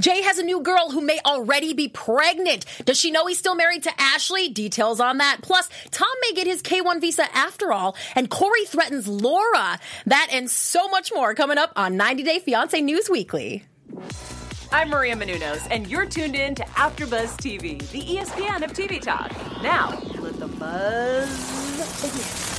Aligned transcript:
Jay 0.00 0.22
has 0.22 0.38
a 0.38 0.42
new 0.42 0.62
girl 0.62 0.90
who 0.90 1.02
may 1.02 1.18
already 1.26 1.74
be 1.74 1.86
pregnant. 1.86 2.64
Does 2.86 2.98
she 2.98 3.10
know 3.10 3.26
he's 3.26 3.38
still 3.38 3.54
married 3.54 3.82
to 3.82 3.92
Ashley? 4.00 4.48
Details 4.48 5.00
on 5.00 5.18
that. 5.18 5.40
Plus, 5.42 5.68
Tom 5.90 6.08
may 6.22 6.32
get 6.32 6.46
his 6.46 6.62
K1 6.62 7.00
visa 7.00 7.24
after 7.36 7.72
all, 7.72 7.94
and 8.14 8.30
Corey 8.30 8.64
threatens 8.64 9.06
Laura. 9.06 9.78
That 10.06 10.28
and 10.32 10.50
so 10.50 10.88
much 10.88 11.12
more 11.14 11.34
coming 11.34 11.58
up 11.58 11.72
on 11.76 11.98
90 11.98 12.22
Day 12.22 12.38
Fiance 12.38 12.80
News 12.80 13.10
Weekly. 13.10 13.64
I'm 14.72 14.88
Maria 14.88 15.14
Menounos, 15.14 15.68
and 15.70 15.86
you're 15.86 16.06
tuned 16.06 16.36
in 16.36 16.54
to 16.54 16.62
AfterBuzz 16.62 17.36
TV, 17.36 17.78
the 17.90 18.00
ESPN 18.00 18.64
of 18.64 18.72
TV 18.72 19.00
talk. 19.00 19.30
Now, 19.62 20.00
let 20.20 20.40
the 20.40 20.48
buzz 20.48 22.00
begin. 22.00 22.51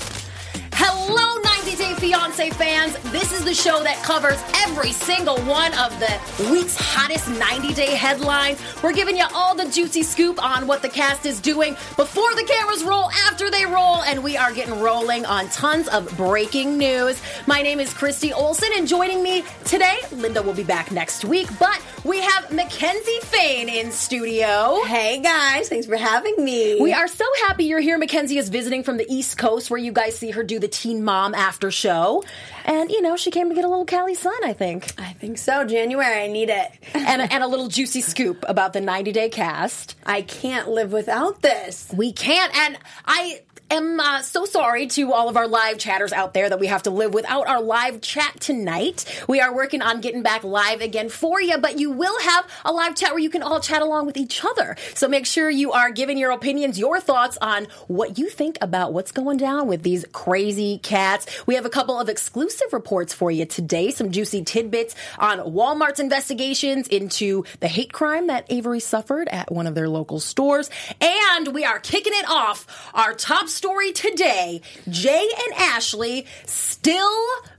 Hello, 0.85 1.39
90 1.63 1.77
Day 1.77 1.93
Fiance 1.93 2.49
fans. 2.49 2.97
This 3.13 3.31
is 3.31 3.45
the 3.45 3.53
show 3.53 3.81
that 3.83 4.03
covers 4.03 4.37
every 4.67 4.91
single 4.91 5.37
one 5.43 5.73
of 5.75 5.97
the 5.97 6.51
week's 6.51 6.75
hottest 6.75 7.29
90 7.29 7.73
day 7.73 7.91
headlines. 7.91 8.59
We're 8.83 8.91
giving 8.91 9.15
you 9.15 9.23
all 9.33 9.55
the 9.55 9.69
juicy 9.69 10.03
scoop 10.03 10.43
on 10.43 10.67
what 10.67 10.81
the 10.81 10.89
cast 10.89 11.25
is 11.25 11.39
doing 11.39 11.77
before 11.95 12.35
the 12.35 12.43
cameras 12.43 12.83
roll, 12.83 13.09
after 13.29 13.49
they 13.49 13.65
roll, 13.65 14.03
and 14.03 14.21
we 14.21 14.35
are 14.35 14.53
getting 14.53 14.77
rolling 14.81 15.25
on 15.25 15.47
tons 15.51 15.87
of 15.87 16.17
breaking 16.17 16.77
news. 16.77 17.21
My 17.47 17.61
name 17.61 17.79
is 17.79 17.93
Christy 17.93 18.33
Olson, 18.33 18.69
and 18.75 18.85
joining 18.85 19.23
me 19.23 19.45
today, 19.63 19.99
Linda 20.11 20.41
will 20.41 20.53
be 20.53 20.65
back 20.65 20.91
next 20.91 21.23
week, 21.23 21.47
but 21.59 21.81
we 22.03 22.19
have 22.19 22.51
Mackenzie 22.51 23.21
Fain 23.21 23.69
in 23.69 23.89
studio. 23.93 24.81
Hey 24.83 25.21
guys, 25.21 25.69
thanks 25.69 25.87
for 25.87 25.95
having 25.95 26.43
me. 26.43 26.81
We 26.81 26.91
are 26.91 27.07
so 27.07 27.25
happy 27.47 27.63
you're 27.63 27.79
here. 27.79 27.97
Mackenzie 27.97 28.37
is 28.37 28.49
visiting 28.49 28.83
from 28.83 28.97
the 28.97 29.05
East 29.09 29.37
Coast 29.37 29.69
where 29.69 29.79
you 29.79 29.93
guys 29.93 30.17
see 30.17 30.31
her 30.31 30.43
do 30.43 30.59
the 30.59 30.72
Teen 30.73 31.03
Mom 31.03 31.33
after 31.35 31.71
show. 31.71 32.23
And, 32.65 32.89
you 32.89 33.01
know, 33.01 33.15
she 33.15 33.31
came 33.31 33.49
to 33.49 33.55
get 33.55 33.63
a 33.63 33.69
little 33.69 33.85
Cali 33.85 34.15
sun, 34.15 34.33
I 34.43 34.53
think. 34.53 34.99
I 34.99 35.13
think 35.13 35.37
so. 35.37 35.65
January, 35.65 36.23
I 36.23 36.27
need 36.27 36.49
it. 36.49 36.71
and, 36.93 37.21
and 37.31 37.43
a 37.43 37.47
little 37.47 37.67
juicy 37.67 38.01
scoop 38.01 38.43
about 38.47 38.73
the 38.73 38.81
90 38.81 39.11
day 39.11 39.29
cast. 39.29 39.95
I 40.05 40.23
can't 40.23 40.69
live 40.69 40.91
without 40.91 41.41
this. 41.41 41.93
We 41.95 42.11
can't. 42.11 42.53
And 42.55 42.77
I 43.05 43.41
am 43.73 43.99
uh, 43.99 44.21
so 44.21 44.45
sorry 44.45 44.87
to 44.87 45.13
all 45.13 45.29
of 45.29 45.37
our 45.37 45.47
live 45.47 45.77
chatters 45.77 46.13
out 46.13 46.33
there 46.33 46.49
that 46.49 46.59
we 46.59 46.67
have 46.67 46.83
to 46.83 46.91
live 46.91 47.13
without 47.13 47.47
our 47.47 47.61
live 47.61 48.01
chat 48.01 48.39
tonight. 48.39 49.05
We 49.27 49.41
are 49.41 49.53
working 49.53 49.81
on 49.81 49.99
getting 49.99 50.21
back 50.21 50.43
live 50.43 50.81
again 50.81 51.09
for 51.09 51.41
you, 51.41 51.57
but 51.57 51.79
you 51.79 51.91
will 51.91 52.19
have 52.21 52.47
a 52.65 52.71
live 52.71 52.95
chat 52.95 53.11
where 53.11 53.19
you 53.19 53.29
can 53.29 53.41
all 53.41 53.59
chat 53.59 53.81
along 53.81 54.05
with 54.05 54.15
each 54.15 54.43
other. 54.45 54.75
So 54.93 55.07
make 55.07 55.25
sure 55.25 55.49
you 55.49 55.71
are 55.71 55.91
giving 55.91 56.17
your 56.17 56.31
opinions, 56.31 56.77
your 56.77 56.99
thoughts 56.99 57.37
on 57.41 57.67
what 57.87 58.17
you 58.17 58.29
think 58.29 58.57
about 58.61 58.93
what's 58.93 59.11
going 59.11 59.37
down 59.37 59.67
with 59.67 59.81
these 59.81 60.05
crazy 60.11 60.77
cats. 60.77 61.25
We 61.47 61.55
have 61.55 61.65
a 61.65 61.69
couple 61.69 61.99
of 61.99 62.09
exclusive 62.09 62.73
reports 62.73 63.13
for 63.13 63.31
you 63.31 63.45
today, 63.45 63.91
some 63.91 64.11
juicy 64.11 64.43
tidbits 64.43 64.95
on 65.17 65.39
Walmart's 65.39 65.99
investigations 65.99 66.87
into 66.87 67.43
the 67.59 67.67
hate 67.67 67.91
crime 67.91 68.27
that 68.27 68.45
Avery 68.49 68.79
suffered 68.79 69.27
at 69.29 69.51
one 69.51 69.65
of 69.65 69.73
their 69.73 69.89
local 69.89 70.19
stores. 70.19 70.69
And 71.01 71.49
we 71.49 71.65
are 71.65 71.79
kicking 71.79 72.13
it 72.15 72.29
off 72.29 72.91
our 72.93 73.13
top 73.13 73.47
story 73.47 73.62
today 73.63 74.61
Jay 74.89 75.29
and 75.45 75.53
Ashley 75.55 76.25
still 76.45 77.09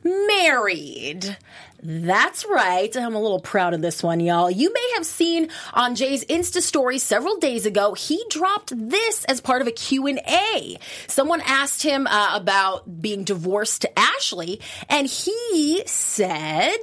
married. 0.02 1.36
That's 1.82 2.46
right. 2.46 2.94
I'm 2.96 3.14
a 3.14 3.20
little 3.20 3.40
proud 3.40 3.74
of 3.74 3.82
this 3.82 4.02
one, 4.02 4.20
y'all. 4.20 4.50
You 4.50 4.72
may 4.72 4.92
have 4.94 5.04
seen 5.04 5.50
on 5.72 5.94
Jay's 5.94 6.24
Insta 6.24 6.62
story 6.62 6.98
several 6.98 7.36
days 7.36 7.66
ago, 7.66 7.94
he 7.94 8.22
dropped 8.30 8.72
this 8.74 9.24
as 9.26 9.40
part 9.40 9.60
of 9.60 9.68
a 9.68 9.72
Q&A. 9.72 10.78
Someone 11.06 11.42
asked 11.42 11.82
him 11.82 12.06
uh, 12.06 12.30
about 12.34 13.02
being 13.02 13.24
divorced 13.24 13.82
to 13.82 13.98
Ashley, 13.98 14.60
and 14.88 15.06
he 15.06 15.82
said, 15.86 16.78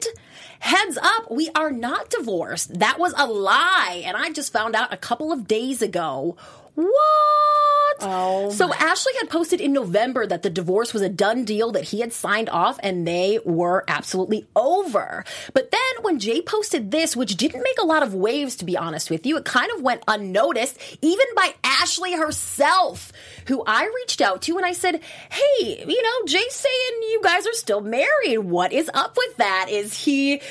Heads 0.60 0.98
up, 0.98 1.32
we 1.32 1.50
are 1.56 1.72
not 1.72 2.12
divorced. 2.12 2.78
That 2.78 3.00
was 3.00 3.16
a 3.18 3.26
lie. 3.26 4.04
And 4.06 4.16
I 4.16 4.32
just 4.32 4.54
found 4.54 4.76
out 4.76 4.94
a 4.94 4.98
couple 4.98 5.32
of 5.32 5.48
days 5.48 5.82
ago. 5.82 6.38
What? 6.76 7.98
Oh. 8.04 8.50
So 8.52 8.74
Ashley 8.74 9.14
had 9.20 9.30
posted 9.30 9.62
in 9.62 9.74
November 9.74 10.26
that 10.26 10.42
the 10.42 10.50
divorce 10.50 10.94
was 10.94 11.02
a 11.02 11.10
done 11.10 11.46
deal 11.46 11.72
that 11.74 11.86
he 11.86 12.00
had 12.00 12.14
signed 12.14 12.50
off 12.50 12.80
and 12.82 13.08
they 13.08 13.40
were 13.46 13.84
absolutely 13.88 14.48
over. 14.56 15.24
But 15.54 15.72
then 15.72 16.04
when 16.04 16.20
Jay 16.20 16.42
posted 16.42 16.92
this, 16.92 17.16
which 17.16 17.36
didn't 17.36 17.62
make 17.62 17.78
a 17.80 17.86
lot 17.86 18.04
of 18.04 18.14
waves 18.14 18.56
to 18.58 18.66
be 18.66 18.78
honest 18.78 19.10
with 19.10 19.26
you, 19.26 19.38
it 19.38 19.46
kind 19.46 19.72
of 19.76 19.82
went 19.82 20.04
unnoticed 20.08 20.80
even 21.02 21.26
by 21.36 21.54
Ashley 21.64 22.14
herself, 22.14 23.12
who 23.48 23.64
I 23.66 23.86
reached 23.96 24.22
out 24.22 24.42
to 24.44 24.58
and 24.58 24.66
I 24.66 24.74
said, 24.74 25.02
"Hey, 25.30 25.84
you 25.88 26.02
know, 26.02 26.26
Jay's 26.26 26.56
saying 26.56 27.02
you 27.02 27.22
guys 27.24 27.46
are 27.46 27.54
still 27.54 27.82
married. 27.82 28.40
What 28.40 28.74
is 28.74 28.90
up 28.94 29.16
with 29.18 29.38
that? 29.38 29.68
Is 29.70 29.94
he 29.94 30.42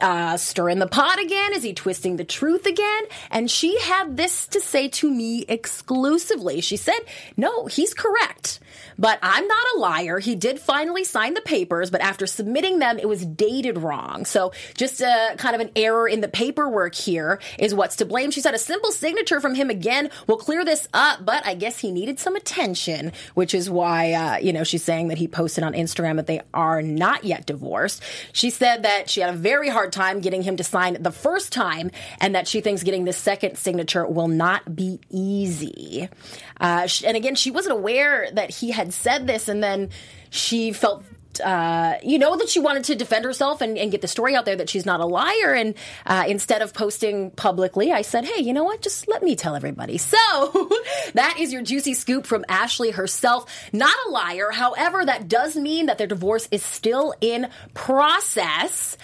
uh, 0.00 0.36
stirring 0.36 0.78
the 0.78 0.86
pot 0.86 1.20
again? 1.20 1.52
Is 1.52 1.62
he 1.62 1.72
twisting 1.74 2.16
the 2.16 2.24
truth 2.24 2.66
again? 2.66 3.04
And 3.30 3.50
she 3.50 3.78
had 3.80 4.16
this 4.16 4.46
to 4.48 4.60
say 4.60 4.88
to 4.88 5.10
me 5.10 5.44
exclusively. 5.48 6.60
She 6.60 6.76
said, 6.76 6.98
no, 7.36 7.66
he's 7.66 7.94
correct. 7.94 8.60
But 8.98 9.18
I'm 9.22 9.46
not 9.46 9.66
a 9.74 9.78
liar. 9.78 10.18
He 10.18 10.34
did 10.34 10.60
finally 10.60 11.04
sign 11.04 11.34
the 11.34 11.40
papers, 11.40 11.90
but 11.90 12.00
after 12.00 12.26
submitting 12.26 12.78
them, 12.78 12.98
it 12.98 13.08
was 13.08 13.24
dated 13.26 13.78
wrong. 13.78 14.24
So 14.24 14.52
just 14.76 15.00
a 15.00 15.34
kind 15.36 15.54
of 15.54 15.60
an 15.60 15.70
error 15.74 16.08
in 16.08 16.20
the 16.20 16.28
paperwork 16.28 16.94
here 16.94 17.40
is 17.58 17.74
what's 17.74 17.96
to 17.96 18.04
blame. 18.04 18.30
She 18.30 18.40
said 18.40 18.54
a 18.54 18.58
simple 18.58 18.92
signature 18.92 19.40
from 19.40 19.54
him 19.54 19.70
again 19.70 20.10
will 20.26 20.36
clear 20.36 20.64
this 20.64 20.86
up, 20.92 21.24
but 21.24 21.46
I 21.46 21.54
guess 21.54 21.78
he 21.80 21.90
needed 21.90 22.18
some 22.18 22.36
attention, 22.36 23.12
which 23.34 23.54
is 23.54 23.68
why, 23.68 24.12
uh, 24.12 24.36
you 24.38 24.52
know, 24.52 24.64
she's 24.64 24.84
saying 24.84 25.08
that 25.08 25.18
he 25.18 25.28
posted 25.28 25.64
on 25.64 25.72
Instagram 25.72 26.16
that 26.16 26.26
they 26.26 26.40
are 26.52 26.82
not 26.82 27.24
yet 27.24 27.46
divorced. 27.46 28.02
She 28.32 28.50
said 28.50 28.84
that 28.84 29.10
she 29.10 29.20
had 29.20 29.30
a 29.30 29.36
very 29.36 29.68
hard 29.68 29.83
time 29.92 30.20
getting 30.20 30.42
him 30.42 30.56
to 30.56 30.64
sign 30.64 31.02
the 31.02 31.12
first 31.12 31.52
time 31.52 31.90
and 32.20 32.34
that 32.34 32.48
she 32.48 32.60
thinks 32.60 32.82
getting 32.82 33.04
the 33.04 33.12
second 33.12 33.56
signature 33.56 34.06
will 34.06 34.28
not 34.28 34.74
be 34.74 35.00
easy. 35.10 36.08
Uh, 36.60 36.88
and 37.04 37.16
again, 37.16 37.34
she 37.34 37.50
wasn't 37.50 37.76
aware 37.76 38.28
that 38.32 38.50
he 38.50 38.70
had 38.70 38.92
said 38.92 39.26
this, 39.26 39.48
and 39.48 39.62
then 39.62 39.90
she 40.30 40.72
felt 40.72 41.04
uh, 41.40 41.94
you 42.02 42.18
know 42.18 42.36
that 42.36 42.48
she 42.48 42.60
wanted 42.60 42.84
to 42.84 42.94
defend 42.94 43.24
herself 43.24 43.60
and, 43.60 43.78
and, 43.78 43.90
get 43.90 44.00
the 44.00 44.08
story 44.08 44.34
out 44.34 44.44
there 44.44 44.56
that 44.56 44.68
she's 44.68 44.86
not 44.86 45.00
a 45.00 45.06
liar. 45.06 45.54
And 45.54 45.74
uh, 46.06 46.24
instead 46.28 46.62
of 46.62 46.74
posting 46.74 47.30
publicly, 47.30 47.92
I 47.92 48.02
said, 48.02 48.24
"Hey, 48.24 48.42
you 48.42 48.52
know 48.52 48.64
what? 48.64 48.82
Just 48.82 49.08
let 49.08 49.22
me 49.22 49.36
tell 49.36 49.56
everybody." 49.56 49.98
So 50.14 50.70
that 51.14 51.38
is 51.40 51.52
your 51.52 51.62
juicy 51.62 51.94
scoop 51.94 52.26
from 52.26 52.44
Ashley 52.48 52.90
herself. 52.90 53.46
Not 53.72 53.94
a 54.06 54.10
liar. 54.10 54.50
However, 54.52 55.04
that 55.04 55.28
does 55.28 55.56
mean 55.56 55.86
that 55.86 55.98
their 55.98 56.06
divorce 56.06 56.46
is 56.52 56.62
still 56.62 57.14
in 57.20 57.48
process. 57.72 58.96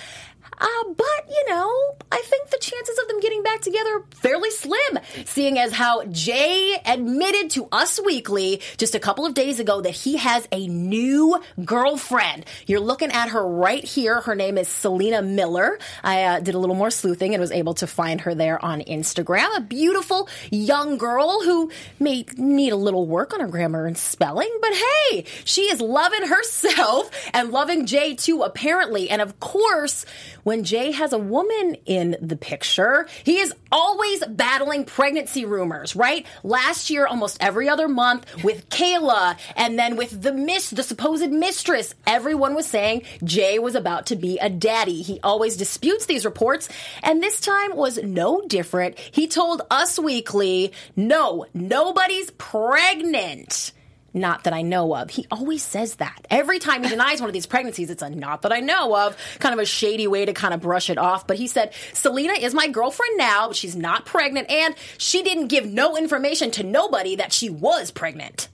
Uh, 0.61 0.67
but, 0.97 1.29
you 1.29 1.45
know, 1.49 1.97
I 2.13 2.23
think 2.25 2.51
the 2.51 2.59
chances 2.59 2.99
of 2.99 3.09
them 3.09 3.21
getting 3.21 3.43
back 3.43 3.63
together 3.63 3.91
are 3.97 4.05
fairly 4.15 4.51
slim, 4.51 4.99
seeing 5.25 5.59
as 5.59 5.73
how 5.73 6.05
Jay 6.07 6.77
admitted 6.85 7.51
to 7.51 7.69
Us 7.73 8.01
Weekly 8.05 8.61
just 8.77 8.95
a 8.95 9.01
couple 9.01 9.25
of 9.25 9.35
days 9.35 9.61
ago 9.61 9.81
that 9.81 9.95
he 9.95 10.17
has 10.17 10.47
a 10.53 10.67
new 10.67 11.41
girlfriend. 11.65 12.45
You're 12.67 12.81
looking 12.81 13.11
at 13.11 13.31
her 13.31 13.47
right 13.47 13.83
here. 13.83 14.21
Her 14.21 14.35
name 14.35 14.59
is 14.59 14.69
Selena 14.69 15.23
Miller. 15.23 15.79
I 16.05 16.25
uh, 16.25 16.41
did 16.41 16.55
a 16.55 16.59
little 16.59 16.77
more 16.77 16.91
sleuthing 16.91 17.35
and 17.35 17.41
was 17.41 17.53
able 17.53 17.75
to 17.75 17.87
find 17.87 18.21
her 18.23 18.35
there 18.35 18.63
on 18.63 18.81
Instagram. 18.83 19.57
A 19.57 19.61
beautiful 19.61 20.29
young 20.51 20.99
girl 20.99 21.43
who 21.43 21.71
may 21.99 22.27
need 22.37 22.73
a 22.73 22.77
little 22.77 23.07
work 23.07 23.33
on 23.33 23.41
her 23.41 23.47
grammar 23.47 23.87
and 23.87 23.97
spelling, 23.97 24.51
but 24.61 24.73
hey, 24.75 25.25
she 25.45 25.63
is 25.63 25.81
loving 25.81 26.27
herself 26.27 27.11
and 27.33 27.51
loving 27.51 27.87
Jay 27.87 28.15
too, 28.15 28.43
apparently. 28.43 29.09
And 29.09 29.23
of 29.23 29.41
course, 29.41 30.05
when 30.51 30.65
Jay 30.65 30.91
has 30.91 31.13
a 31.13 31.19
woman 31.19 31.77
in 31.87 32.17
the 32.21 32.35
picture, 32.35 33.07
he 33.23 33.39
is 33.39 33.55
always 33.71 34.27
battling 34.27 34.85
pregnancy 34.85 35.45
rumors, 35.45 35.95
right? 35.95 36.27
Last 36.43 36.91
year, 36.91 37.07
almost 37.07 37.37
every 37.41 37.69
other 37.69 37.87
month 37.87 38.27
with 38.43 38.69
Kayla 38.69 39.39
and 39.55 39.79
then 39.79 39.95
with 39.95 40.21
the 40.21 40.33
miss, 40.33 40.71
the 40.71 40.83
supposed 40.83 41.31
mistress, 41.31 41.95
everyone 42.05 42.55
was 42.55 42.67
saying 42.67 43.03
Jay 43.23 43.61
was 43.61 43.77
about 43.77 44.07
to 44.07 44.17
be 44.17 44.41
a 44.41 44.51
daddy. 44.51 45.03
He 45.03 45.21
always 45.23 45.57
disputes 45.57 46.07
these 46.07 46.25
reports. 46.25 46.69
And 47.05 47.23
this 47.23 47.39
time 47.39 47.77
was 47.77 48.03
no 48.03 48.41
different. 48.41 48.99
He 48.99 49.29
told 49.29 49.63
Us 49.71 50.01
Weekly, 50.01 50.73
no, 50.97 51.47
nobody's 51.55 52.33
pregnant. 52.33 53.71
Not 54.13 54.45
that 54.45 54.53
I 54.53 54.63
know 54.63 54.95
of. 54.97 55.11
He 55.11 55.27
always 55.31 55.63
says 55.63 55.97
that. 55.97 56.27
Every 56.31 56.59
time 56.59 56.83
he 56.83 56.89
denies 56.89 57.21
one 57.21 57.31
of 57.31 57.35
these 57.35 57.47
pregnancies, 57.47 57.91
it's 57.91 58.03
a 58.03 58.11
not 58.11 58.43
that 58.43 58.53
I 58.53 58.61
know 58.61 58.97
of, 58.97 59.17
kind 59.39 59.53
of 59.53 59.61
a 59.61 59.65
shady 59.65 60.09
way 60.09 60.25
to 60.25 60.33
kind 60.33 60.53
of 60.53 60.61
brush 60.61 60.91
it 60.91 60.99
off. 60.99 61.27
But 61.27 61.37
he 61.37 61.47
said, 61.47 61.73
Selena 61.93 62.33
is 62.33 62.53
my 62.53 62.69
girlfriend 62.69 63.17
now, 63.17 63.49
but 63.49 63.57
she's 63.57 63.77
not 63.77 64.07
pregnant, 64.07 64.51
and 64.51 64.75
she 64.99 65.23
didn't 65.23 65.47
give 65.47 65.65
no 65.65 65.97
information 65.97 66.51
to 66.53 66.65
nobody 66.65 67.17
that 67.17 67.33
she 67.33 67.51
was 67.51 67.91
pregnant. 67.93 68.49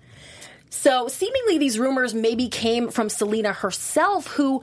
So 0.68 1.08
seemingly 1.08 1.56
these 1.56 1.78
rumors 1.78 2.12
maybe 2.12 2.48
came 2.48 2.88
from 2.90 3.08
Selena 3.08 3.52
herself, 3.52 4.26
who 4.26 4.62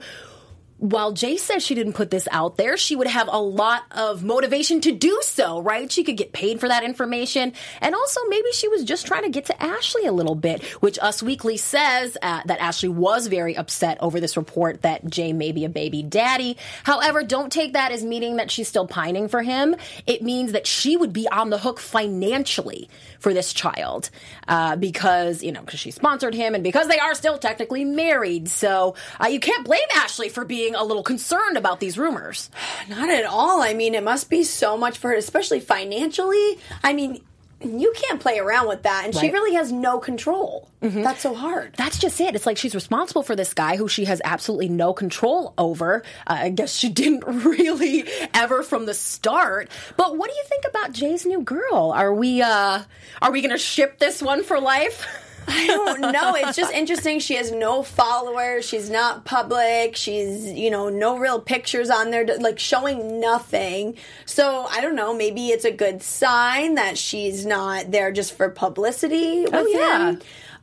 while 0.84 1.12
Jay 1.12 1.38
says 1.38 1.64
she 1.64 1.74
didn't 1.74 1.94
put 1.94 2.10
this 2.10 2.28
out 2.30 2.58
there, 2.58 2.76
she 2.76 2.94
would 2.94 3.06
have 3.06 3.26
a 3.32 3.40
lot 3.40 3.84
of 3.90 4.22
motivation 4.22 4.82
to 4.82 4.92
do 4.92 5.18
so, 5.22 5.62
right? 5.62 5.90
She 5.90 6.04
could 6.04 6.18
get 6.18 6.34
paid 6.34 6.60
for 6.60 6.68
that 6.68 6.84
information. 6.84 7.54
And 7.80 7.94
also, 7.94 8.20
maybe 8.28 8.52
she 8.52 8.68
was 8.68 8.84
just 8.84 9.06
trying 9.06 9.22
to 9.22 9.30
get 9.30 9.46
to 9.46 9.62
Ashley 9.62 10.04
a 10.04 10.12
little 10.12 10.34
bit, 10.34 10.62
which 10.82 10.98
Us 10.98 11.22
Weekly 11.22 11.56
says 11.56 12.18
uh, 12.20 12.42
that 12.44 12.60
Ashley 12.60 12.90
was 12.90 13.28
very 13.28 13.56
upset 13.56 13.96
over 14.02 14.20
this 14.20 14.36
report 14.36 14.82
that 14.82 15.06
Jay 15.06 15.32
may 15.32 15.52
be 15.52 15.64
a 15.64 15.70
baby 15.70 16.02
daddy. 16.02 16.58
However, 16.82 17.22
don't 17.22 17.50
take 17.50 17.72
that 17.72 17.90
as 17.90 18.04
meaning 18.04 18.36
that 18.36 18.50
she's 18.50 18.68
still 18.68 18.86
pining 18.86 19.28
for 19.28 19.42
him. 19.42 19.76
It 20.06 20.20
means 20.20 20.52
that 20.52 20.66
she 20.66 20.98
would 20.98 21.14
be 21.14 21.26
on 21.28 21.48
the 21.48 21.56
hook 21.56 21.80
financially 21.80 22.90
for 23.20 23.32
this 23.32 23.54
child 23.54 24.10
uh, 24.48 24.76
because, 24.76 25.42
you 25.42 25.50
know, 25.50 25.62
because 25.62 25.80
she 25.80 25.90
sponsored 25.90 26.34
him 26.34 26.54
and 26.54 26.62
because 26.62 26.88
they 26.88 26.98
are 26.98 27.14
still 27.14 27.38
technically 27.38 27.86
married. 27.86 28.50
So 28.50 28.96
uh, 29.18 29.28
you 29.28 29.40
can't 29.40 29.64
blame 29.64 29.80
Ashley 29.94 30.28
for 30.28 30.44
being 30.44 30.73
a 30.74 30.84
little 30.84 31.02
concerned 31.02 31.56
about 31.56 31.80
these 31.80 31.98
rumors. 31.98 32.50
Not 32.88 33.10
at 33.10 33.24
all. 33.24 33.62
I 33.62 33.74
mean, 33.74 33.94
it 33.94 34.02
must 34.04 34.30
be 34.30 34.42
so 34.44 34.76
much 34.76 34.98
for 34.98 35.08
her, 35.08 35.14
especially 35.14 35.60
financially. 35.60 36.58
I 36.82 36.92
mean, 36.92 37.22
you 37.64 37.92
can't 37.96 38.20
play 38.20 38.38
around 38.38 38.68
with 38.68 38.82
that. 38.82 39.04
And 39.06 39.14
she 39.14 39.30
really 39.30 39.54
has 39.54 39.72
no 39.72 39.98
control. 39.98 40.68
That's 40.80 41.22
so 41.22 41.34
hard. 41.34 41.72
That's 41.78 41.98
just 41.98 42.20
it. 42.20 42.34
It's 42.34 42.44
like 42.44 42.58
she's 42.58 42.74
responsible 42.74 43.22
for 43.22 43.34
this 43.34 43.54
guy 43.54 43.76
who 43.76 43.88
she 43.88 44.04
has 44.04 44.20
absolutely 44.22 44.68
no 44.68 44.92
control 44.92 45.54
over. 45.56 46.02
Uh, 46.26 46.36
I 46.40 46.48
guess 46.50 46.74
she 46.74 46.88
didn't 46.90 47.24
really 47.24 48.04
ever 48.34 48.62
from 48.62 48.84
the 48.86 48.94
start. 48.94 49.70
But 49.96 50.18
what 50.18 50.28
do 50.28 50.36
you 50.36 50.44
think 50.46 50.64
about 50.68 50.92
Jay's 50.92 51.24
new 51.24 51.40
girl? 51.40 51.92
Are 51.94 52.12
we 52.12 52.42
uh 52.42 52.82
are 53.22 53.32
we 53.32 53.40
going 53.40 53.52
to 53.52 53.58
ship 53.58 53.98
this 53.98 54.20
one 54.20 54.42
for 54.42 54.60
life? 54.60 55.06
I 55.48 55.66
don't 55.66 56.00
know. 56.00 56.34
It's 56.34 56.56
just 56.56 56.72
interesting. 56.72 57.18
She 57.20 57.34
has 57.34 57.50
no 57.52 57.82
followers. 57.82 58.64
She's 58.64 58.90
not 58.90 59.24
public. 59.24 59.96
She's, 59.96 60.46
you 60.52 60.70
know, 60.70 60.88
no 60.88 61.18
real 61.18 61.40
pictures 61.40 61.90
on 61.90 62.10
there, 62.10 62.26
like 62.38 62.58
showing 62.58 63.20
nothing. 63.20 63.96
So 64.26 64.66
I 64.70 64.80
don't 64.80 64.96
know. 64.96 65.14
Maybe 65.14 65.48
it's 65.48 65.64
a 65.64 65.70
good 65.70 66.02
sign 66.02 66.74
that 66.76 66.96
she's 66.98 67.44
not 67.46 67.90
there 67.90 68.10
just 68.12 68.34
for 68.36 68.48
publicity 68.48 69.46
Oh, 69.52 69.66
yeah. 69.66 70.10
him. 70.10 70.20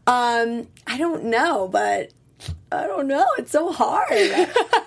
Um, 0.08 0.68
I 0.88 0.98
don't 0.98 1.26
know, 1.26 1.68
but 1.68 2.12
I 2.72 2.88
don't 2.88 3.08
know. 3.08 3.26
It's 3.38 3.52
so 3.52 3.72
hard. 3.72 4.10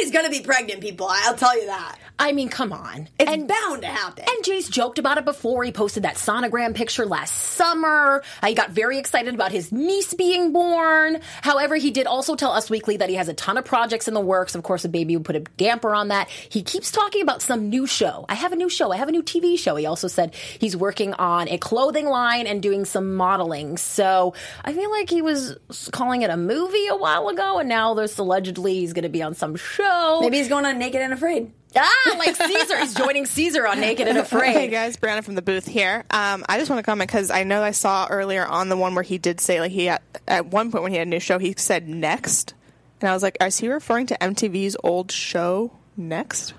Somebody's 0.00 0.18
going 0.18 0.32
to 0.32 0.40
be 0.40 0.46
pregnant, 0.46 0.80
people. 0.80 1.08
I'll 1.10 1.36
tell 1.36 1.58
you 1.60 1.66
that. 1.66 1.98
I 2.18 2.32
mean, 2.32 2.50
come 2.50 2.72
on. 2.72 3.08
It's 3.18 3.30
and 3.30 3.48
bound 3.48 3.80
to 3.80 3.88
happen. 3.88 4.24
And 4.28 4.44
Jay's 4.44 4.68
joked 4.68 4.98
about 4.98 5.16
it 5.16 5.24
before. 5.24 5.64
He 5.64 5.72
posted 5.72 6.02
that 6.02 6.16
sonogram 6.16 6.74
picture 6.74 7.06
last 7.06 7.34
summer. 7.34 8.22
Uh, 8.42 8.46
he 8.46 8.54
got 8.54 8.70
very 8.70 8.98
excited 8.98 9.34
about 9.34 9.52
his 9.52 9.72
niece 9.72 10.12
being 10.12 10.52
born. 10.52 11.20
However, 11.40 11.76
he 11.76 11.90
did 11.90 12.06
also 12.06 12.36
tell 12.36 12.52
Us 12.52 12.68
Weekly 12.68 12.98
that 12.98 13.08
he 13.08 13.14
has 13.14 13.28
a 13.28 13.34
ton 13.34 13.56
of 13.56 13.64
projects 13.64 14.06
in 14.06 14.12
the 14.12 14.20
works. 14.20 14.54
Of 14.54 14.62
course, 14.62 14.84
a 14.84 14.90
baby 14.90 15.16
would 15.16 15.24
put 15.24 15.36
a 15.36 15.40
damper 15.40 15.94
on 15.94 16.08
that. 16.08 16.28
He 16.28 16.62
keeps 16.62 16.90
talking 16.90 17.22
about 17.22 17.40
some 17.40 17.70
new 17.70 17.86
show. 17.86 18.26
I 18.28 18.34
have 18.34 18.52
a 18.52 18.56
new 18.56 18.68
show. 18.68 18.92
I 18.92 18.96
have 18.96 19.08
a 19.08 19.12
new 19.12 19.22
TV 19.22 19.58
show. 19.58 19.76
He 19.76 19.86
also 19.86 20.08
said 20.08 20.34
he's 20.34 20.76
working 20.76 21.14
on 21.14 21.48
a 21.48 21.56
clothing 21.56 22.06
line 22.06 22.46
and 22.46 22.62
doing 22.62 22.84
some 22.84 23.16
modeling. 23.16 23.78
So 23.78 24.34
I 24.62 24.74
feel 24.74 24.90
like 24.90 25.08
he 25.08 25.22
was 25.22 25.56
calling 25.90 26.20
it 26.20 26.30
a 26.30 26.36
movie 26.36 26.86
a 26.86 26.96
while 26.96 27.28
ago, 27.28 27.58
and 27.58 27.68
now 27.68 27.94
there's 27.94 28.18
allegedly 28.18 28.74
he's 28.74 28.92
going 28.92 29.04
to 29.04 29.08
be 29.08 29.22
on 29.22 29.34
some 29.34 29.56
show. 29.56 29.89
Maybe 30.20 30.38
he's 30.38 30.48
going 30.48 30.64
on 30.64 30.78
Naked 30.78 31.00
and 31.00 31.12
Afraid. 31.12 31.52
Ah, 31.76 32.16
like 32.18 32.34
Caesar. 32.34 32.78
He's 32.78 32.94
joining 32.94 33.26
Caesar 33.26 33.66
on 33.66 33.80
Naked 33.80 34.08
and 34.08 34.18
Afraid. 34.26 34.52
Hey 34.52 34.68
guys, 34.68 34.96
Brianna 34.96 35.22
from 35.22 35.36
the 35.36 35.42
booth 35.42 35.66
here. 35.66 36.04
Um, 36.10 36.44
I 36.48 36.58
just 36.58 36.68
want 36.68 36.80
to 36.80 36.82
comment 36.82 37.08
because 37.08 37.30
I 37.30 37.44
know 37.44 37.62
I 37.62 37.70
saw 37.70 38.08
earlier 38.10 38.44
on 38.44 38.68
the 38.68 38.76
one 38.76 38.94
where 38.94 39.04
he 39.04 39.18
did 39.18 39.40
say 39.40 39.60
like 39.60 39.70
he 39.70 39.86
had, 39.86 40.00
at 40.26 40.46
one 40.46 40.70
point 40.72 40.82
when 40.82 40.92
he 40.92 40.98
had 40.98 41.06
a 41.06 41.10
new 41.10 41.20
show 41.20 41.38
he 41.38 41.54
said 41.56 41.88
next, 41.88 42.54
and 43.00 43.08
I 43.08 43.14
was 43.14 43.22
like, 43.22 43.36
is 43.40 43.58
he 43.58 43.68
referring 43.68 44.06
to 44.06 44.18
MTV's 44.18 44.76
old 44.82 45.12
show 45.12 45.72
Next? 45.96 46.54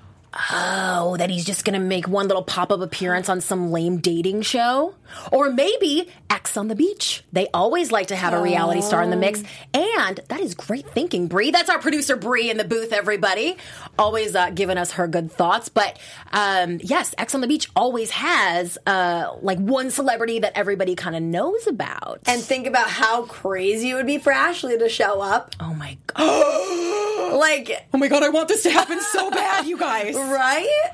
Oh, 0.51 1.17
that 1.17 1.29
he's 1.29 1.45
just 1.45 1.65
gonna 1.65 1.79
make 1.79 2.07
one 2.07 2.27
little 2.27 2.43
pop 2.43 2.71
up 2.71 2.79
appearance 2.79 3.27
on 3.29 3.41
some 3.41 3.71
lame 3.71 3.97
dating 3.97 4.43
show? 4.43 4.95
Or 5.31 5.49
maybe 5.49 6.09
Ex 6.29 6.55
on 6.55 6.69
the 6.69 6.75
Beach. 6.75 7.23
They 7.33 7.47
always 7.53 7.91
like 7.91 8.07
to 8.07 8.15
have 8.15 8.33
a 8.33 8.41
reality 8.41 8.79
star 8.81 9.03
in 9.03 9.09
the 9.09 9.17
mix. 9.17 9.43
And 9.73 10.21
that 10.29 10.39
is 10.39 10.55
great 10.55 10.87
thinking, 10.87 11.27
Bree. 11.27 11.51
That's 11.51 11.69
our 11.69 11.79
producer, 11.79 12.15
Bree, 12.15 12.49
in 12.49 12.55
the 12.55 12.63
booth, 12.63 12.93
everybody. 12.93 13.57
Always 13.99 14.33
uh, 14.35 14.51
giving 14.51 14.77
us 14.77 14.93
her 14.93 15.07
good 15.07 15.29
thoughts. 15.29 15.67
But 15.67 15.99
um, 16.31 16.79
yes, 16.81 17.13
Ex 17.17 17.35
on 17.35 17.41
the 17.41 17.47
Beach 17.47 17.69
always 17.75 18.11
has 18.11 18.77
uh, 18.87 19.35
like 19.41 19.59
one 19.59 19.91
celebrity 19.91 20.39
that 20.39 20.53
everybody 20.55 20.95
kind 20.95 21.15
of 21.17 21.21
knows 21.21 21.67
about. 21.67 22.21
And 22.25 22.41
think 22.41 22.67
about 22.67 22.87
how 22.87 23.23
crazy 23.23 23.89
it 23.89 23.95
would 23.95 24.07
be 24.07 24.17
for 24.17 24.31
Ashley 24.31 24.77
to 24.77 24.87
show 24.87 25.19
up. 25.19 25.53
oh 25.59 25.73
my 25.73 25.97
God. 26.07 26.90
Like, 27.31 27.87
Oh 27.93 27.97
my 27.97 28.07
God, 28.07 28.23
I 28.23 28.29
want 28.29 28.47
this 28.47 28.63
to 28.63 28.69
happen 28.69 28.99
so 28.99 29.29
bad, 29.31 29.65
you 29.65 29.77
guys. 29.77 30.15
right? 30.15 30.91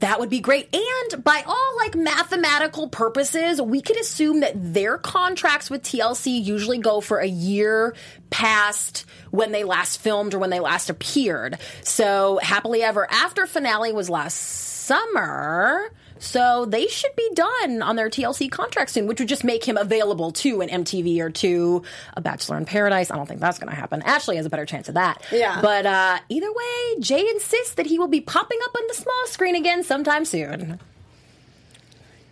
That 0.00 0.18
would 0.18 0.30
be 0.30 0.40
great. 0.40 0.74
And 0.74 1.22
by 1.22 1.42
all 1.46 1.76
like 1.76 1.94
mathematical 1.94 2.88
purposes, 2.88 3.60
we 3.60 3.82
could 3.82 4.00
assume 4.00 4.40
that 4.40 4.52
their 4.56 4.96
contracts 4.96 5.68
with 5.68 5.82
TLC 5.82 6.42
usually 6.42 6.78
go 6.78 7.02
for 7.02 7.18
a 7.18 7.26
year 7.26 7.94
past 8.30 9.04
when 9.30 9.52
they 9.52 9.62
last 9.62 10.00
filmed 10.00 10.32
or 10.32 10.38
when 10.38 10.48
they 10.48 10.60
last 10.60 10.88
appeared. 10.88 11.58
So 11.82 12.40
Happily 12.42 12.82
Ever 12.82 13.06
After 13.10 13.46
finale 13.46 13.92
was 13.92 14.08
last 14.08 14.36
summer. 14.36 15.90
So 16.20 16.66
they 16.66 16.86
should 16.86 17.16
be 17.16 17.28
done 17.34 17.82
on 17.82 17.96
their 17.96 18.08
TLC 18.08 18.50
contract 18.50 18.90
soon, 18.90 19.06
which 19.06 19.18
would 19.18 19.28
just 19.28 19.42
make 19.42 19.64
him 19.64 19.76
available 19.76 20.30
to 20.32 20.60
an 20.60 20.68
MTV 20.68 21.18
or 21.20 21.30
to 21.30 21.82
a 22.14 22.20
Bachelor 22.20 22.58
in 22.58 22.66
Paradise. 22.66 23.10
I 23.10 23.16
don't 23.16 23.26
think 23.26 23.40
that's 23.40 23.58
going 23.58 23.70
to 23.70 23.76
happen. 23.76 24.02
Ashley 24.02 24.36
has 24.36 24.46
a 24.46 24.50
better 24.50 24.66
chance 24.66 24.88
of 24.88 24.94
that. 24.94 25.22
Yeah. 25.32 25.60
But 25.60 25.86
uh, 25.86 26.18
either 26.28 26.50
way, 26.52 27.00
Jay 27.00 27.26
insists 27.26 27.74
that 27.74 27.86
he 27.86 27.98
will 27.98 28.08
be 28.08 28.20
popping 28.20 28.58
up 28.64 28.74
on 28.76 28.82
the 28.88 28.94
small 28.94 29.26
screen 29.26 29.56
again 29.56 29.82
sometime 29.82 30.24
soon. 30.24 30.78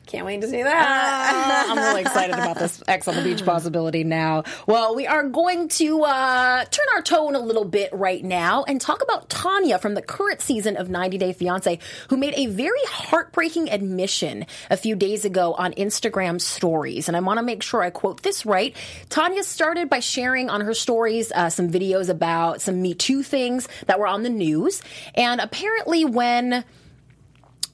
Can't 0.08 0.24
wait 0.24 0.40
to 0.40 0.48
see 0.48 0.62
that. 0.62 1.66
I'm 1.68 1.76
really 1.76 2.00
excited 2.00 2.32
about 2.34 2.58
this 2.58 2.82
Ex 2.88 3.06
on 3.08 3.14
the 3.14 3.22
Beach 3.22 3.44
possibility 3.44 4.04
now. 4.04 4.44
Well, 4.66 4.94
we 4.94 5.06
are 5.06 5.28
going 5.28 5.68
to 5.68 6.02
uh, 6.02 6.64
turn 6.64 6.86
our 6.94 7.02
tone 7.02 7.34
a 7.34 7.38
little 7.38 7.66
bit 7.66 7.90
right 7.92 8.24
now 8.24 8.64
and 8.64 8.80
talk 8.80 9.02
about 9.02 9.28
Tania 9.28 9.78
from 9.78 9.92
the 9.92 10.00
current 10.00 10.40
season 10.40 10.78
of 10.78 10.88
90 10.88 11.18
Day 11.18 11.34
Fiance, 11.34 11.78
who 12.08 12.16
made 12.16 12.32
a 12.38 12.46
very 12.46 12.80
heartbreaking 12.86 13.70
admission 13.70 14.46
a 14.70 14.78
few 14.78 14.96
days 14.96 15.26
ago 15.26 15.52
on 15.52 15.74
Instagram 15.74 16.40
stories. 16.40 17.08
And 17.08 17.14
I 17.14 17.20
want 17.20 17.36
to 17.36 17.44
make 17.44 17.62
sure 17.62 17.82
I 17.82 17.90
quote 17.90 18.22
this 18.22 18.46
right. 18.46 18.74
Tania 19.10 19.42
started 19.42 19.90
by 19.90 20.00
sharing 20.00 20.48
on 20.48 20.62
her 20.62 20.72
stories 20.72 21.30
uh, 21.32 21.50
some 21.50 21.68
videos 21.68 22.08
about 22.08 22.62
some 22.62 22.80
Me 22.80 22.94
Too 22.94 23.22
things 23.22 23.68
that 23.84 24.00
were 24.00 24.06
on 24.06 24.22
the 24.22 24.30
news. 24.30 24.80
And 25.14 25.38
apparently, 25.42 26.06
when 26.06 26.64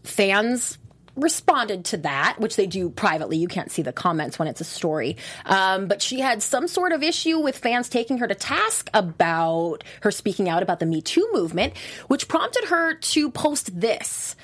fans 0.03 0.79
responded 1.17 1.85
to 1.87 1.97
that, 1.99 2.37
which 2.39 2.57
they 2.57 2.67
do 2.67 2.91
privately. 2.91 3.37
You 3.37 3.49
can't 3.49 3.71
see 3.71 3.83
the 3.83 3.93
comments 3.93 4.39
when 4.39 4.49
it's 4.49 4.61
a 4.61 4.65
story. 4.65 5.17
Um, 5.47 5.87
but 5.87 6.03
she 6.03 6.21
had 6.21 6.43
some 6.43 6.69
sort 6.69 6.93
of 6.93 7.03
issue 7.03 7.39
with 7.39 7.57
fans 7.57 7.89
taking 7.89 8.19
her 8.19 8.27
to 8.27 8.35
task 8.35 8.91
about 8.95 9.85
her 10.03 10.11
speaking 10.11 10.49
out 10.49 10.63
about 10.63 10.81
the 10.81 10.87
Me 10.87 11.01
Too 11.01 11.29
movement, 11.33 11.77
which 12.09 12.29
prompted 12.29 12.65
her 12.65 12.95
to 12.95 13.31
post 13.31 13.81
this. 13.81 14.37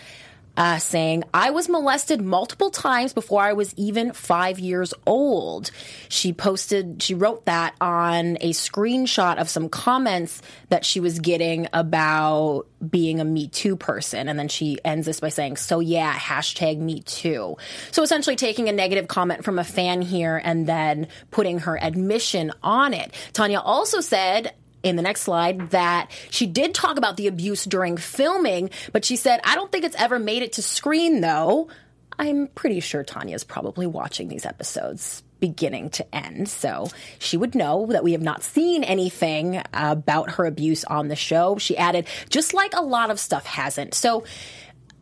Uh, 0.56 0.79
saying, 0.79 1.25
I 1.32 1.50
was 1.50 1.69
molested 1.69 2.20
multiple 2.20 2.70
times 2.70 3.14
before 3.14 3.42
I 3.42 3.54
was 3.54 3.73
even 3.76 4.12
five 4.12 4.59
years 4.59 4.92
old. 5.07 5.71
She 6.09 6.33
posted, 6.33 7.02
she 7.02 7.14
wrote 7.14 7.47
that 7.47 7.75
on 7.80 8.37
a 8.40 8.52
screenshot 8.52 9.38
of 9.38 9.49
some 9.49 9.69
comments 9.71 10.42
that 10.69 10.85
she 10.85 11.00
was 11.00 11.19
getting 11.19 11.66
about 11.73 12.66
being 12.88 13.21
a 13.21 13.25
Me 13.25 13.49
Too 13.49 13.76
person. 13.76 14.28
And 14.28 14.38
then 14.38 14.49
she 14.49 14.78
ends 14.85 15.07
this 15.07 15.21
by 15.21 15.28
saying, 15.28 15.57
So 15.57 15.80
yeah, 15.80 16.14
hashtag 16.14 16.78
Me 16.78 17.00
Too. 17.00 17.57
So 17.90 18.02
essentially 18.02 18.37
taking 18.37 18.69
a 18.69 18.73
negative 18.73 19.09
comment 19.09 19.45
from 19.45 19.59
a 19.59 19.64
fan 19.64 20.02
here 20.02 20.40
and 20.42 20.66
then 20.66 21.09
putting 21.30 21.61
her 21.61 21.83
admission 21.83 22.52
on 22.62 22.92
it. 22.92 23.14
Tania 23.33 23.61
also 23.61 24.00
said, 24.00 24.52
in 24.83 24.97
the 24.97 25.03
next 25.03 25.23
slide 25.23 25.71
that 25.71 26.11
she 26.31 26.47
did 26.47 26.75
talk 26.75 26.97
about 26.97 27.17
the 27.17 27.27
abuse 27.27 27.65
during 27.65 27.97
filming, 27.97 28.71
but 28.93 29.05
she 29.05 29.17
said, 29.17 29.41
I 29.45 29.55
don't 29.55 29.71
think 29.71 29.85
it's 29.85 29.97
ever 29.97 30.19
made 30.19 30.43
it 30.43 30.55
to 30.55 30.63
screen 30.63 31.21
though. 31.21 31.69
I'm 32.19 32.49
pretty 32.49 32.81
sure 32.81 33.03
Tania's 33.03 33.45
probably 33.45 33.87
watching 33.87 34.29
these 34.29 34.45
episodes 34.45 35.23
beginning 35.41 35.89
to 35.91 36.15
end. 36.15 36.49
So 36.49 36.89
she 37.19 37.37
would 37.37 37.55
know 37.55 37.87
that 37.87 38.05
we 38.05 38.13
have 38.13 38.21
not 38.21 38.43
seen 38.43 38.85
anything 38.85 39.63
about 39.73 40.33
her 40.33 40.45
abuse 40.45 40.85
on 40.85 41.09
the 41.09 41.17
show. 41.17 41.57
She 41.57 41.79
added, 41.79 42.07
just 42.29 42.53
like 42.53 42.75
a 42.75 42.83
lot 42.83 43.11
of 43.11 43.19
stuff 43.19 43.47
hasn't. 43.47 43.95
So 43.95 44.25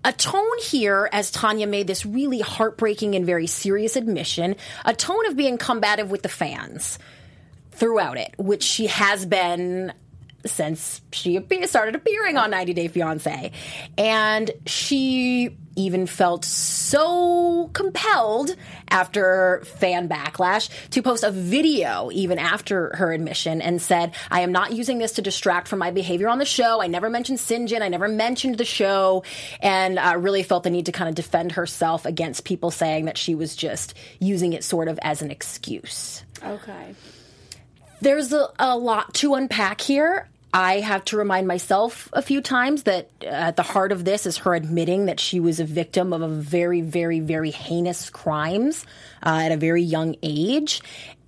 a 0.04 0.12
tone 0.12 0.58
here 0.62 1.08
as 1.12 1.32
Tania 1.32 1.66
made 1.66 1.88
this 1.88 2.06
really 2.06 2.38
heartbreaking 2.38 3.16
and 3.16 3.26
very 3.26 3.48
serious 3.48 3.96
admission, 3.96 4.54
a 4.84 4.94
tone 4.94 5.26
of 5.26 5.36
being 5.36 5.58
combative 5.58 6.10
with 6.10 6.22
the 6.22 6.28
fans 6.28 7.00
throughout 7.78 8.18
it, 8.18 8.34
which 8.38 8.62
she 8.62 8.88
has 8.88 9.24
been 9.24 9.92
since 10.46 11.00
she 11.12 11.40
started 11.64 11.94
appearing 11.94 12.36
on 12.36 12.50
90 12.50 12.74
Day 12.74 12.88
Fiance. 12.88 13.52
And 13.96 14.50
she 14.66 15.56
even 15.76 16.06
felt 16.06 16.44
so 16.44 17.70
compelled 17.72 18.54
after 18.88 19.62
fan 19.64 20.08
backlash 20.08 20.68
to 20.90 21.02
post 21.02 21.22
a 21.22 21.30
video 21.30 22.10
even 22.12 22.38
after 22.38 22.96
her 22.96 23.12
admission 23.12 23.60
and 23.60 23.80
said, 23.80 24.12
I 24.30 24.40
am 24.40 24.50
not 24.50 24.72
using 24.72 24.98
this 24.98 25.12
to 25.12 25.22
distract 25.22 25.68
from 25.68 25.78
my 25.78 25.92
behavior 25.92 26.28
on 26.28 26.38
the 26.38 26.44
show. 26.44 26.82
I 26.82 26.88
never 26.88 27.08
mentioned 27.08 27.38
Syngin. 27.38 27.80
I 27.80 27.88
never 27.88 28.08
mentioned 28.08 28.58
the 28.58 28.64
show 28.64 29.22
and 29.60 29.98
uh, 29.98 30.16
really 30.18 30.42
felt 30.42 30.64
the 30.64 30.70
need 30.70 30.86
to 30.86 30.92
kind 30.92 31.08
of 31.08 31.14
defend 31.14 31.52
herself 31.52 32.06
against 32.06 32.44
people 32.44 32.72
saying 32.72 33.04
that 33.04 33.16
she 33.16 33.36
was 33.36 33.54
just 33.54 33.94
using 34.18 34.54
it 34.54 34.64
sort 34.64 34.88
of 34.88 34.98
as 35.02 35.22
an 35.22 35.30
excuse. 35.30 36.24
Okay. 36.42 36.94
There's 38.00 38.32
a, 38.32 38.48
a 38.58 38.76
lot 38.76 39.14
to 39.14 39.34
unpack 39.34 39.80
here. 39.80 40.28
I 40.52 40.80
have 40.80 41.04
to 41.06 41.18
remind 41.18 41.46
myself 41.46 42.08
a 42.12 42.22
few 42.22 42.40
times 42.40 42.84
that 42.84 43.10
uh, 43.22 43.26
at 43.26 43.56
the 43.56 43.62
heart 43.62 43.92
of 43.92 44.04
this 44.04 44.24
is 44.24 44.38
her 44.38 44.54
admitting 44.54 45.06
that 45.06 45.20
she 45.20 45.40
was 45.40 45.60
a 45.60 45.64
victim 45.64 46.12
of 46.12 46.22
a 46.22 46.28
very, 46.28 46.80
very, 46.80 47.20
very 47.20 47.50
heinous 47.50 48.08
crimes 48.08 48.86
uh, 49.24 49.40
at 49.42 49.52
a 49.52 49.56
very 49.58 49.82
young 49.82 50.16
age. 50.22 50.80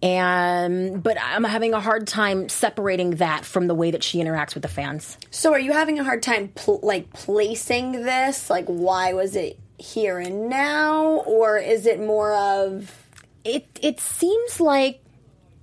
And, 0.02 1.02
but 1.02 1.18
I'm 1.20 1.44
having 1.44 1.74
a 1.74 1.80
hard 1.80 2.06
time 2.06 2.48
separating 2.48 3.16
that 3.16 3.44
from 3.44 3.66
the 3.66 3.74
way 3.74 3.90
that 3.90 4.02
she 4.02 4.18
interacts 4.18 4.54
with 4.54 4.62
the 4.62 4.68
fans. 4.68 5.18
So, 5.30 5.52
are 5.52 5.60
you 5.60 5.72
having 5.72 5.98
a 5.98 6.04
hard 6.04 6.22
time 6.22 6.48
pl- 6.54 6.80
like 6.82 7.12
placing 7.12 7.92
this? 7.92 8.48
Like, 8.48 8.64
why 8.64 9.12
was 9.12 9.36
it 9.36 9.58
here 9.76 10.18
and 10.18 10.48
now, 10.48 11.22
or 11.26 11.58
is 11.58 11.84
it 11.84 12.00
more 12.00 12.34
of 12.34 13.06
It, 13.44 13.66
it 13.82 14.00
seems 14.00 14.60
like 14.60 15.02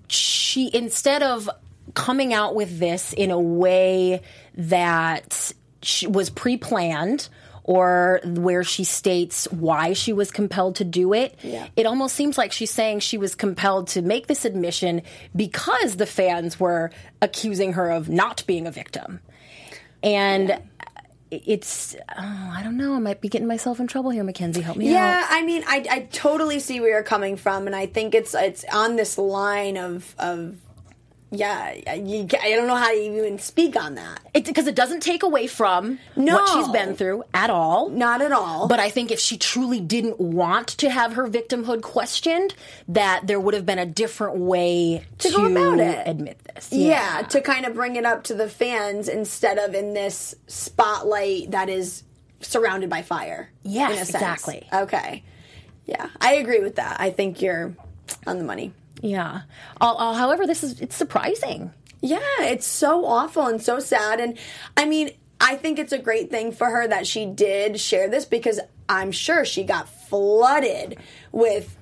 she, 0.07 0.69
instead 0.73 1.23
of 1.23 1.49
coming 1.93 2.33
out 2.33 2.55
with 2.55 2.79
this 2.79 3.13
in 3.13 3.31
a 3.31 3.39
way 3.39 4.21
that 4.55 5.53
was 6.07 6.29
pre-planned 6.29 7.29
or 7.63 8.21
where 8.23 8.63
she 8.63 8.85
states 8.85 9.45
why 9.51 9.93
she 9.93 10.13
was 10.13 10.31
compelled 10.31 10.77
to 10.77 10.85
do 10.85 11.13
it. 11.13 11.37
Yeah. 11.43 11.67
It 11.75 11.85
almost 11.85 12.15
seems 12.15 12.37
like 12.37 12.53
she's 12.53 12.71
saying 12.71 13.01
she 13.01 13.17
was 13.17 13.35
compelled 13.35 13.89
to 13.89 14.01
make 14.01 14.27
this 14.27 14.45
admission 14.45 15.01
because 15.35 15.97
the 15.97 16.05
fans 16.05 16.59
were 16.59 16.91
accusing 17.21 17.73
her 17.73 17.91
of 17.91 18.07
not 18.07 18.43
being 18.47 18.67
a 18.67 18.71
victim. 18.71 19.19
And 20.01 20.61
it's, 21.31 21.95
oh, 22.17 22.53
I 22.55 22.61
don't 22.63 22.77
know, 22.77 22.95
I 22.95 22.99
might 22.99 23.21
be 23.21 23.29
getting 23.29 23.47
myself 23.47 23.79
in 23.79 23.87
trouble 23.87 24.11
here, 24.11 24.23
Mackenzie. 24.23 24.61
Help 24.61 24.77
me 24.77 24.89
out. 24.89 24.91
Yeah, 24.91 25.27
I 25.29 25.43
mean, 25.43 25.63
I, 25.67 25.85
I 25.89 25.99
totally 26.11 26.59
see 26.59 26.79
where 26.79 26.89
you're 26.89 27.03
coming 27.03 27.35
from, 27.37 27.67
and 27.67 27.75
I 27.75 27.85
think 27.85 28.15
it's 28.15 28.33
it's 28.33 28.63
on 28.71 28.95
this 28.95 29.17
line 29.17 29.77
of 29.77 30.15
of 30.19 30.57
yeah, 31.29 31.73
you, 31.95 32.27
I 32.41 32.51
don't 32.51 32.67
know 32.67 32.75
how 32.75 32.89
to 32.89 32.97
even 32.97 33.37
speak 33.39 33.75
on 33.75 33.95
that. 33.95 34.19
Because 34.33 34.67
it, 34.67 34.75
doesn't 34.75 35.01
take 35.01 35.23
away 35.23 35.47
from 35.47 35.99
No. 36.15 36.35
what 36.35 36.49
she's 36.53 36.67
been 36.69 36.95
through 36.95 37.23
at 37.33 37.49
all. 37.49 37.89
Not 37.89 38.21
at 38.21 38.31
all. 38.31 38.67
But 38.67 38.79
I 38.79 38.89
think 38.89 39.11
if 39.11 39.19
she 39.19 39.37
truly 39.37 39.79
didn't 39.79 40.19
want 40.19 40.67
to 40.69 40.89
have 40.89 41.13
her 41.13 41.27
victimhood 41.27 41.81
questioned, 41.81 42.53
that 42.87 43.27
there 43.27 43.39
would 43.39 43.53
have 43.55 43.65
been 43.65 43.79
a 43.79 43.85
different 43.85 44.37
way 44.37 45.05
to, 45.19 45.31
go 45.31 45.45
about 45.45 45.79
it. 45.79 46.07
admit 46.07 46.39
this. 46.53 46.71
yeah. 46.71 47.23
to 47.23 47.41
kind 47.41 47.65
of 47.65 47.73
bring 47.73 47.95
it 47.97 48.05
up 48.05 48.23
to 48.25 48.33
the 48.33 48.47
fans 48.47 49.09
instead 49.09 49.57
of 49.57 49.73
in 49.73 49.93
this 49.93 50.35
spotlight 50.47 51.51
that 51.51 51.69
is 51.69 52.03
surrounded 52.39 52.89
by 52.89 53.01
fire. 53.01 53.49
Yes, 53.63 53.91
in 53.91 53.97
a 53.97 54.05
sense. 54.05 54.15
exactly. 54.15 54.67
Okay. 54.71 55.23
Yeah, 55.85 56.07
I 56.21 56.35
agree 56.35 56.59
with 56.59 56.75
that. 56.75 56.97
I 56.99 57.09
think 57.11 57.41
you're 57.41 57.75
on 58.25 58.37
the 58.37 58.43
money. 58.43 58.73
Yeah. 59.01 59.41
However, 59.79 60.47
this 60.47 60.63
is 60.63 60.81
it's 60.81 60.95
surprising. 60.95 61.71
Yeah, 62.01 62.19
it's 62.41 62.65
so 62.65 63.05
awful 63.05 63.47
and 63.47 63.61
so 63.61 63.79
sad. 63.79 64.19
And 64.19 64.37
I 64.75 64.85
mean, 64.85 65.11
I 65.39 65.55
think 65.55 65.79
it's 65.79 65.93
a 65.93 65.97
great 65.97 66.29
thing 66.29 66.51
for 66.51 66.69
her 66.69 66.87
that 66.87 67.07
she 67.07 67.25
did 67.25 67.79
share 67.79 68.09
this 68.09 68.25
because 68.25 68.59
I'm 68.89 69.11
sure 69.11 69.45
she 69.45 69.63
got 69.63 69.89
flooded 69.89 70.97
with 71.31 71.76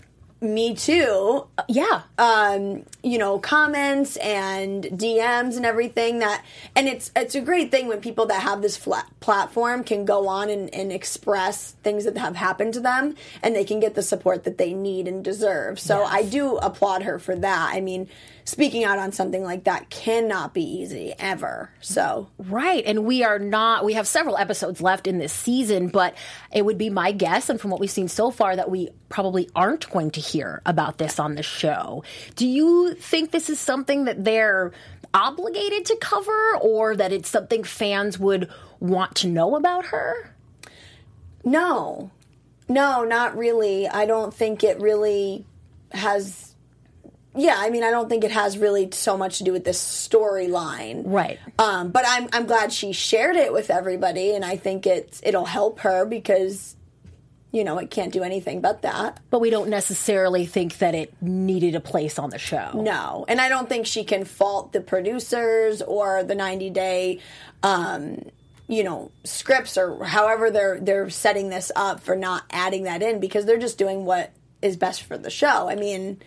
me 0.54 0.76
too 0.76 1.48
Yeah. 1.68 2.02
um, 2.18 2.84
you 3.04 3.18
know, 3.18 3.38
comments 3.40 4.18
and 4.18 4.84
DMs 4.84 5.58
and 5.58 5.66
everything 5.66 6.20
that, 6.20 6.44
and 6.76 6.88
it's 6.88 7.12
it's 7.16 7.36
a 7.36 7.42
great 7.42 7.72
thing 7.72 7.88
when 7.88 8.00
people 8.02 8.28
that 8.28 8.42
have 8.42 8.62
this 8.62 8.78
flat 8.78 9.08
platform 9.20 9.84
can 9.84 10.06
go 10.06 10.28
on 10.28 10.50
and, 10.50 10.74
and 10.74 10.92
express 10.92 11.72
things 11.84 12.06
that 12.06 12.18
have 12.18 12.36
happened 12.36 12.74
to 12.76 12.80
them, 12.80 13.16
and 13.44 13.56
they 13.56 13.64
can 13.64 13.80
get 13.80 13.96
the 13.96 14.02
support 14.02 14.44
that 14.46 14.58
they 14.58 14.74
need 14.74 15.08
and 15.08 15.24
deserve. 15.24 15.80
So 15.80 16.04
I 16.04 16.24
do 16.24 16.58
applaud 16.58 17.04
her 17.04 17.20
for 17.20 17.36
that. 17.36 17.72
I 17.74 17.82
mean, 17.82 18.08
speaking 18.44 18.84
out 18.84 18.98
on 19.00 19.12
something 19.12 19.44
like 19.44 19.64
that 19.66 19.90
cannot 19.90 20.54
be 20.54 20.64
easy 20.64 21.14
ever. 21.20 21.70
So 21.82 22.28
Right. 22.38 22.84
And 22.86 23.06
we 23.06 23.24
are 23.24 23.40
not, 23.40 23.86
we 23.86 23.94
have 23.94 24.08
several 24.08 24.38
episodes 24.38 24.82
left 24.82 25.08
in 25.08 25.18
this 25.18 25.34
season, 25.34 25.88
but 25.90 26.16
it 26.52 26.64
would 26.66 26.78
be 26.78 26.90
my 26.90 27.12
guess, 27.12 27.50
and 27.50 27.60
from 27.62 27.72
what 27.72 27.80
we've 27.80 27.90
seen 27.90 28.08
so 28.08 28.32
far, 28.32 28.56
that 28.56 28.70
we 28.70 28.90
probably 29.10 29.50
aren't 29.56 29.90
going 29.90 30.12
to 30.12 30.20
hear 30.20 30.35
about 30.66 30.98
this 30.98 31.20
on 31.20 31.36
the 31.36 31.44
show. 31.44 32.04
Do 32.36 32.48
you 32.48 32.94
think 32.96 33.32
this 33.32 33.50
is 33.50 33.60
something 33.60 34.06
that 34.06 34.24
they're 34.24 34.72
obligated 35.14 35.86
to 35.86 35.96
cover, 35.98 36.58
or 36.62 36.96
that 36.96 37.12
it's 37.12 37.30
something 37.30 37.64
fans 37.64 38.20
would 38.20 38.50
want 38.80 39.16
to 39.16 39.28
know 39.28 39.56
about 39.56 39.86
her? 39.88 40.36
no, 41.46 42.10
no, 42.68 43.04
not 43.04 43.38
really. 43.38 43.88
I 43.88 44.06
don't 44.06 44.34
think 44.34 44.64
it 44.64 44.82
really 44.82 45.46
has. 45.92 46.56
Yeah, 47.38 47.56
I 47.58 47.70
mean, 47.70 47.84
I 47.84 47.92
don't 47.92 48.10
think 48.10 48.24
it 48.24 48.32
has 48.32 48.58
really 48.58 48.90
so 48.92 49.18
much 49.18 49.38
to 49.38 49.44
do 49.44 49.52
with 49.52 49.66
this 49.66 49.80
storyline. 49.80 51.04
Right. 51.06 51.38
Um, 51.60 51.92
but 51.92 52.04
I'm 52.08 52.28
I'm 52.34 52.46
glad 52.48 52.74
she 52.74 52.92
shared 52.92 53.36
it 53.36 53.54
with 53.54 53.70
everybody, 53.70 54.34
and 54.34 54.44
I 54.44 54.58
think 54.58 54.88
it's 54.88 55.22
it'll 55.24 55.46
help 55.46 55.82
her 55.82 56.06
because, 56.06 56.76
you 57.56 57.64
know, 57.64 57.78
it 57.78 57.90
can't 57.90 58.12
do 58.12 58.22
anything 58.22 58.60
but 58.60 58.82
that. 58.82 59.18
But 59.30 59.40
we 59.40 59.50
don't 59.50 59.70
necessarily 59.70 60.46
think 60.46 60.80
that 60.80 60.94
it 60.94 61.14
needed 61.22 61.74
a 61.74 61.80
place 61.80 62.20
on 62.20 62.30
the 62.30 62.38
show. 62.38 62.72
No, 62.76 63.24
and 63.30 63.40
I 63.40 63.48
don't 63.48 63.70
think 63.70 63.86
she 63.86 64.04
can 64.04 64.26
fault 64.26 64.74
the 64.74 64.82
producers 64.82 65.82
or 65.82 66.22
the 66.22 66.36
90 66.36 66.70
day, 66.72 67.22
um, 67.64 68.26
you 68.68 68.84
know, 68.84 69.10
scripts 69.24 69.78
or 69.78 70.04
however 70.04 70.52
they're 70.52 70.82
they're 70.82 71.10
setting 71.10 71.48
this 71.48 71.72
up 71.78 72.02
for 72.02 72.18
not 72.18 72.44
adding 72.52 72.84
that 72.84 73.02
in 73.02 73.22
because 73.22 73.46
they're 73.46 73.58
just 73.58 73.78
doing 73.78 74.04
what 74.04 74.34
is 74.62 74.76
best 74.76 75.04
for 75.04 75.18
the 75.18 75.30
show. 75.30 75.70
I 75.70 75.76
mean, 75.76 76.22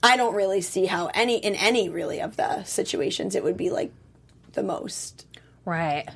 I 0.00 0.16
don't 0.16 0.36
really 0.36 0.60
see 0.60 0.86
how 0.86 1.08
any 1.12 1.38
in 1.38 1.56
any 1.56 1.88
really 1.88 2.20
of 2.20 2.36
the 2.36 2.62
situations 2.62 3.34
it 3.34 3.42
would 3.42 3.56
be 3.56 3.70
like 3.70 3.92
the 4.52 4.62
most. 4.62 5.26
Right. 5.64 6.08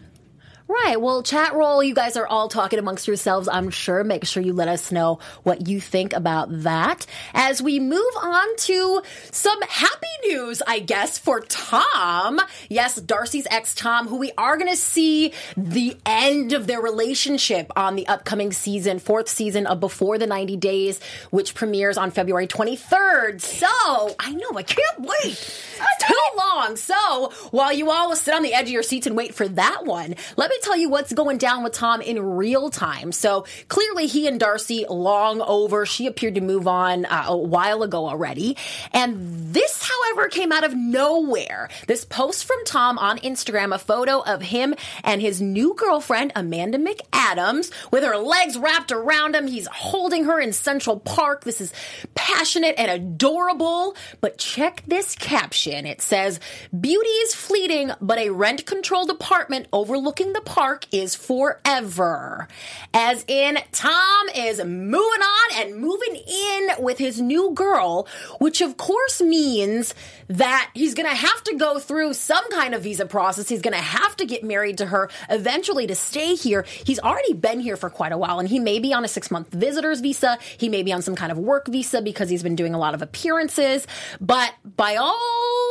Right. 0.68 1.00
Well, 1.00 1.22
chat 1.22 1.54
roll, 1.54 1.80
you 1.80 1.94
guys 1.94 2.16
are 2.16 2.26
all 2.26 2.48
talking 2.48 2.80
amongst 2.80 3.06
yourselves, 3.06 3.46
I'm 3.46 3.70
sure. 3.70 4.02
Make 4.02 4.24
sure 4.24 4.42
you 4.42 4.52
let 4.52 4.66
us 4.66 4.90
know 4.90 5.20
what 5.44 5.68
you 5.68 5.80
think 5.80 6.12
about 6.12 6.48
that. 6.62 7.06
As 7.34 7.62
we 7.62 7.78
move 7.78 8.12
on 8.20 8.56
to 8.56 9.02
some 9.30 9.60
happy 9.62 10.06
news, 10.26 10.62
I 10.66 10.80
guess, 10.80 11.18
for 11.18 11.38
Tom. 11.40 12.40
Yes, 12.68 13.00
Darcey's 13.00 13.46
ex 13.48 13.76
Tom, 13.76 14.08
who 14.08 14.16
we 14.16 14.32
are 14.36 14.56
going 14.56 14.70
to 14.70 14.76
see 14.76 15.32
the 15.56 15.96
end 16.04 16.52
of 16.52 16.66
their 16.66 16.80
relationship 16.80 17.70
on 17.76 17.94
the 17.94 18.08
upcoming 18.08 18.50
season, 18.50 18.98
fourth 18.98 19.28
season 19.28 19.68
of 19.68 19.78
Before 19.78 20.18
the 20.18 20.26
90 20.26 20.56
Days, 20.56 21.00
which 21.30 21.54
premieres 21.54 21.96
on 21.96 22.10
February 22.10 22.48
23rd. 22.48 23.40
So, 23.40 24.16
I 24.18 24.32
know, 24.32 24.50
I 24.56 24.64
can't 24.64 24.98
wait. 24.98 25.62
Too 26.00 26.14
long. 26.36 26.76
So, 26.76 27.32
while 27.50 27.72
you 27.72 27.90
all 27.90 28.14
sit 28.16 28.34
on 28.34 28.42
the 28.42 28.54
edge 28.54 28.66
of 28.66 28.72
your 28.72 28.82
seats 28.82 29.06
and 29.06 29.16
wait 29.16 29.34
for 29.34 29.46
that 29.48 29.84
one, 29.84 30.14
let 30.36 30.50
me 30.50 30.55
tell 30.62 30.76
you 30.76 30.88
what's 30.88 31.12
going 31.12 31.38
down 31.38 31.62
with 31.62 31.72
Tom 31.72 32.00
in 32.00 32.20
real 32.20 32.70
time. 32.70 33.12
So, 33.12 33.46
clearly, 33.68 34.06
he 34.06 34.26
and 34.26 34.40
Darcey 34.40 34.88
long 34.88 35.40
over. 35.40 35.86
She 35.86 36.06
appeared 36.06 36.36
to 36.36 36.40
move 36.40 36.66
on 36.66 37.04
uh, 37.04 37.24
a 37.28 37.36
while 37.36 37.82
ago 37.82 38.06
already. 38.06 38.56
And 38.92 39.52
this, 39.52 39.88
however, 39.88 40.28
came 40.28 40.52
out 40.52 40.64
of 40.64 40.74
nowhere. 40.74 41.68
This 41.86 42.04
post 42.04 42.44
from 42.44 42.64
Tom 42.64 42.98
on 42.98 43.18
Instagram, 43.18 43.74
a 43.74 43.78
photo 43.78 44.20
of 44.20 44.42
him 44.42 44.74
and 45.04 45.20
his 45.20 45.40
new 45.40 45.74
girlfriend, 45.74 46.32
Amanda 46.34 46.78
McAdams, 46.78 47.70
with 47.90 48.02
her 48.04 48.16
legs 48.16 48.58
wrapped 48.58 48.92
around 48.92 49.34
him. 49.34 49.46
He's 49.46 49.66
holding 49.66 50.24
her 50.24 50.40
in 50.40 50.52
Central 50.52 50.98
Park. 50.98 51.44
This 51.44 51.60
is 51.60 51.72
passionate 52.14 52.74
and 52.78 52.90
adorable. 52.90 53.96
But 54.20 54.38
check 54.38 54.82
this 54.86 55.14
caption. 55.14 55.86
It 55.86 56.00
says, 56.00 56.40
Beauty 56.78 57.08
is 57.08 57.34
fleeting, 57.34 57.92
but 58.00 58.18
a 58.18 58.30
rent 58.30 58.66
controlled 58.66 59.10
apartment 59.10 59.68
overlooking 59.72 60.32
the 60.32 60.40
park 60.46 60.86
is 60.92 61.14
forever. 61.14 62.48
As 62.94 63.24
in, 63.28 63.58
Tom 63.72 64.28
is 64.34 64.64
moving 64.64 64.96
on 64.96 65.56
and 65.56 65.76
moving 65.76 66.16
in 66.16 66.70
with 66.78 66.96
his 66.96 67.20
new 67.20 67.50
girl, 67.52 68.08
which 68.38 68.62
of 68.62 68.78
course 68.78 69.20
means 69.20 69.94
that 70.28 70.70
he's 70.72 70.94
going 70.94 71.08
to 71.08 71.14
have 71.14 71.44
to 71.44 71.56
go 71.56 71.78
through 71.78 72.14
some 72.14 72.48
kind 72.50 72.74
of 72.74 72.82
visa 72.82 73.04
process. 73.04 73.48
He's 73.48 73.60
going 73.60 73.74
to 73.74 73.80
have 73.80 74.16
to 74.16 74.24
get 74.24 74.42
married 74.42 74.78
to 74.78 74.86
her 74.86 75.10
eventually 75.28 75.86
to 75.88 75.94
stay 75.94 76.34
here. 76.34 76.64
He's 76.84 76.98
already 76.98 77.34
been 77.34 77.60
here 77.60 77.76
for 77.76 77.90
quite 77.90 78.12
a 78.12 78.18
while 78.18 78.38
and 78.38 78.48
he 78.48 78.58
may 78.58 78.78
be 78.78 78.94
on 78.94 79.04
a 79.04 79.08
six 79.08 79.30
month 79.30 79.52
visitor's 79.52 80.00
visa. 80.00 80.38
He 80.56 80.68
may 80.68 80.82
be 80.82 80.92
on 80.92 81.02
some 81.02 81.16
kind 81.16 81.30
of 81.30 81.38
work 81.38 81.66
visa 81.68 82.00
because 82.00 82.30
he's 82.30 82.42
been 82.42 82.56
doing 82.56 82.74
a 82.74 82.78
lot 82.78 82.94
of 82.94 83.02
appearances. 83.02 83.86
But 84.20 84.54
by 84.64 84.96
all 84.96 85.65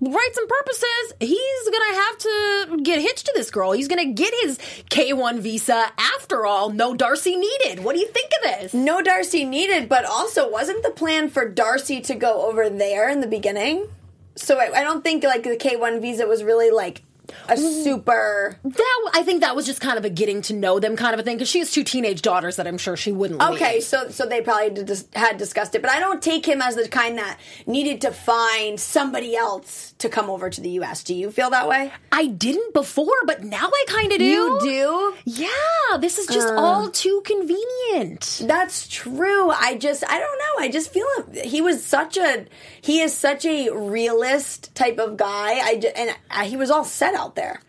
rights 0.00 0.38
and 0.38 0.48
purposes, 0.48 1.14
he's 1.20 1.70
gonna 1.70 1.94
have 1.94 2.18
to 2.18 2.80
get 2.82 3.00
hitched 3.00 3.26
to 3.26 3.32
this 3.34 3.50
girl. 3.50 3.72
He's 3.72 3.88
gonna 3.88 4.12
get 4.12 4.32
his 4.42 4.58
K1 4.90 5.40
visa 5.40 5.92
after 5.98 6.46
all. 6.46 6.70
No 6.70 6.94
Darcey 6.94 7.38
needed. 7.38 7.84
What 7.84 7.94
do 7.94 8.00
you 8.00 8.08
think 8.08 8.30
of 8.38 8.50
this? 8.50 8.74
No 8.74 9.02
Darcey 9.02 9.46
needed, 9.46 9.88
but 9.88 10.04
also 10.04 10.50
wasn't 10.50 10.82
the 10.82 10.90
plan 10.90 11.28
for 11.28 11.50
Darcey 11.50 12.02
to 12.04 12.14
go 12.14 12.48
over 12.48 12.70
there 12.70 13.08
in 13.08 13.20
the 13.20 13.26
beginning? 13.26 13.88
So 14.36 14.58
I, 14.58 14.80
I 14.80 14.82
don't 14.82 15.02
think 15.04 15.22
like 15.22 15.42
the 15.42 15.56
K1 15.56 16.00
visa 16.00 16.26
was 16.26 16.42
really 16.42 16.70
like 16.70 17.02
a 17.48 17.56
super. 17.56 18.58
That 18.64 19.10
I 19.14 19.22
think 19.22 19.40
that 19.42 19.56
was 19.56 19.66
just 19.66 19.80
kind 19.80 19.98
of 19.98 20.04
a 20.04 20.10
getting 20.10 20.42
to 20.42 20.54
know 20.54 20.78
them 20.80 20.96
kind 20.96 21.14
of 21.14 21.20
a 21.20 21.22
thing 21.22 21.36
because 21.36 21.48
she 21.48 21.58
has 21.58 21.70
two 21.70 21.84
teenage 21.84 22.22
daughters 22.22 22.56
that 22.56 22.66
I'm 22.66 22.78
sure 22.78 22.96
she 22.96 23.12
wouldn't. 23.12 23.40
Like. 23.40 23.54
Okay, 23.54 23.74
leave. 23.74 23.84
so 23.84 24.08
so 24.10 24.26
they 24.26 24.40
probably 24.40 24.84
dis- 24.84 25.08
had 25.14 25.36
discussed 25.36 25.74
it, 25.74 25.82
but 25.82 25.90
I 25.90 26.00
don't 26.00 26.22
take 26.22 26.46
him 26.46 26.62
as 26.62 26.76
the 26.76 26.88
kind 26.88 27.18
that 27.18 27.38
needed 27.66 28.00
to 28.02 28.10
find 28.10 28.78
somebody 28.78 29.36
else 29.36 29.94
to 29.98 30.08
come 30.08 30.30
over 30.30 30.50
to 30.50 30.60
the 30.60 30.70
U.S. 30.70 31.02
Do 31.02 31.14
you 31.14 31.30
feel 31.30 31.50
that 31.50 31.68
way? 31.68 31.92
I 32.12 32.26
didn't 32.26 32.74
before, 32.74 33.06
but 33.26 33.44
now 33.44 33.68
I 33.72 33.84
kind 33.88 34.12
of 34.12 34.18
do. 34.18 34.24
You 34.24 34.58
do? 34.60 35.14
Yeah, 35.24 35.98
this 35.98 36.18
is 36.18 36.26
just 36.26 36.48
all 36.54 36.90
too 36.90 37.22
convenient. 37.24 38.42
That's 38.44 38.88
true. 38.88 39.50
I 39.50 39.76
just 39.76 40.04
I 40.08 40.18
don't 40.18 40.38
know. 40.38 40.64
I 40.64 40.68
just 40.68 40.92
feel 40.92 41.06
him. 41.18 41.44
He 41.44 41.60
was 41.60 41.84
such 41.84 42.16
a 42.16 42.46
he 42.80 43.00
is 43.00 43.14
such 43.16 43.44
a 43.44 43.70
realist 43.70 44.74
type 44.74 44.98
of 44.98 45.16
guy. 45.16 45.60
I 45.60 45.76
ju- 45.76 45.92
and 45.94 46.16
uh, 46.30 46.44
he 46.44 46.56
was 46.56 46.70
all 46.70 46.84
set 46.84 47.14
out 47.20 47.34
there, 47.36 47.60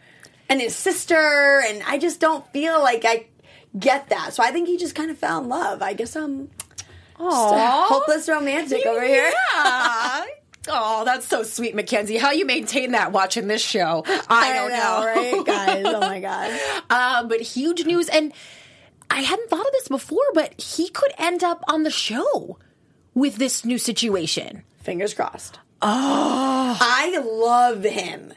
and 0.49 0.61
his 0.61 0.75
sister, 0.75 1.15
and 1.67 1.83
I 1.85 1.97
just 1.97 2.19
don't 2.19 2.45
feel 2.53 2.79
like 2.79 3.03
I 3.05 3.27
get 3.77 4.09
that. 4.09 4.33
So 4.33 4.41
I 4.43 4.51
think 4.51 4.67
he 4.67 4.77
just 4.77 4.95
kind 4.95 5.11
of 5.11 5.17
fell 5.17 5.41
in 5.41 5.49
love. 5.49 5.81
I 5.81 5.93
guess 5.93 6.15
I'm 6.15 6.49
hopeless 7.17 8.27
romantic 8.29 8.85
over 8.85 9.05
here. 9.05 9.31
Yeah. 9.55 10.25
Oh, 10.69 11.03
that's 11.05 11.25
so 11.27 11.41
sweet, 11.41 11.73
Mackenzie. 11.73 12.17
How 12.17 12.29
you 12.33 12.45
maintain 12.45 12.91
that 12.91 13.11
watching 13.11 13.47
this 13.47 13.63
show? 13.63 14.03
I 14.29 14.53
don't 14.53 14.69
know. 14.71 15.03
right, 15.03 15.43
guys? 15.43 15.83
Oh 15.87 15.99
my 16.01 16.19
god. 16.29 16.59
Uh, 16.87 17.23
but 17.23 17.41
huge 17.41 17.83
news, 17.83 18.07
and 18.07 18.31
I 19.09 19.21
hadn't 19.21 19.49
thought 19.49 19.65
of 19.65 19.71
this 19.71 19.87
before, 19.87 20.21
but 20.35 20.61
he 20.61 20.87
could 20.89 21.11
end 21.17 21.43
up 21.43 21.63
on 21.67 21.81
the 21.81 21.89
show 21.89 22.59
with 23.15 23.37
this 23.37 23.65
new 23.65 23.79
situation. 23.79 24.61
Fingers 24.83 25.15
crossed. 25.15 25.57
Oh, 25.81 26.77
I 26.79 27.17
love 27.25 27.81
him. 27.83 28.31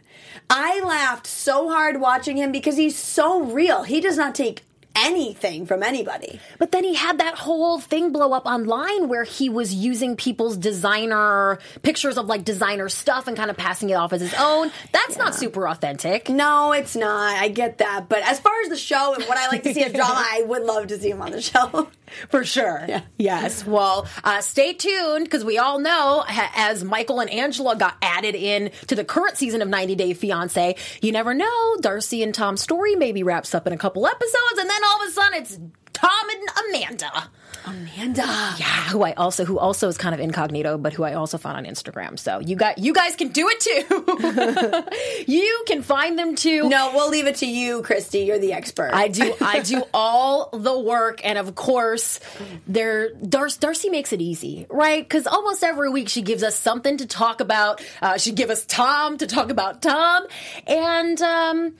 I 0.57 0.81
laughed 0.85 1.27
so 1.27 1.69
hard 1.69 2.01
watching 2.01 2.37
him 2.37 2.53
because 2.53 2.77
he's 2.77 2.97
so 2.97 3.43
real. 3.43 3.83
He 3.83 4.01
does 4.01 4.17
not 4.17 4.37
take 4.37 4.63
anything 4.95 5.67
from 5.67 5.83
anybody. 5.83 6.39
But 6.61 6.71
then 6.71 6.85
he 6.85 6.95
had 6.95 7.19
that 7.19 7.35
whole 7.35 7.81
thing 7.81 8.13
blow 8.13 8.33
up 8.33 8.47
online 8.47 9.09
where 9.09 9.25
he 9.25 9.49
was 9.49 9.75
using 9.75 10.15
people's 10.15 10.57
designer 10.57 11.59
pictures 11.83 12.17
of 12.17 12.27
like 12.27 12.45
designer 12.45 12.89
stuff 12.89 13.27
and 13.27 13.37
kind 13.37 13.51
of 13.51 13.57
passing 13.57 13.91
it 13.91 13.95
off 13.95 14.13
as 14.13 14.21
his 14.21 14.35
own. 14.35 14.71
That's 14.93 15.17
not 15.17 15.35
super 15.35 15.67
authentic. 15.69 16.29
No, 16.29 16.71
it's 16.71 16.95
not. 16.95 17.37
I 17.37 17.49
get 17.49 17.79
that. 17.79 18.09
But 18.09 18.23
as 18.23 18.39
far 18.39 18.53
as 18.63 18.69
the 18.69 18.77
show 18.77 19.15
and 19.15 19.25
what 19.25 19.37
I 19.37 19.49
like 19.49 19.65
to 19.65 19.75
see 19.75 19.83
as 19.83 19.93
drama, 19.95 20.15
I 20.15 20.45
would 20.47 20.63
love 20.63 20.87
to 20.87 20.99
see 21.01 21.11
him 21.11 21.21
on 21.21 21.33
the 21.33 21.43
show. 21.43 21.89
For 22.29 22.45
sure. 22.45 22.85
Yeah. 22.89 23.03
Yes. 23.19 23.67
Well, 23.67 24.07
uh, 24.23 24.41
stay 24.41 24.73
tuned 24.73 25.25
because 25.25 25.45
we 25.45 25.59
all 25.59 25.79
know 25.79 26.25
as 26.29 26.85
Michael 26.85 27.21
and 27.21 27.31
Angela 27.31 27.77
got 27.77 27.97
added 28.03 28.35
in 28.35 28.71
to 28.87 28.95
the 28.95 29.05
current 29.05 29.37
season 29.37 29.63
of 29.63 29.69
90 29.69 29.95
Day 29.95 30.15
Fiance, 30.15 30.77
you 31.01 31.13
never 31.13 31.35
know. 31.35 31.77
Darcey 31.81 32.23
and 32.23 32.35
Tom's 32.35 32.61
story 32.61 32.95
maybe 32.95 33.23
wraps 33.23 33.55
up 33.55 33.67
in 33.67 33.73
a 33.73 33.79
couple 33.79 34.07
episodes, 34.07 34.59
and 34.59 34.69
then 34.69 34.85
all 34.85 35.03
of 35.03 35.09
a 35.09 35.13
sudden 35.13 35.41
it's 35.41 35.59
Tom 35.93 36.29
and 36.31 36.49
Amanda. 36.69 37.31
Amanda. 37.67 38.23
Yeah, 38.59 38.89
who 38.89 39.03
I 39.03 39.13
also 39.13 39.45
who 39.45 39.59
also 39.59 39.89
is 39.89 39.97
kind 39.97 40.15
of 40.15 40.21
incognito, 40.21 40.77
but 40.77 40.93
who 40.93 41.03
I 41.05 41.15
also 41.15 41.39
found 41.39 41.57
on 41.57 41.65
Instagram. 41.65 42.19
So 42.19 42.39
you 42.41 42.57
got 42.57 42.79
you 42.79 42.93
guys 42.93 43.17
can 43.17 43.29
do 43.29 43.49
it 43.51 43.61
too. 43.61 45.25
you 45.33 45.65
can 45.67 45.83
find 45.83 46.19
them 46.19 46.35
too. 46.37 46.69
No, 46.69 46.93
we'll 46.95 47.11
leave 47.11 47.27
it 47.27 47.37
to 47.37 47.47
you, 47.47 47.83
Christy. 47.83 48.21
You're 48.21 48.39
the 48.39 48.53
expert. 48.53 48.91
I 48.93 49.09
do 49.09 49.35
I 49.41 49.61
do 49.61 49.83
all 49.95 50.51
the 50.53 50.79
work 50.79 51.21
and 51.25 51.39
of 51.39 51.55
course 51.55 52.21
there 52.67 53.15
Dar- 53.15 53.47
Darcey 53.47 53.91
makes 53.91 54.13
it 54.13 54.21
easy, 54.21 54.67
right? 54.69 55.09
Cuz 55.09 55.27
almost 55.27 55.65
every 55.65 55.89
week 55.91 56.09
she 56.09 56.23
gives 56.23 56.43
us 56.43 56.57
something 56.59 56.99
to 56.99 57.07
talk 57.07 57.41
about. 57.41 57.83
Uh, 58.03 58.19
she 58.19 58.33
give 58.33 58.51
us 58.51 58.65
Tom 58.67 59.19
to 59.19 59.27
talk 59.27 59.51
about 59.51 59.81
Tom 59.83 60.27
and 60.67 61.21
um 61.23 61.75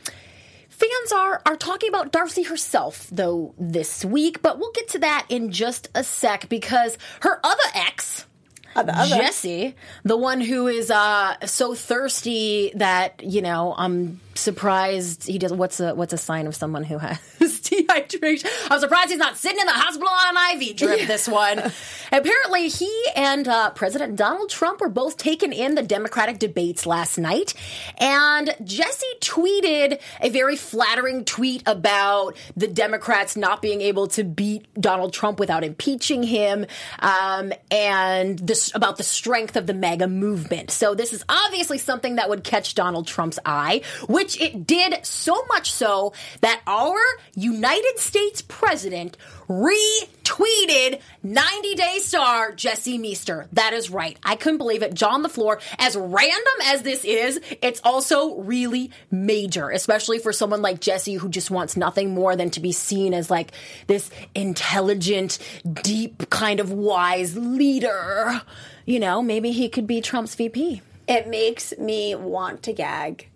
Fans 0.75 1.13
are 1.13 1.41
are 1.47 1.57
talking 1.57 1.89
about 1.89 2.13
Darcey 2.13 2.47
herself 2.47 3.07
though 3.13 3.55
this 3.59 4.05
week, 4.05 4.43
but 4.43 4.59
we'll 4.59 4.73
get 4.73 4.89
to 4.89 4.99
that 4.99 5.25
in 5.29 5.53
just 5.53 5.89
a 5.95 6.03
sec 6.03 6.49
because 6.49 6.99
her 7.21 7.39
other 7.45 7.63
ex 7.75 8.27
other. 8.75 8.93
Jesse, 9.17 9.77
the 10.03 10.17
one 10.17 10.41
who 10.41 10.67
is 10.67 10.91
uh, 10.91 11.37
so 11.47 11.75
thirsty 11.75 12.73
that 12.75 13.23
you 13.23 13.41
know 13.41 13.75
I'm 13.79 14.21
surprised 14.35 15.27
he 15.27 15.39
does. 15.39 15.53
What's 15.53 15.81
a 15.81 15.95
what's 15.95 16.13
a 16.13 16.19
sign 16.19 16.47
of 16.47 16.55
someone 16.55 16.85
who 16.85 16.99
has 16.99 17.19
dehydration? 17.39 18.47
I'm 18.71 18.81
surprised 18.81 19.11
he's 19.11 19.19
not 19.19 19.37
sitting 19.37 19.61
in 19.61 19.67
the 19.67 19.73
hospital 19.73 20.09
on 20.09 20.37
an 20.37 20.61
IV 20.61 20.77
drip. 20.77 21.07
This 21.07 21.29
one, 21.29 21.59
apparently, 22.13 22.69
he 22.69 22.93
and 23.17 23.47
uh, 23.49 23.71
President 23.71 24.17
Donald 24.17 24.51
Trump 24.51 24.81
were 24.81 24.89
both 24.89 25.17
taken 25.17 25.53
in 25.53 25.75
the 25.75 25.83
Democratic 25.83 26.39
debates 26.39 26.87
last 26.87 27.19
night, 27.19 27.55
and 27.99 28.55
Jesse 28.65 29.07
tweeted 29.21 30.01
a 30.21 30.29
very 30.31 30.57
flattering 30.57 31.25
tweet 31.25 31.63
about 31.67 32.37
the 32.57 32.69
Democrats 32.69 33.37
not 33.37 33.63
being 33.63 33.81
able 33.81 34.09
to 34.09 34.25
beat 34.25 34.67
Donald 34.81 35.13
Trump 35.13 35.39
without 35.39 35.65
impeaching 35.65 36.23
him, 36.23 36.67
um, 37.01 37.53
and 37.71 38.39
this 38.39 38.75
about 38.75 38.97
the 38.97 39.03
strength 39.03 39.57
of 39.57 39.67
the 39.67 39.75
MAGA 39.75 40.09
movement. 40.09 40.71
So 40.71 40.95
this 40.95 41.13
is 41.13 41.25
obviously 41.29 41.79
something 41.79 42.17
that 42.17 42.29
would 42.29 42.45
catch 42.45 42.75
Donald 42.75 43.07
Trump's 43.07 43.39
eye, 43.45 43.83
which 44.09 44.24
it 44.41 44.67
did 44.67 45.05
so 45.05 45.45
much 45.47 45.73
so 45.73 46.13
that 46.41 46.61
our 46.67 46.99
United 47.35 47.99
States 47.99 48.43
president 48.43 49.17
retweeted 49.49 51.01
90 51.23 51.75
Day 51.75 51.99
star 51.99 52.53
Jesse 52.53 52.99
Meester. 52.99 53.47
That 53.53 53.73
is 53.73 53.91
right. 53.91 54.19
I 54.23 54.37
couldn't 54.37 54.59
believe 54.59 54.83
it. 54.83 54.95
John 54.95 55.23
the 55.23 55.29
floor. 55.29 55.61
As 55.79 55.97
random 55.97 56.55
as 56.65 56.83
this 56.83 57.05
is, 57.05 57.41
it's 57.63 57.81
also 57.85 58.37
really 58.41 58.91
major, 59.11 59.71
especially 59.71 60.19
for 60.19 60.33
someone 60.33 60.63
like 60.63 60.81
Jesse 60.81 61.15
who 61.15 61.29
just 61.29 61.51
wants 61.51 61.77
nothing 61.77 62.15
more 62.15 62.37
than 62.37 62.51
to 62.51 62.61
be 62.61 62.73
seen 62.73 63.15
as 63.15 63.31
like 63.31 63.53
this 63.87 64.11
intelligent, 64.35 65.39
deep, 65.83 66.31
kind 66.31 66.61
of 66.61 66.73
wise 66.73 67.37
leader. 67.37 68.41
You 68.87 69.01
know, 69.01 69.23
maybe 69.23 69.53
he 69.53 69.69
could 69.69 69.87
be 69.87 70.01
Trump's 70.01 70.35
VP. 70.35 70.83
It 71.07 71.29
makes 71.29 71.77
me 71.79 72.15
want 72.15 72.63
to 72.65 72.73
gag. 72.73 73.29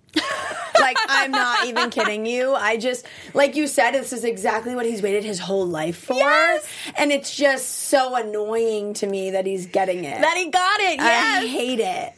Like 0.80 0.96
I'm 1.08 1.30
not 1.30 1.66
even 1.66 1.90
kidding 1.90 2.26
you. 2.26 2.54
I 2.54 2.76
just 2.76 3.06
like 3.34 3.56
you 3.56 3.66
said, 3.66 3.92
this 3.92 4.12
is 4.12 4.24
exactly 4.24 4.74
what 4.74 4.86
he's 4.86 5.02
waited 5.02 5.24
his 5.24 5.38
whole 5.38 5.66
life 5.66 5.98
for. 5.98 6.14
Yes! 6.14 6.66
And 6.96 7.12
it's 7.12 7.34
just 7.34 7.68
so 7.68 8.14
annoying 8.14 8.94
to 8.94 9.06
me 9.06 9.30
that 9.32 9.46
he's 9.46 9.66
getting 9.66 10.04
it. 10.04 10.20
That 10.20 10.36
he 10.36 10.50
got 10.50 10.80
it. 10.80 10.96
Yes. 10.98 11.42
I 11.42 11.46
hate 11.46 11.80
it. 11.80 12.14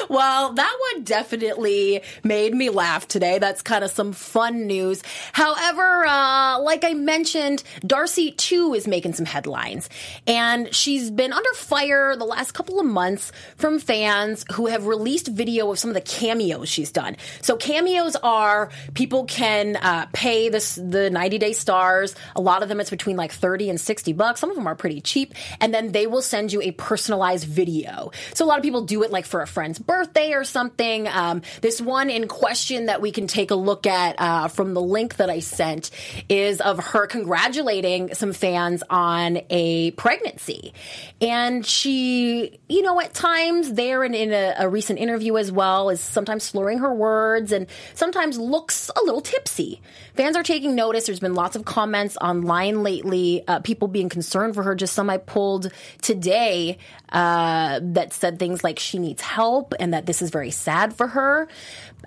Well, 0.09 0.53
that 0.53 0.77
one 0.93 1.03
definitely 1.03 2.01
made 2.23 2.53
me 2.53 2.69
laugh 2.69 3.07
today. 3.07 3.39
That's 3.39 3.61
kind 3.61 3.83
of 3.83 3.91
some 3.91 4.13
fun 4.13 4.67
news. 4.67 5.01
However, 5.33 6.05
uh, 6.05 6.59
like 6.59 6.83
I 6.83 6.93
mentioned, 6.93 7.63
Darcey 7.81 8.35
too 8.37 8.73
is 8.73 8.87
making 8.87 9.13
some 9.13 9.25
headlines, 9.25 9.89
and 10.27 10.73
she's 10.73 11.09
been 11.09 11.33
under 11.33 11.53
fire 11.53 12.15
the 12.15 12.25
last 12.25 12.51
couple 12.53 12.79
of 12.79 12.85
months 12.85 13.31
from 13.57 13.79
fans 13.79 14.45
who 14.53 14.67
have 14.67 14.85
released 14.85 15.27
video 15.27 15.71
of 15.71 15.79
some 15.79 15.89
of 15.89 15.95
the 15.95 16.01
cameos 16.01 16.34
she's 16.65 16.91
done. 16.91 17.17
So 17.41 17.57
cameos 17.57 18.15
are 18.15 18.69
people 18.93 19.25
can 19.25 19.75
uh, 19.75 20.07
pay 20.13 20.49
this 20.49 20.75
the 20.75 21.09
90 21.09 21.37
day 21.37 21.53
stars. 21.53 22.15
A 22.35 22.41
lot 22.41 22.63
of 22.63 22.69
them 22.69 22.79
it's 22.79 22.89
between 22.89 23.17
like 23.17 23.31
30 23.31 23.69
and 23.69 23.79
60 23.79 24.13
bucks. 24.13 24.39
Some 24.39 24.49
of 24.49 24.55
them 24.55 24.67
are 24.67 24.75
pretty 24.75 25.01
cheap, 25.01 25.33
and 25.59 25.73
then 25.73 25.91
they 25.91 26.07
will 26.07 26.21
send 26.21 26.51
you 26.53 26.61
a 26.61 26.71
personalized 26.71 27.47
video. 27.47 28.11
So 28.33 28.45
a 28.45 28.47
lot 28.47 28.57
of 28.57 28.63
people 28.63 28.83
do 28.83 29.03
it 29.03 29.11
like 29.11 29.25
for 29.25 29.41
a 29.41 29.47
friend's 29.47 29.79
birthday 29.79 30.33
or 30.33 30.43
something. 30.43 31.07
Um, 31.07 31.41
this 31.61 31.81
one 31.81 32.09
in 32.09 32.27
question 32.27 32.87
that 32.87 33.01
we 33.01 33.11
can 33.11 33.27
take 33.27 33.51
a 33.51 33.55
look 33.55 33.87
at 33.87 34.15
uh, 34.19 34.47
from 34.47 34.73
the 34.73 34.81
link 34.81 35.17
that 35.17 35.29
I 35.29 35.39
sent 35.39 35.91
is 36.29 36.61
of 36.61 36.79
her 36.79 37.07
congratulating 37.07 38.13
some 38.13 38.33
fans 38.33 38.83
on 38.89 39.39
a 39.49 39.91
pregnancy. 39.91 40.73
And 41.21 41.65
she, 41.65 42.59
you 42.67 42.81
know, 42.81 42.99
at 42.99 43.13
times 43.13 43.73
there 43.73 44.03
and 44.03 44.15
in 44.15 44.33
a, 44.33 44.55
a 44.59 44.69
recent 44.69 44.99
interview 44.99 45.37
as 45.37 45.51
well, 45.51 45.89
is 45.89 46.01
sometimes 46.25 46.43
slurring 46.43 46.79
her 46.79 46.91
words 46.91 47.51
and 47.51 47.67
sometimes 47.93 48.39
looks 48.39 48.89
a 48.99 49.05
little 49.05 49.21
tipsy. 49.21 49.79
Fans 50.15 50.35
are 50.35 50.41
taking 50.41 50.73
notice. 50.73 51.05
There's 51.05 51.19
been 51.19 51.35
lots 51.35 51.55
of 51.55 51.65
comments 51.65 52.17
online 52.19 52.81
lately, 52.81 53.43
uh, 53.47 53.59
people 53.59 53.87
being 53.87 54.09
concerned 54.09 54.55
for 54.55 54.63
her. 54.63 54.73
Just 54.73 54.93
some 54.93 55.07
I 55.07 55.17
pulled 55.17 55.71
today 56.01 56.79
uh, 57.09 57.79
that 57.83 58.11
said 58.11 58.39
things 58.39 58.63
like 58.63 58.79
she 58.79 58.97
needs 58.97 59.21
help 59.21 59.75
and 59.79 59.93
that 59.93 60.07
this 60.07 60.23
is 60.23 60.31
very 60.31 60.49
sad 60.49 60.95
for 60.95 61.05
her. 61.09 61.47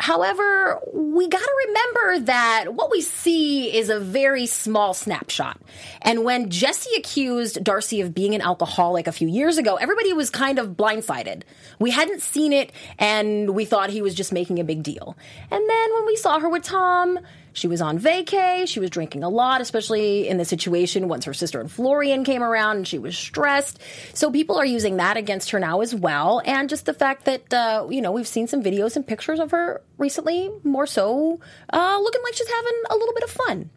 However, 0.01 0.81
we 0.93 1.29
got 1.29 1.41
to 1.41 1.55
remember 1.67 2.27
that 2.27 2.75
what 2.75 2.91
we 2.91 3.01
see 3.01 3.77
is 3.77 3.91
a 3.91 3.99
very 3.99 4.47
small 4.47 4.95
snapshot. 4.95 5.61
And 6.03 6.25
when 6.25 6.51
Jesse 6.51 6.97
accused 6.97 7.63
Darcey 7.65 8.03
of 8.03 8.15
being 8.15 8.35
an 8.35 8.41
alcoholic 8.41 9.07
a 9.07 9.13
few 9.13 9.29
years 9.29 9.59
ago, 9.59 9.77
everybody 9.77 10.13
was 10.13 10.31
kind 10.31 10.59
of 10.59 10.71
blindsided. 10.71 11.43
We 11.79 11.91
hadn't 11.91 12.23
seen 12.23 12.53
it 12.53 12.73
and 12.99 13.51
we 13.51 13.65
thought 13.65 13.91
he 13.91 14.03
was 14.03 14.15
just 14.15 14.33
making 14.33 14.61
a 14.61 14.65
big 14.65 14.83
deal. 14.83 15.17
And 15.51 15.69
then 15.69 15.95
when 15.95 16.07
we 16.07 16.17
saw 16.17 16.39
her 16.39 16.49
with 16.49 16.63
Tom, 16.63 17.19
she 17.59 17.69
was 17.69 17.81
on 17.81 17.99
vacay. 17.99 18.67
She 18.67 18.81
was 18.81 18.91
drinking 18.91 19.25
a 19.25 19.29
lot, 19.29 19.61
especially 19.61 20.29
in 20.29 20.39
the 20.39 20.45
situation 20.45 21.09
once 21.09 21.25
her 21.25 21.35
sister 21.35 21.61
and 21.61 21.71
Florian 21.71 22.25
came 22.25 22.43
around 22.43 22.77
and 22.79 22.89
she 22.89 22.99
was 22.99 23.17
stressed. 23.17 23.81
So 24.15 24.31
people 24.31 24.57
are 24.57 24.65
using 24.65 24.97
that 24.97 25.17
against 25.17 25.51
her 25.51 25.61
now 25.61 25.81
as 25.81 25.95
well. 25.95 26.41
And 26.45 26.69
just 26.69 26.87
the 26.87 26.95
fact 26.95 27.25
that, 27.25 27.53
uh, 27.53 27.87
you 27.91 28.01
know, 28.01 28.13
we've 28.13 28.29
seen 28.29 28.47
some 28.47 28.63
videos 28.63 28.97
and 28.97 29.07
pictures 29.07 29.41
of 29.41 29.51
her 29.51 29.83
recently, 29.99 30.51
more 30.63 30.87
so, 30.87 31.41
uh, 31.73 31.99
looking 32.01 32.23
like 32.23 32.35
she's 32.35 32.49
having 32.49 32.83
a 32.91 32.95
little 32.95 33.15
bit 33.15 33.25
of 33.25 33.31
fun. 33.31 33.71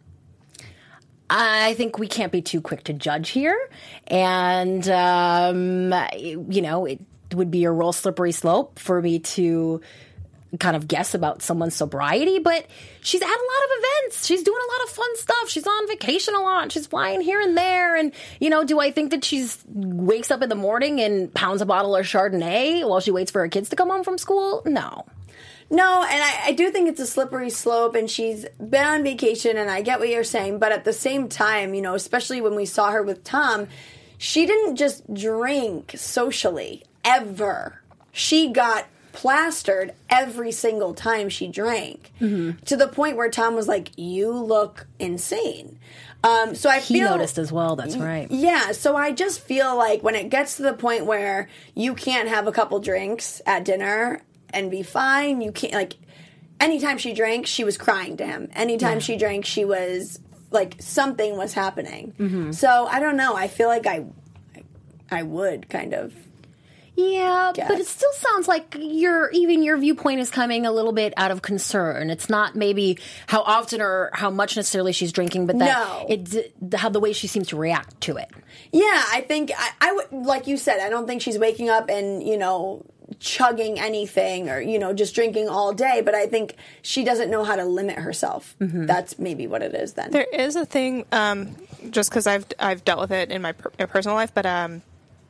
I 1.28 1.74
think 1.74 1.98
we 1.98 2.08
can't 2.08 2.30
be 2.30 2.42
too 2.42 2.60
quick 2.60 2.84
to 2.84 2.92
judge 2.92 3.30
here. 3.30 3.58
And, 4.06 4.86
um, 4.88 5.94
you 6.14 6.60
know, 6.60 6.84
it 6.84 7.00
would 7.32 7.50
be 7.50 7.64
a 7.64 7.70
real 7.70 7.92
slippery 7.92 8.32
slope 8.32 8.78
for 8.78 9.00
me 9.00 9.20
to 9.20 9.80
kind 10.58 10.76
of 10.76 10.86
guess 10.86 11.14
about 11.14 11.42
someone's 11.42 11.74
sobriety, 11.74 12.38
but 12.38 12.66
she's 13.00 13.22
at 13.22 13.26
a 13.26 13.30
lot 13.30 13.36
of 13.36 13.70
events. 13.78 14.26
She's 14.26 14.42
doing 14.42 14.58
a 14.58 14.72
lot 14.72 14.84
of 14.84 14.90
fun 14.90 15.16
stuff. 15.16 15.48
She's 15.48 15.66
on 15.66 15.88
vacation 15.88 16.34
a 16.34 16.40
lot. 16.40 16.72
She's 16.72 16.86
flying 16.86 17.20
here 17.20 17.40
and 17.40 17.56
there. 17.56 17.96
And, 17.96 18.12
you 18.40 18.50
know, 18.50 18.64
do 18.64 18.78
I 18.78 18.90
think 18.90 19.10
that 19.12 19.24
she's 19.24 19.62
wakes 19.66 20.30
up 20.30 20.42
in 20.42 20.48
the 20.48 20.54
morning 20.54 21.00
and 21.00 21.32
pounds 21.32 21.62
a 21.62 21.66
bottle 21.66 21.96
of 21.96 22.04
Chardonnay 22.04 22.86
while 22.86 23.00
she 23.00 23.10
waits 23.10 23.30
for 23.30 23.40
her 23.40 23.48
kids 23.48 23.70
to 23.70 23.76
come 23.76 23.88
home 23.88 24.04
from 24.04 24.18
school? 24.18 24.62
No. 24.66 25.06
No, 25.70 26.02
and 26.02 26.22
I, 26.22 26.48
I 26.48 26.52
do 26.52 26.70
think 26.70 26.90
it's 26.90 27.00
a 27.00 27.06
slippery 27.06 27.48
slope, 27.48 27.94
and 27.94 28.10
she's 28.10 28.44
been 28.58 28.84
on 28.84 29.02
vacation, 29.02 29.56
and 29.56 29.70
I 29.70 29.80
get 29.80 30.00
what 30.00 30.10
you're 30.10 30.22
saying, 30.22 30.58
but 30.58 30.70
at 30.70 30.84
the 30.84 30.92
same 30.92 31.30
time, 31.30 31.72
you 31.72 31.80
know, 31.80 31.94
especially 31.94 32.42
when 32.42 32.54
we 32.54 32.66
saw 32.66 32.90
her 32.90 33.02
with 33.02 33.24
Tom, 33.24 33.68
she 34.18 34.44
didn't 34.44 34.76
just 34.76 35.14
drink 35.14 35.94
socially, 35.96 36.84
ever. 37.06 37.80
She 38.12 38.52
got 38.52 38.84
plastered 39.12 39.92
every 40.08 40.52
single 40.52 40.94
time 40.94 41.28
she 41.28 41.48
drank 41.48 42.12
to 42.18 42.76
the 42.76 42.88
point 42.88 43.16
where 43.16 43.30
Tom 43.30 43.54
was 43.54 43.68
like, 43.68 43.90
You 43.96 44.32
look 44.32 44.86
insane. 44.98 45.78
Um, 46.24 46.54
so 46.54 46.70
I 46.70 46.78
He 46.78 47.00
feel 47.00 47.10
noticed 47.10 47.36
as 47.38 47.50
well. 47.50 47.74
That's 47.74 47.96
right. 47.96 48.30
yeah, 48.30 48.70
so 48.72 48.94
I 48.96 49.10
just 49.12 49.40
feel 49.40 49.76
like 49.76 50.02
when 50.02 50.14
it 50.14 50.28
gets 50.30 50.56
to 50.58 50.62
the 50.62 50.72
point 50.72 51.04
where 51.04 51.48
you 51.74 51.94
can't 51.94 52.28
have 52.28 52.46
a 52.46 52.52
couple 52.52 52.78
drinks 52.78 53.42
at 53.44 53.64
dinner 53.64 54.22
and 54.50 54.70
be 54.70 54.82
fine, 54.82 55.40
you 55.40 55.50
can't 55.50 55.72
like 55.72 55.94
anytime 56.60 56.98
she 56.98 57.12
drank, 57.12 57.46
she 57.46 57.64
was 57.64 57.76
crying 57.76 58.16
to 58.18 58.26
him. 58.26 58.48
Anytime 58.54 59.00
she 59.00 59.16
drank, 59.16 59.44
she 59.44 59.64
was 59.64 60.20
like 60.52 60.76
something 60.78 61.36
was 61.36 61.54
happening. 61.54 62.14
Mm-hmm. 62.18 62.52
So 62.52 62.86
I 62.86 63.00
don't 63.00 63.16
know. 63.16 63.34
I 63.34 63.48
feel 63.48 63.68
like 63.68 63.86
I 63.86 64.04
I 65.10 65.24
would 65.24 65.68
kind 65.68 65.92
of 65.92 66.14
Yeah, 66.94 67.52
but 67.56 67.78
it 67.80 67.86
still 67.86 68.12
sounds 68.12 68.46
like 68.48 68.76
your 68.78 69.30
even 69.30 69.62
your 69.62 69.78
viewpoint 69.78 70.20
is 70.20 70.30
coming 70.30 70.66
a 70.66 70.70
little 70.72 70.92
bit 70.92 71.14
out 71.16 71.30
of 71.30 71.40
concern. 71.40 72.10
It's 72.10 72.28
not 72.28 72.54
maybe 72.54 72.98
how 73.26 73.40
often 73.42 73.80
or 73.80 74.10
how 74.12 74.30
much 74.30 74.56
necessarily 74.56 74.92
she's 74.92 75.10
drinking, 75.10 75.46
but 75.46 75.58
that 75.58 75.66
No. 75.78 76.06
it's 76.08 76.36
how 76.76 76.90
the 76.90 77.00
way 77.00 77.12
she 77.14 77.26
seems 77.26 77.48
to 77.48 77.56
react 77.56 77.98
to 78.02 78.16
it. 78.18 78.28
Yeah, 78.72 79.02
I 79.10 79.24
think 79.26 79.50
I, 79.56 79.70
I 79.80 79.92
would 79.92 80.12
like 80.26 80.46
you 80.46 80.56
said. 80.58 80.80
I 80.80 80.90
don't 80.90 81.06
think 81.06 81.22
she's 81.22 81.38
waking 81.38 81.70
up 81.70 81.88
and 81.88 82.22
you 82.22 82.36
know 82.36 82.84
chugging 83.20 83.78
anything 83.78 84.48
or 84.48 84.60
you 84.60 84.78
know 84.78 84.92
just 84.92 85.14
drinking 85.14 85.48
all 85.48 85.72
day. 85.72 86.02
But 86.04 86.14
I 86.14 86.26
think 86.26 86.56
she 86.82 87.04
doesn't 87.04 87.30
know 87.30 87.42
how 87.42 87.56
to 87.56 87.64
limit 87.64 87.96
herself. 87.96 88.54
Mm-hmm. 88.60 88.84
That's 88.86 89.18
maybe 89.18 89.46
what 89.46 89.62
it 89.62 89.74
is. 89.74 89.94
Then 89.94 90.10
There 90.10 90.26
is 90.32 90.56
a 90.56 90.66
thing, 90.66 91.06
um, 91.10 91.56
just 91.90 92.10
because 92.10 92.26
I've 92.26 92.44
I've 92.58 92.84
dealt 92.84 93.00
with 93.00 93.12
it 93.12 93.30
in 93.30 93.40
my, 93.42 93.52
per- 93.52 93.72
my 93.78 93.86
personal 93.86 94.14
life, 94.16 94.32
but 94.34 94.44
um, 94.46 94.82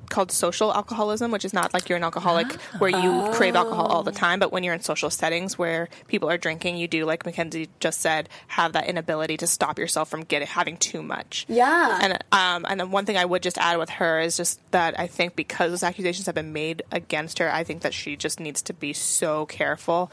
called 0.09 0.31
social 0.31 0.73
alcoholism, 0.73 1.31
which 1.31 1.45
is 1.45 1.53
not 1.53 1.73
like 1.73 1.89
you're 1.89 1.97
an 1.97 2.05
alcoholic 2.05 2.53
where 2.79 2.91
you 2.91 3.31
crave 3.33 3.57
alcohol 3.57 3.87
all 3.87 4.03
the 4.03 4.13
time, 4.13 4.39
but 4.39 4.53
when 4.53 4.63
you're 4.63 4.75
in 4.75 4.81
social 4.81 5.11
settings 5.11 5.59
where 5.59 5.89
people 6.09 6.31
are 6.31 6.39
drinking, 6.39 6.77
you 6.77 6.89
do, 6.89 7.05
like 7.05 7.25
Mackenzie 7.25 7.69
just 7.81 8.01
said, 8.01 8.29
have 8.49 8.73
that 8.75 8.87
inability 8.87 9.37
to 9.39 9.47
stop 9.47 9.79
yourself 9.79 10.09
from 10.09 10.23
getting 10.23 10.49
having 10.49 10.77
too 10.77 11.03
much. 11.03 11.47
Yeah. 11.49 11.99
and 12.03 12.13
um, 12.33 12.67
and 12.69 12.81
then 12.81 12.91
one 12.91 13.07
thing 13.07 13.17
I 13.17 13.25
would 13.25 13.43
just 13.43 13.59
add 13.59 13.79
with 13.79 13.91
her 13.91 14.21
is 14.21 14.37
just 14.37 14.61
that 14.73 14.99
I 14.99 15.07
think 15.07 15.37
because 15.37 15.71
those 15.71 15.83
accusations 15.83 16.27
have 16.27 16.35
been 16.35 16.53
made 16.53 16.83
against 16.93 17.39
her, 17.39 17.53
I 17.53 17.65
think 17.65 17.83
that 17.83 17.95
she 17.95 18.17
just 18.17 18.41
needs 18.41 18.63
to 18.63 18.75
be 18.75 18.93
so 18.93 19.47
careful 19.47 20.11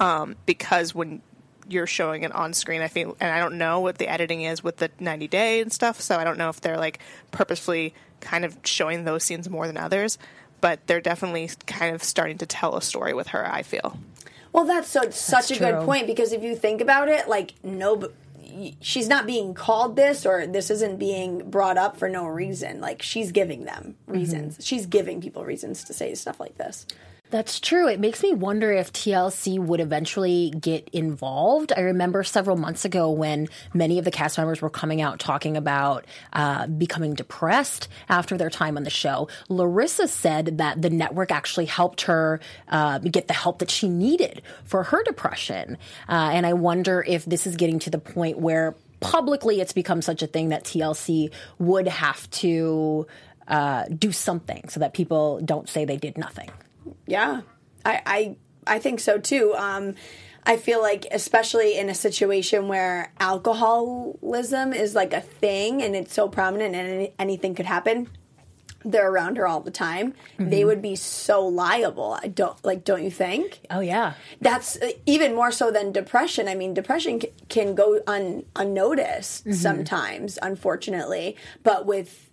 um, 0.00 0.36
because 0.46 0.94
when 0.94 1.22
you're 1.68 1.86
showing 1.86 2.22
it 2.22 2.32
on 2.32 2.52
screen. 2.52 2.80
I 2.80 2.88
feel, 2.88 3.16
and 3.20 3.30
I 3.30 3.40
don't 3.40 3.58
know 3.58 3.80
what 3.80 3.98
the 3.98 4.08
editing 4.08 4.42
is 4.42 4.62
with 4.62 4.76
the 4.76 4.90
90 5.00 5.28
day 5.28 5.60
and 5.60 5.72
stuff, 5.72 6.00
so 6.00 6.16
I 6.16 6.24
don't 6.24 6.38
know 6.38 6.48
if 6.48 6.60
they're 6.60 6.76
like 6.76 7.00
purposefully 7.30 7.94
kind 8.26 8.44
of 8.44 8.56
showing 8.64 9.04
those 9.04 9.22
scenes 9.22 9.48
more 9.48 9.66
than 9.66 9.76
others. 9.76 10.18
But 10.60 10.86
they're 10.86 11.00
definitely 11.00 11.50
kind 11.66 11.94
of 11.94 12.02
starting 12.02 12.38
to 12.38 12.46
tell 12.46 12.76
a 12.76 12.82
story 12.82 13.14
with 13.14 13.28
her. 13.28 13.46
I 13.46 13.62
feel. 13.62 13.98
Well, 14.52 14.64
that's 14.64 14.88
so 14.88 15.10
such 15.10 15.50
a 15.50 15.56
true. 15.56 15.66
good 15.66 15.84
point 15.84 16.06
because 16.06 16.32
if 16.32 16.42
you 16.42 16.56
think 16.56 16.80
about 16.80 17.08
it, 17.08 17.28
like 17.28 17.52
no, 17.62 18.08
she's 18.80 19.06
not 19.06 19.26
being 19.26 19.54
called 19.54 19.96
this 19.96 20.24
or 20.24 20.46
this 20.46 20.70
isn't 20.70 20.98
being 20.98 21.50
brought 21.50 21.76
up 21.76 21.96
for 21.98 22.08
no 22.08 22.26
reason. 22.26 22.80
Like 22.80 23.02
she's 23.02 23.32
giving 23.32 23.64
them 23.64 23.96
reasons. 24.06 24.54
Mm-hmm. 24.54 24.62
She's 24.62 24.86
giving 24.86 25.20
people 25.20 25.44
reasons 25.44 25.84
to 25.84 25.92
say 25.92 26.14
stuff 26.14 26.40
like 26.40 26.56
this. 26.56 26.86
That's 27.28 27.58
true. 27.58 27.88
It 27.88 27.98
makes 27.98 28.22
me 28.22 28.32
wonder 28.34 28.72
if 28.72 28.92
TLC 28.92 29.58
would 29.58 29.80
eventually 29.80 30.50
get 30.60 30.88
involved. 30.92 31.72
I 31.76 31.80
remember 31.80 32.22
several 32.22 32.56
months 32.56 32.84
ago 32.84 33.10
when 33.10 33.48
many 33.74 33.98
of 33.98 34.04
the 34.04 34.12
cast 34.12 34.38
members 34.38 34.62
were 34.62 34.70
coming 34.70 35.02
out 35.02 35.18
talking 35.18 35.56
about 35.56 36.04
uh, 36.32 36.68
becoming 36.68 37.14
depressed 37.14 37.88
after 38.08 38.36
their 38.36 38.50
time 38.50 38.76
on 38.76 38.84
the 38.84 38.90
show. 38.90 39.28
Larissa 39.48 40.06
said 40.06 40.58
that 40.58 40.80
the 40.80 40.90
network 40.90 41.32
actually 41.32 41.66
helped 41.66 42.02
her 42.02 42.38
uh, 42.68 42.98
get 42.98 43.26
the 43.26 43.34
help 43.34 43.58
that 43.58 43.70
she 43.70 43.88
needed 43.88 44.40
for 44.64 44.84
her 44.84 45.02
depression. 45.02 45.78
Uh, 46.08 46.30
and 46.32 46.46
I 46.46 46.52
wonder 46.52 47.04
if 47.06 47.24
this 47.24 47.44
is 47.44 47.56
getting 47.56 47.80
to 47.80 47.90
the 47.90 47.98
point 47.98 48.38
where 48.38 48.76
publicly 49.00 49.60
it's 49.60 49.72
become 49.72 50.00
such 50.00 50.22
a 50.22 50.28
thing 50.28 50.50
that 50.50 50.62
TLC 50.62 51.32
would 51.58 51.88
have 51.88 52.30
to 52.30 53.08
uh, 53.48 53.84
do 53.86 54.12
something 54.12 54.68
so 54.68 54.78
that 54.78 54.94
people 54.94 55.40
don't 55.44 55.68
say 55.68 55.84
they 55.84 55.96
did 55.96 56.16
nothing. 56.16 56.50
Yeah, 57.06 57.42
I 57.84 58.02
I, 58.06 58.36
I 58.66 58.78
think 58.78 59.00
so 59.00 59.18
too. 59.18 59.54
Um, 59.56 59.94
I 60.48 60.56
feel 60.56 60.80
like, 60.80 61.06
especially 61.10 61.76
in 61.76 61.88
a 61.88 61.94
situation 61.94 62.68
where 62.68 63.12
alcoholism 63.18 64.72
is 64.72 64.94
like 64.94 65.12
a 65.12 65.20
thing 65.20 65.82
and 65.82 65.96
it's 65.96 66.14
so 66.14 66.28
prominent 66.28 66.74
and 66.74 66.88
any, 66.88 67.14
anything 67.18 67.54
could 67.54 67.66
happen, 67.66 68.08
they're 68.84 69.10
around 69.10 69.36
her 69.38 69.46
all 69.48 69.60
the 69.60 69.72
time. 69.72 70.14
They 70.38 70.64
would 70.64 70.80
be 70.80 70.94
so 70.94 71.44
liable. 71.44 72.16
I 72.22 72.28
don't 72.28 72.62
like. 72.64 72.84
Don't 72.84 73.02
you 73.02 73.10
think? 73.10 73.60
Oh, 73.70 73.80
yeah. 73.80 74.14
That's 74.40 74.76
uh, 74.80 74.92
even 75.06 75.34
more 75.34 75.50
so 75.50 75.72
than 75.72 75.90
depression. 75.90 76.46
I 76.46 76.54
mean, 76.54 76.72
depression 76.74 77.20
c- 77.20 77.32
can 77.48 77.74
go 77.74 78.00
un- 78.06 78.44
unnoticed 78.54 79.52
sometimes, 79.52 80.38
unfortunately. 80.40 81.36
But 81.64 81.86
with 81.86 82.25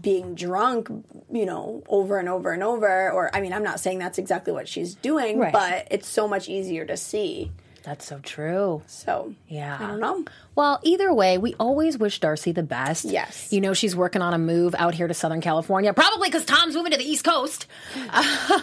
being 0.00 0.34
drunk, 0.34 0.88
you 1.32 1.46
know, 1.46 1.82
over 1.88 2.18
and 2.18 2.28
over 2.28 2.52
and 2.52 2.62
over, 2.62 3.10
or 3.10 3.34
I 3.34 3.40
mean, 3.40 3.52
I'm 3.52 3.62
not 3.62 3.80
saying 3.80 3.98
that's 3.98 4.18
exactly 4.18 4.52
what 4.52 4.68
she's 4.68 4.94
doing, 4.94 5.38
Right. 5.38 5.52
but 5.52 5.88
it's 5.90 6.08
so 6.08 6.28
much 6.28 6.48
easier 6.48 6.84
to 6.86 6.96
see. 6.96 7.52
That's 7.82 8.04
so 8.04 8.18
true. 8.18 8.82
So, 8.86 9.34
Yeah. 9.48 9.78
I 9.80 9.86
don't 9.86 10.00
know. 10.00 10.24
Well, 10.56 10.80
either 10.82 11.12
way, 11.12 11.36
we 11.36 11.54
always 11.60 11.98
wish 11.98 12.18
Darcey 12.18 12.54
the 12.54 12.62
best. 12.62 13.04
Yes. 13.04 13.52
You 13.52 13.60
know, 13.60 13.74
she's 13.74 13.94
working 13.94 14.22
on 14.22 14.32
a 14.32 14.38
move 14.38 14.74
out 14.78 14.94
here 14.94 15.06
to 15.06 15.12
Southern 15.12 15.42
California, 15.42 15.92
probably 15.92 16.28
because 16.28 16.46
Tom's 16.46 16.74
moving 16.74 16.92
to 16.92 16.98
the 16.98 17.04
East 17.04 17.24
Coast. 17.24 17.66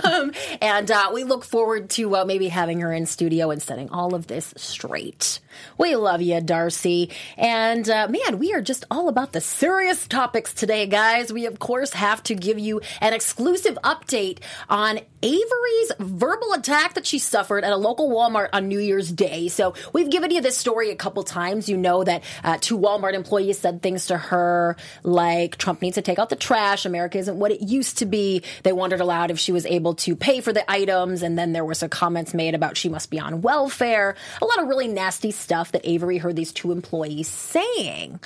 Um, 0.03 0.31
and 0.61 0.89
uh, 0.89 1.11
we 1.13 1.23
look 1.23 1.43
forward 1.43 1.89
to 1.91 2.17
uh, 2.17 2.25
maybe 2.25 2.47
having 2.47 2.79
her 2.81 2.91
in 2.91 3.05
studio 3.05 3.51
and 3.51 3.61
setting 3.61 3.89
all 3.89 4.15
of 4.15 4.27
this 4.27 4.53
straight. 4.57 5.39
We 5.77 5.95
love 5.95 6.21
you, 6.21 6.35
Darcey. 6.41 7.11
And 7.37 7.87
uh, 7.89 8.07
man, 8.07 8.39
we 8.39 8.53
are 8.53 8.61
just 8.61 8.85
all 8.89 9.07
about 9.07 9.31
the 9.33 9.41
serious 9.41 10.07
topics 10.07 10.53
today, 10.53 10.87
guys. 10.87 11.31
We, 11.31 11.45
of 11.45 11.59
course, 11.59 11.93
have 11.93 12.23
to 12.23 12.35
give 12.35 12.59
you 12.59 12.81
an 13.01 13.13
exclusive 13.13 13.77
update 13.83 14.39
on 14.69 14.99
Avery's 15.21 15.91
verbal 15.99 16.53
attack 16.53 16.95
that 16.95 17.05
she 17.05 17.19
suffered 17.19 17.63
at 17.63 17.71
a 17.71 17.77
local 17.77 18.09
Walmart 18.09 18.49
on 18.51 18.67
New 18.67 18.79
Year's 18.79 19.11
Day. 19.11 19.47
So 19.47 19.73
we've 19.93 20.09
given 20.09 20.31
you 20.31 20.41
this 20.41 20.57
story 20.57 20.89
a 20.89 20.95
couple 20.95 21.23
times. 21.23 21.69
You 21.69 21.77
know 21.83 22.03
that 22.03 22.23
uh, 22.43 22.57
two 22.59 22.79
Walmart 22.79 23.13
employees 23.13 23.59
said 23.59 23.83
things 23.83 24.07
to 24.07 24.17
her 24.17 24.75
like 25.03 25.57
Trump 25.57 25.83
needs 25.83 25.95
to 25.95 26.01
take 26.01 26.17
out 26.17 26.29
the 26.29 26.35
trash. 26.35 26.85
America 26.85 27.19
isn't 27.19 27.37
what 27.37 27.51
it 27.51 27.61
used 27.61 27.99
to 27.99 28.07
be. 28.07 28.41
They 28.63 28.73
wondered 28.73 29.01
aloud 29.01 29.29
if 29.29 29.37
she 29.37 29.51
was 29.51 29.67
able 29.67 29.93
to 29.95 30.15
pay 30.15 30.41
for 30.41 30.51
the 30.51 30.69
items. 30.69 31.21
And 31.21 31.37
then 31.37 31.53
there 31.53 31.65
were 31.65 31.75
some 31.75 31.89
comments 31.89 32.33
made 32.33 32.55
about 32.55 32.77
she 32.77 32.89
must 32.89 33.11
be 33.11 33.19
on 33.19 33.41
welfare. 33.41 34.15
A 34.41 34.45
lot 34.45 34.59
of 34.59 34.67
really 34.67 34.87
nasty 34.87 35.29
stuff 35.29 35.71
that 35.73 35.81
Avery 35.83 36.17
heard 36.17 36.35
these 36.35 36.51
two 36.51 36.71
employees 36.71 37.27
saying. 37.27 38.19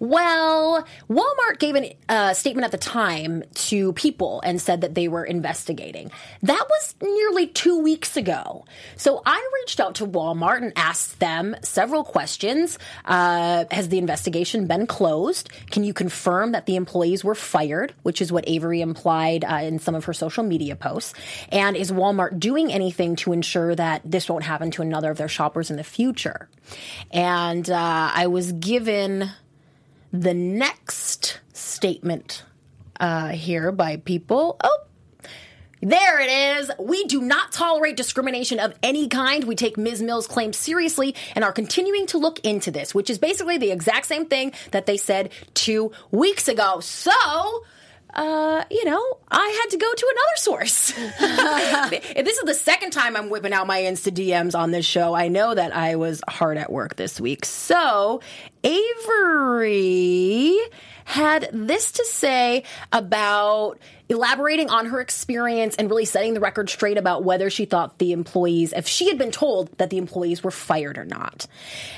Well, 0.00 0.86
Walmart 1.10 1.58
gave 1.58 1.76
a 1.76 1.96
uh, 2.08 2.32
statement 2.32 2.64
at 2.64 2.70
the 2.70 2.78
time 2.78 3.44
to 3.54 3.92
people 3.92 4.40
and 4.42 4.58
said 4.58 4.80
that 4.80 4.94
they 4.94 5.08
were 5.08 5.24
investigating. 5.24 6.10
That 6.42 6.66
was 6.70 6.94
nearly 7.02 7.46
two 7.46 7.82
weeks 7.82 8.16
ago. 8.16 8.64
So 8.96 9.20
I 9.26 9.46
reached 9.60 9.78
out 9.78 9.96
to 9.96 10.06
Walmart 10.06 10.62
and 10.62 10.72
asked 10.74 11.20
them 11.20 11.54
several 11.62 12.02
questions 12.02 12.78
Uh, 13.04 13.64
has 13.70 13.88
the 13.88 13.98
investigation 13.98 14.66
been 14.66 14.86
closed? 14.86 15.50
Can 15.70 15.84
you 15.84 15.92
confirm 15.92 16.52
that 16.52 16.66
the 16.66 16.76
employees 16.76 17.24
were 17.24 17.34
fired, 17.34 17.94
which 18.02 18.20
is 18.20 18.32
what 18.32 18.44
Avery 18.46 18.80
implied 18.80 19.44
uh, 19.44 19.56
in 19.56 19.78
some 19.78 19.94
of 19.94 20.04
her 20.04 20.12
social 20.12 20.44
media 20.44 20.76
posts? 20.76 21.14
And 21.50 21.76
is 21.76 21.92
Walmart 21.92 22.38
doing 22.38 22.72
anything 22.72 23.16
to 23.16 23.32
ensure 23.32 23.74
that 23.74 24.02
this 24.04 24.28
won't 24.28 24.44
happen 24.44 24.70
to 24.72 24.82
another 24.82 25.10
of 25.10 25.18
their 25.18 25.28
shoppers 25.28 25.70
in 25.70 25.76
the 25.76 25.84
future? 25.84 26.48
And 27.10 27.68
uh, 27.68 28.10
I 28.14 28.26
was 28.26 28.52
given 28.52 29.30
the 30.12 30.34
next 30.34 31.40
statement 31.52 32.44
uh, 32.98 33.28
here 33.28 33.72
by 33.72 33.96
people. 33.96 34.56
Oh, 34.62 34.78
there 35.82 36.20
it 36.20 36.58
is. 36.58 36.70
We 36.78 37.04
do 37.04 37.22
not 37.22 37.52
tolerate 37.52 37.96
discrimination 37.96 38.60
of 38.60 38.74
any 38.82 39.08
kind. 39.08 39.44
We 39.44 39.56
take 39.56 39.78
Ms. 39.78 40.02
Mills' 40.02 40.26
claim 40.26 40.52
seriously 40.52 41.14
and 41.34 41.44
are 41.44 41.52
continuing 41.52 42.06
to 42.08 42.18
look 42.18 42.38
into 42.40 42.70
this, 42.70 42.94
which 42.94 43.08
is 43.08 43.18
basically 43.18 43.58
the 43.58 43.70
exact 43.70 44.06
same 44.06 44.26
thing 44.26 44.52
that 44.72 44.86
they 44.86 44.96
said 44.96 45.30
two 45.54 45.92
weeks 46.10 46.48
ago. 46.48 46.80
So, 46.80 47.12
uh, 48.12 48.64
you 48.70 48.84
know, 48.84 49.18
I 49.30 49.58
had 49.62 49.70
to 49.70 49.76
go 49.78 49.92
to 49.92 50.14
another 50.14 50.36
source. 50.36 50.92
this 52.24 52.38
is 52.38 52.44
the 52.44 52.54
second 52.54 52.90
time 52.90 53.16
I'm 53.16 53.30
whipping 53.30 53.52
out 53.52 53.66
my 53.66 53.80
Insta 53.80 54.12
DMs 54.12 54.58
on 54.58 54.72
this 54.72 54.84
show. 54.84 55.14
I 55.14 55.28
know 55.28 55.54
that 55.54 55.74
I 55.74 55.96
was 55.96 56.20
hard 56.28 56.58
at 56.58 56.70
work 56.70 56.96
this 56.96 57.20
week. 57.20 57.44
So, 57.44 58.20
Avery 58.64 60.58
had 61.10 61.50
this 61.52 61.92
to 61.92 62.04
say 62.04 62.62
about 62.92 63.78
elaborating 64.10 64.68
on 64.68 64.86
her 64.86 65.00
experience 65.00 65.76
and 65.76 65.88
really 65.88 66.04
setting 66.04 66.34
the 66.34 66.40
record 66.40 66.68
straight 66.68 66.98
about 66.98 67.22
whether 67.22 67.48
she 67.48 67.64
thought 67.64 67.98
the 67.98 68.10
employees, 68.10 68.72
if 68.72 68.88
she 68.88 69.08
had 69.08 69.16
been 69.16 69.30
told 69.30 69.76
that 69.78 69.88
the 69.88 69.98
employees 69.98 70.42
were 70.42 70.50
fired 70.50 70.98
or 70.98 71.04
not. 71.04 71.46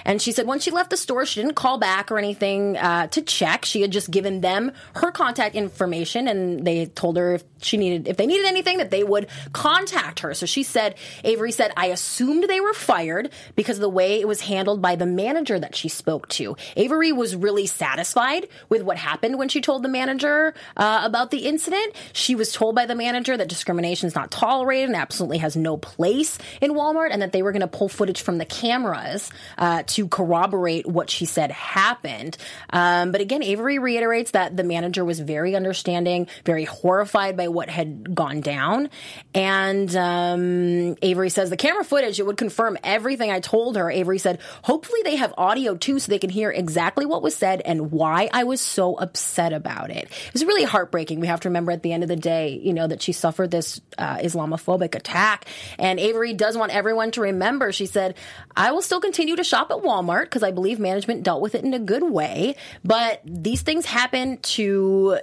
And 0.05 0.21
she 0.21 0.31
said 0.31 0.47
once 0.47 0.63
she 0.63 0.71
left 0.71 0.91
the 0.91 0.99
store, 0.99 1.25
she 1.25 1.41
didn't 1.41 1.57
call 1.57 1.79
back 1.79 2.13
or 2.13 2.19
anything 2.19 2.77
uh, 2.77 3.07
to 3.09 3.23
check. 3.23 3.65
She 3.65 3.81
had 3.81 3.91
just 3.91 4.11
given 4.11 4.43
them 4.43 4.73
her 4.95 5.11
contact 5.11 5.55
information, 5.55 6.29
and 6.29 6.67
they 6.67 6.85
told 6.85 7.17
her 7.17 7.37
if 7.37 7.45
she 7.63 7.79
needed, 7.79 8.07
if 8.07 8.19
they 8.19 8.27
needed 8.27 8.47
anything, 8.47 8.77
that 8.77 8.91
they 8.91 9.05
would 9.05 9.29
contact 9.53 10.21
her. 10.21 10.35
So 10.35 10.45
she 10.45 10.63
said, 10.63 10.97
Avery 11.25 11.53
said, 11.53 11.73
I 11.79 11.87
assumed 11.87 12.45
they 12.45 12.61
were 12.61 12.75
fired 12.75 13.31
because 13.57 13.79
of 13.79 13.83
the 13.83 13.89
way 13.89 14.21
it 14.21 14.29
was 14.29 14.43
handled 14.43 14.83
by 14.83 14.97
the 14.97 15.07
manager 15.07 15.59
that 15.59 15.75
she 15.75 15.89
spoke 15.89 16.29
to. 16.31 16.57
Avery 16.77 17.13
was 17.13 17.35
really 17.35 17.67
satisfied 17.67 18.49
with 18.69 18.83
what 18.83 18.99
happened 19.03 19.39
when 19.39 19.49
she 19.49 19.61
told 19.61 19.83
the 19.83 19.89
manager 19.89 20.55
uh, 20.77 21.03
about 21.05 21.31
the 21.31 21.47
incident. 21.47 21.95
She 22.13 22.35
was 22.35 22.53
told 22.53 22.75
by 22.75 22.87
the 22.87 22.95
manager 22.95 23.37
that 23.37 23.49
discrimination 23.49 24.07
is 24.07 24.15
not 24.15 24.31
tolerated 24.31 24.89
and 24.89 24.97
absolutely 24.97 25.39
has 25.39 25.57
no 25.57 25.77
place 25.77 26.39
in 26.61 26.73
Walmart, 26.73 27.11
and 27.13 27.21
that 27.23 27.33
they 27.33 27.43
were 27.43 27.53
going 27.53 27.69
to 27.69 27.75
pull 27.79 27.89
footage 27.89 28.23
from 28.23 28.39
the 28.39 28.45
cameras 28.45 29.31
uh, 29.59 29.83
to 29.95 30.09
corroborate 30.09 30.87
what 30.87 31.11
she 31.11 31.25
said 31.27 31.51
happened. 31.51 32.37
Um, 32.71 33.13
but 33.13 33.21
again, 33.21 33.43
Avery 33.43 33.79
reiterates 33.79 34.31
that 34.33 34.57
the 34.57 34.65
manager 34.65 35.05
was 35.05 35.21
very 35.21 35.57
understanding, 35.57 36.29
very 36.45 36.65
horrified 36.65 37.37
by 37.37 37.49
what 37.49 37.69
had 37.69 38.15
gone 38.15 38.41
down, 38.41 38.89
and 39.35 39.95
um, 39.97 40.97
Avery 41.03 41.31
says 41.31 41.51
the 41.51 41.57
camera 41.57 41.85
footage 41.85 42.21
it 42.21 42.27
would 42.27 42.37
confirm 42.37 42.79
everything 42.85 43.31
I 43.31 43.41
told 43.41 43.77
her. 43.77 43.91
Avery 43.91 44.19
said, 44.19 44.39
hopefully 44.63 45.01
they 45.05 45.17
have 45.17 45.35
audio 45.37 45.75
too, 45.77 45.99
so 45.99 46.11
they 46.11 46.19
can 46.19 46.31
hear 46.31 46.51
exactly 46.51 47.07
what 47.07 47.23
was 47.23 47.35
said 47.35 47.61
and 47.61 47.91
why 47.91 48.29
I 48.33 48.45
was 48.45 48.61
so 48.61 48.92
upset 48.99 49.53
about 49.53 49.91
it. 49.91 50.05
It 50.05 50.33
was 50.33 50.45
really 50.45 50.65
heartbreaking. 50.65 51.21
We 51.21 51.27
have 51.27 51.41
to 51.41 51.49
remember 51.49 51.73
at 51.73 51.83
the 51.83 51.93
end 51.93 52.03
of 52.03 52.09
the 52.09 52.17
day, 52.17 52.61
you 52.63 52.73
know, 52.73 52.87
that 52.87 53.03
she 53.03 53.13
suffered 53.13 53.51
this 53.51 53.81
uh, 53.99 54.19
Islamophobic 54.19 54.95
attack. 54.95 55.47
And 55.79 55.99
Avery 55.99 56.35
does 56.35 56.57
want 56.57 56.75
everyone 56.75 57.11
to 57.13 57.21
remember, 57.23 57.73
she 57.73 57.87
said, 57.87 58.15
I 58.57 58.73
will 58.73 58.83
still 58.83 59.01
continue 59.01 59.37
to 59.37 59.45
shop 59.45 59.71
at 59.71 59.79
Walmart 59.79 60.25
because 60.25 60.43
I 60.43 60.51
believe 60.51 60.79
management 60.79 61.23
dealt 61.23 61.41
with 61.41 61.55
it 61.55 61.65
in 61.65 61.75
a 61.75 61.79
good 61.79 62.03
way. 62.03 62.57
But 62.85 63.21
these 63.25 63.63
things 63.63 63.87
happen 63.87 64.39
to 64.39 65.19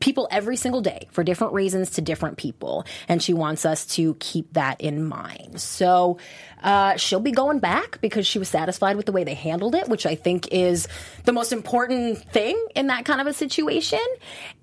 people 0.00 0.28
every 0.30 0.56
single 0.56 0.80
day 0.80 1.08
for 1.10 1.24
different 1.24 1.52
reasons 1.52 1.90
to 1.90 2.00
different 2.00 2.36
people. 2.36 2.84
And 3.08 3.22
she 3.22 3.34
wants 3.34 3.66
us 3.66 3.86
to 3.96 4.14
keep 4.20 4.52
that 4.54 4.80
in 4.80 5.04
mind. 5.04 5.60
So 5.60 6.18
uh, 6.62 6.96
she'll 6.96 7.20
be 7.20 7.32
going 7.32 7.58
back 7.58 8.00
because 8.00 8.26
she 8.26 8.38
was 8.38 8.48
satisfied 8.48 8.96
with 8.96 9.06
the 9.06 9.12
way 9.12 9.24
they 9.24 9.34
handled 9.34 9.74
it, 9.74 9.88
which 9.88 10.06
I 10.06 10.14
think 10.14 10.48
is 10.52 10.88
the 11.24 11.32
most 11.32 11.52
important 11.52 12.18
thing 12.32 12.62
in 12.74 12.88
that 12.88 13.04
kind 13.04 13.20
of 13.20 13.26
a 13.26 13.32
situation. 13.32 14.04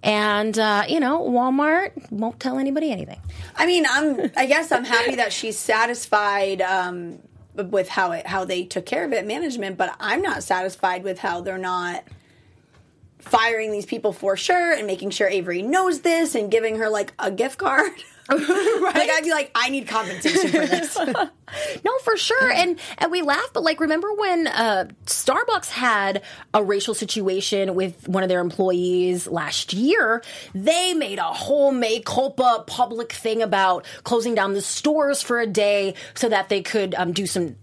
And, 0.04 0.58
uh, 0.58 0.84
you 0.88 1.00
know, 1.00 1.22
Walmart 1.22 2.12
won't 2.12 2.40
tell 2.40 2.60
anybody 2.60 2.92
anything. 2.92 3.20
I 3.56 3.66
mean, 3.66 3.86
I'm. 3.90 4.32
I 4.36 4.46
guess 4.46 4.72
I'm 4.72 4.86
happy 4.86 5.16
that 5.16 5.34
she's 5.34 5.58
satisfied 5.58 6.62
um, 6.62 7.20
with 7.56 7.90
how 7.90 8.12
it 8.12 8.28
how 8.28 8.46
they 8.46 8.64
took 8.64 8.86
care 8.86 9.06
of 9.06 9.14
it, 9.14 9.26
management. 9.26 9.78
But 9.78 9.96
I'm 10.00 10.22
not 10.22 10.44
satisfied 10.44 11.04
with 11.04 11.20
how 11.20 11.42
they're 11.42 11.58
not 11.58 12.04
firing 13.26 13.72
these 13.72 13.86
people 13.86 14.14
for 14.14 14.38
sure 14.38 14.72
and 14.72 14.88
making 14.88 15.10
sure 15.10 15.28
Avery 15.28 15.62
knows 15.62 16.02
this 16.02 16.36
and 16.36 16.50
giving 16.50 16.78
her 16.78 16.90
like 16.90 17.14
a 17.20 17.32
gift 17.32 17.58
card. 17.58 17.92
right? 18.30 18.96
Like 18.96 19.10
I'd 19.12 19.24
be 19.24 19.30
like, 19.30 19.52
I 19.54 19.70
need 19.70 19.88
compensation 19.88 20.50
for 20.50 20.66
this. 20.66 20.98
no, 21.86 21.98
for 22.04 22.18
sure. 22.18 22.52
And 22.52 22.80
and 22.98 23.12
we 23.12 23.22
laugh, 23.22 23.52
but 23.54 23.62
like 23.62 23.80
remember 23.80 24.12
when 24.14 24.48
uh, 24.48 24.88
Starbucks 25.06 25.70
had 25.70 26.24
a 26.52 26.64
racial 26.64 26.96
situation 26.96 27.76
with 27.76 28.08
one 28.08 28.24
of 28.24 28.30
their 28.30 28.40
employees 28.40 29.28
last 29.28 29.74
year? 29.74 30.24
They 30.56 30.96
made 30.96 31.20
a 31.20 31.24
whole 31.24 31.72
mea 31.72 32.02
culpa 32.02 32.64
public 32.66 33.14
thing 33.14 33.44
about 33.44 33.86
closing 34.04 34.34
down 34.34 34.54
the 34.54 34.62
stores 34.62 35.22
for 35.22 35.40
a 35.40 35.48
day 35.48 35.94
so 36.16 36.28
that 36.28 36.50
they 36.50 36.64
could 36.64 36.96
um, 36.96 37.12
do 37.12 37.28
some 37.28 37.58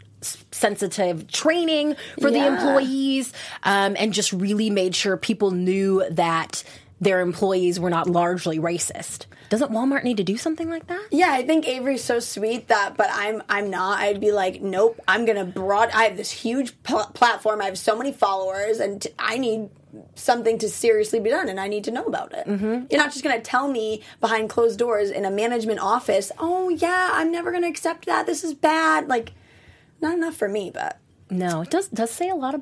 sensitive 0.50 1.28
training 1.28 1.96
for 2.20 2.28
yeah. 2.28 2.40
the 2.40 2.54
employees 2.54 3.32
um, 3.62 3.96
and 3.98 4.12
just 4.12 4.32
really 4.32 4.70
made 4.70 4.94
sure 4.94 5.16
people 5.16 5.50
knew 5.50 6.04
that 6.10 6.64
their 7.00 7.20
employees 7.20 7.80
were 7.80 7.90
not 7.90 8.08
largely 8.08 8.58
racist. 8.58 9.26
Doesn't 9.52 9.72
Walmart 9.72 10.02
need 10.02 10.16
to 10.16 10.22
do 10.22 10.38
something 10.38 10.70
like 10.70 10.86
that? 10.86 11.08
Yeah, 11.10 11.30
I 11.30 11.44
think 11.44 11.68
Avery's 11.68 12.02
so 12.02 12.20
sweet 12.20 12.68
that, 12.68 12.96
but 12.96 13.08
I'm 13.10 13.42
I'm 13.50 13.68
not. 13.68 13.98
I'd 13.98 14.18
be 14.18 14.32
like, 14.32 14.62
nope. 14.62 14.98
I'm 15.06 15.26
gonna 15.26 15.44
broad. 15.44 15.90
I 15.90 16.04
have 16.04 16.16
this 16.16 16.30
huge 16.30 16.80
pl- 16.84 17.10
platform. 17.12 17.60
I 17.60 17.66
have 17.66 17.76
so 17.76 17.94
many 17.94 18.12
followers, 18.12 18.80
and 18.80 19.02
t- 19.02 19.10
I 19.18 19.36
need 19.36 19.68
something 20.14 20.56
to 20.58 20.70
seriously 20.70 21.20
be 21.20 21.28
done, 21.28 21.50
and 21.50 21.60
I 21.60 21.68
need 21.68 21.84
to 21.84 21.90
know 21.90 22.04
about 22.04 22.32
it. 22.32 22.46
Mm-hmm. 22.46 22.86
You're 22.88 23.00
not 23.00 23.12
just 23.12 23.22
gonna 23.22 23.42
tell 23.42 23.68
me 23.68 24.02
behind 24.20 24.48
closed 24.48 24.78
doors 24.78 25.10
in 25.10 25.26
a 25.26 25.30
management 25.30 25.80
office. 25.80 26.32
Oh 26.38 26.70
yeah, 26.70 27.10
I'm 27.12 27.30
never 27.30 27.52
gonna 27.52 27.68
accept 27.68 28.06
that. 28.06 28.24
This 28.24 28.44
is 28.44 28.54
bad. 28.54 29.08
Like 29.08 29.32
not 30.02 30.14
enough 30.14 30.36
for 30.36 30.48
me, 30.48 30.70
but 30.72 30.98
no, 31.30 31.62
it 31.62 31.70
does 31.70 31.88
does 31.88 32.10
say 32.10 32.28
a 32.28 32.34
lot 32.34 32.54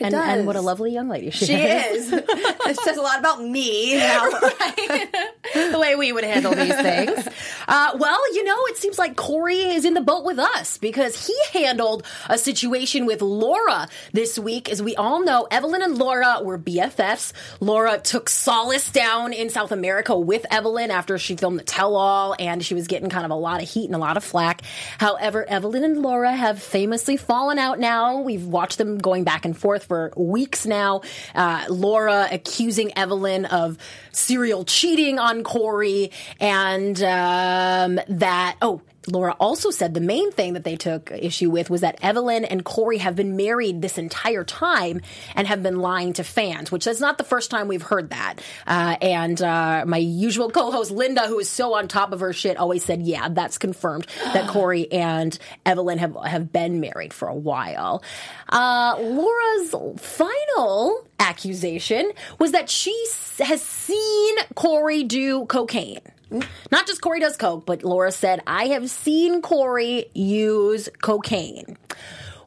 it 0.00 0.04
and, 0.04 0.12
does. 0.12 0.38
and 0.38 0.46
what 0.46 0.56
a 0.56 0.60
lovely 0.60 0.92
young 0.92 1.08
lady 1.08 1.30
she, 1.30 1.46
she 1.46 1.54
is. 1.54 2.12
it 2.12 2.80
says 2.80 2.96
a 2.96 3.02
lot 3.02 3.18
about 3.18 3.42
me. 3.42 3.96
right? 3.98 5.08
the 5.54 5.78
way 5.78 5.96
we 5.96 6.12
would 6.12 6.24
handle 6.24 6.54
these 6.54 6.74
things. 6.74 7.28
Uh, 7.66 7.96
well, 7.98 8.34
you 8.34 8.44
know, 8.44 8.56
it 8.66 8.76
seems 8.76 8.98
like 8.98 9.16
Corey 9.16 9.56
is 9.56 9.84
in 9.84 9.94
the 9.94 10.00
boat 10.00 10.24
with 10.24 10.38
us 10.38 10.78
because 10.78 11.26
he 11.26 11.36
handled 11.52 12.04
a 12.28 12.38
situation 12.38 13.06
with 13.06 13.22
Laura 13.22 13.88
this 14.12 14.38
week. 14.38 14.68
As 14.68 14.82
we 14.82 14.94
all 14.96 15.24
know, 15.24 15.48
Evelin 15.50 15.82
and 15.82 15.98
Laura 15.98 16.40
were 16.42 16.58
BFFs. 16.58 17.32
Laura 17.60 17.98
took 17.98 18.28
solace 18.28 18.90
down 18.90 19.32
in 19.32 19.50
South 19.50 19.72
America 19.72 20.16
with 20.16 20.46
Evelin 20.50 20.90
after 20.90 21.18
she 21.18 21.36
filmed 21.36 21.58
the 21.58 21.64
tell 21.64 21.96
all, 21.96 22.36
and 22.38 22.64
she 22.64 22.74
was 22.74 22.86
getting 22.86 23.08
kind 23.08 23.24
of 23.24 23.30
a 23.30 23.34
lot 23.36 23.62
of 23.62 23.68
heat 23.68 23.86
and 23.86 23.94
a 23.94 23.98
lot 23.98 24.16
of 24.16 24.24
flack. 24.24 24.62
However, 24.98 25.44
Evelin 25.48 25.84
and 25.84 26.02
Laura 26.02 26.32
have 26.34 26.62
famously 26.62 27.16
fallen 27.16 27.58
out 27.58 27.78
now. 27.78 28.20
We've 28.20 28.46
watched 28.46 28.78
them 28.78 28.98
going 28.98 29.24
back 29.24 29.44
and 29.44 29.56
forth 29.56 29.87
for 29.88 30.12
weeks 30.16 30.66
now. 30.66 31.00
Uh, 31.34 31.64
Laura 31.68 32.28
accusing 32.30 32.90
Evelin 32.90 33.46
of 33.46 33.78
serial 34.12 34.64
cheating 34.64 35.18
on 35.18 35.42
Corey, 35.42 36.12
and 36.38 37.02
um, 37.02 38.00
that 38.08 38.56
oh 38.62 38.82
Laura 39.10 39.34
also 39.40 39.70
said 39.70 39.94
the 39.94 40.00
main 40.00 40.30
thing 40.32 40.54
that 40.54 40.64
they 40.64 40.76
took 40.76 41.10
issue 41.10 41.50
with 41.50 41.70
was 41.70 41.80
that 41.80 42.00
Evelin 42.00 42.46
and 42.48 42.64
Corey 42.64 42.98
have 42.98 43.16
been 43.16 43.36
married 43.36 43.82
this 43.82 43.98
entire 43.98 44.44
time 44.44 45.00
and 45.34 45.46
have 45.46 45.62
been 45.62 45.80
lying 45.80 46.12
to 46.14 46.24
fans, 46.24 46.70
which 46.70 46.86
is 46.86 47.00
not 47.00 47.18
the 47.18 47.24
first 47.24 47.50
time 47.50 47.68
we've 47.68 47.82
heard 47.82 48.10
that. 48.10 48.36
Uh, 48.66 48.96
and 49.00 49.40
uh, 49.40 49.84
my 49.86 49.98
usual 49.98 50.50
co-host 50.50 50.90
Linda, 50.90 51.26
who 51.26 51.38
is 51.38 51.48
so 51.48 51.74
on 51.74 51.88
top 51.88 52.12
of 52.12 52.20
her 52.20 52.32
shit, 52.32 52.56
always 52.56 52.84
said, 52.84 53.02
"Yeah, 53.02 53.28
that's 53.30 53.58
confirmed 53.58 54.06
that 54.24 54.48
Corey 54.50 54.90
and 54.92 55.36
Evelin 55.64 55.98
have 55.98 56.16
have 56.24 56.52
been 56.52 56.80
married 56.80 57.12
for 57.12 57.28
a 57.28 57.34
while." 57.34 58.02
Uh, 58.48 58.96
Laura's 58.98 59.74
final 60.00 61.06
accusation 61.18 62.10
was 62.38 62.52
that 62.52 62.70
she 62.70 62.94
has 63.38 63.62
seen 63.62 64.36
Corey 64.54 65.04
do 65.04 65.46
cocaine. 65.46 66.00
Not 66.30 66.86
just 66.86 67.00
Corey 67.00 67.20
does 67.20 67.36
coke, 67.36 67.64
but 67.66 67.82
Laura 67.82 68.12
said, 68.12 68.42
I 68.46 68.68
have 68.68 68.90
seen 68.90 69.40
Corey 69.42 70.06
use 70.14 70.88
cocaine. 71.00 71.76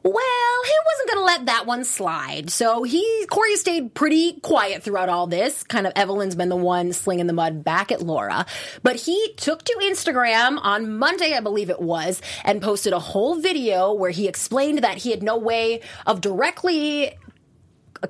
Well, 0.04 0.62
he 0.64 0.72
wasn't 0.84 1.08
going 1.10 1.18
to 1.18 1.24
let 1.24 1.46
that 1.46 1.66
one 1.66 1.84
slide. 1.84 2.50
So 2.50 2.82
he, 2.82 3.24
Corey 3.30 3.54
stayed 3.54 3.94
pretty 3.94 4.40
quiet 4.40 4.82
throughout 4.82 5.08
all 5.08 5.28
this. 5.28 5.62
Kind 5.62 5.86
of 5.86 5.92
Evelin's 5.94 6.34
been 6.34 6.48
the 6.48 6.56
one 6.56 6.92
slinging 6.92 7.28
the 7.28 7.32
mud 7.32 7.62
back 7.62 7.92
at 7.92 8.02
Laura. 8.02 8.44
But 8.82 8.96
he 8.96 9.32
took 9.36 9.62
to 9.62 9.78
Instagram 9.80 10.58
on 10.60 10.98
Monday, 10.98 11.34
I 11.34 11.40
believe 11.40 11.70
it 11.70 11.80
was, 11.80 12.20
and 12.44 12.60
posted 12.60 12.92
a 12.92 12.98
whole 12.98 13.36
video 13.36 13.92
where 13.92 14.10
he 14.10 14.26
explained 14.26 14.80
that 14.80 14.98
he 14.98 15.10
had 15.12 15.22
no 15.22 15.36
way 15.36 15.82
of 16.04 16.20
directly 16.20 17.12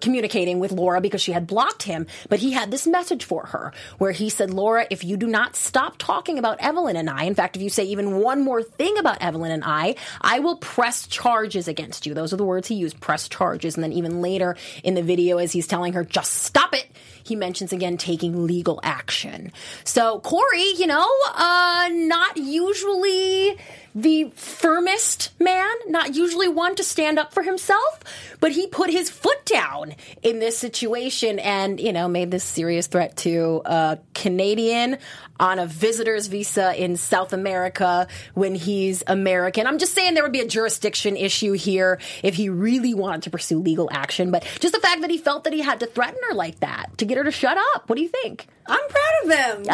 communicating 0.00 0.58
with 0.58 0.72
Laura 0.72 1.00
because 1.00 1.20
she 1.20 1.32
had 1.32 1.46
blocked 1.46 1.84
him, 1.84 2.06
but 2.28 2.38
he 2.38 2.52
had 2.52 2.70
this 2.70 2.86
message 2.86 3.24
for 3.24 3.46
her 3.46 3.72
where 3.98 4.12
he 4.12 4.28
said, 4.28 4.50
Laura, 4.50 4.86
if 4.90 5.04
you 5.04 5.16
do 5.16 5.26
not 5.26 5.56
stop 5.56 5.96
talking 5.98 6.38
about 6.38 6.58
Evelin 6.60 6.96
and 6.96 7.10
I, 7.10 7.24
in 7.24 7.34
fact, 7.34 7.56
if 7.56 7.62
you 7.62 7.70
say 7.70 7.84
even 7.84 8.20
one 8.20 8.42
more 8.42 8.62
thing 8.62 8.98
about 8.98 9.20
Evelin 9.20 9.50
and 9.50 9.64
I, 9.64 9.96
I 10.20 10.40
will 10.40 10.56
press 10.56 11.06
charges 11.06 11.68
against 11.68 12.06
you. 12.06 12.14
Those 12.14 12.32
are 12.32 12.36
the 12.36 12.44
words 12.44 12.68
he 12.68 12.74
used, 12.74 13.00
press 13.00 13.28
charges. 13.28 13.76
And 13.76 13.84
then 13.84 13.92
even 13.92 14.22
later 14.22 14.56
in 14.82 14.94
the 14.94 15.02
video, 15.02 15.38
as 15.38 15.52
he's 15.52 15.66
telling 15.66 15.92
her, 15.92 16.04
just 16.04 16.32
stop 16.32 16.74
it, 16.74 16.86
he 17.24 17.36
mentions 17.36 17.72
again 17.72 17.96
taking 17.96 18.46
legal 18.46 18.80
action. 18.82 19.52
So 19.84 20.20
Corey, 20.20 20.72
you 20.76 20.86
know, 20.86 21.08
uh, 21.34 21.88
not 21.92 22.36
usually 22.36 23.58
the 23.94 24.32
firmest 24.34 25.38
man, 25.40 25.72
not 25.86 26.14
usually 26.14 26.48
one 26.48 26.74
to 26.76 26.84
stand 26.84 27.18
up 27.18 27.34
for 27.34 27.42
himself, 27.42 28.00
but 28.40 28.52
he 28.52 28.66
put 28.66 28.90
his 28.90 29.10
foot 29.10 29.44
down 29.44 29.94
in 30.22 30.38
this 30.38 30.58
situation 30.58 31.38
and, 31.38 31.78
you 31.78 31.92
know, 31.92 32.08
made 32.08 32.30
this 32.30 32.44
serious 32.44 32.86
threat 32.86 33.16
to 33.18 33.62
a 33.64 33.98
Canadian 34.14 34.98
on 35.42 35.58
a 35.58 35.66
visitor's 35.66 36.28
visa 36.28 36.72
in 36.80 36.96
South 36.96 37.32
America 37.32 38.06
when 38.34 38.54
he's 38.54 39.02
American. 39.08 39.66
I'm 39.66 39.78
just 39.78 39.92
saying 39.92 40.14
there 40.14 40.22
would 40.22 40.32
be 40.32 40.40
a 40.40 40.46
jurisdiction 40.46 41.16
issue 41.16 41.52
here 41.52 41.98
if 42.22 42.36
he 42.36 42.48
really 42.48 42.94
wanted 42.94 43.24
to 43.24 43.30
pursue 43.30 43.58
legal 43.58 43.90
action, 43.92 44.30
but 44.30 44.44
just 44.60 44.72
the 44.72 44.80
fact 44.80 45.00
that 45.00 45.10
he 45.10 45.18
felt 45.18 45.42
that 45.44 45.52
he 45.52 45.60
had 45.60 45.80
to 45.80 45.86
threaten 45.86 46.20
her 46.28 46.34
like 46.34 46.60
that 46.60 46.96
to 46.98 47.04
get 47.04 47.18
her 47.18 47.24
to 47.24 47.32
shut 47.32 47.58
up. 47.74 47.88
What 47.88 47.96
do 47.96 48.02
you 48.02 48.08
think? 48.08 48.46
I'm 48.68 48.88
proud 48.88 49.24
of 49.24 49.64
him. 49.64 49.66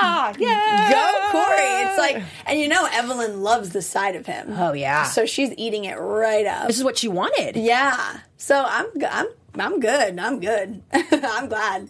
Ah, 0.00 0.32
yeah. 0.38 0.90
Go 0.92 1.30
Corey. 1.32 1.88
It's 1.88 1.98
like, 1.98 2.22
and 2.46 2.60
you 2.60 2.68
know, 2.68 2.86
Evelin 2.86 3.42
loves 3.42 3.70
the 3.70 3.82
side 3.82 4.14
of 4.14 4.24
him. 4.24 4.52
Oh, 4.56 4.72
yeah. 4.72 5.02
So 5.02 5.26
she's 5.26 5.52
eating 5.56 5.84
it 5.84 5.94
right 5.94 6.46
up. 6.46 6.68
This 6.68 6.78
is 6.78 6.84
what 6.84 6.96
she 6.96 7.08
wanted. 7.08 7.56
Yeah. 7.56 8.20
So 8.36 8.64
I'm, 8.64 8.86
I'm, 9.10 9.26
I'm 9.58 9.80
good. 9.80 10.20
I'm 10.20 10.38
good. 10.38 10.80
I'm 10.92 11.48
glad. 11.48 11.88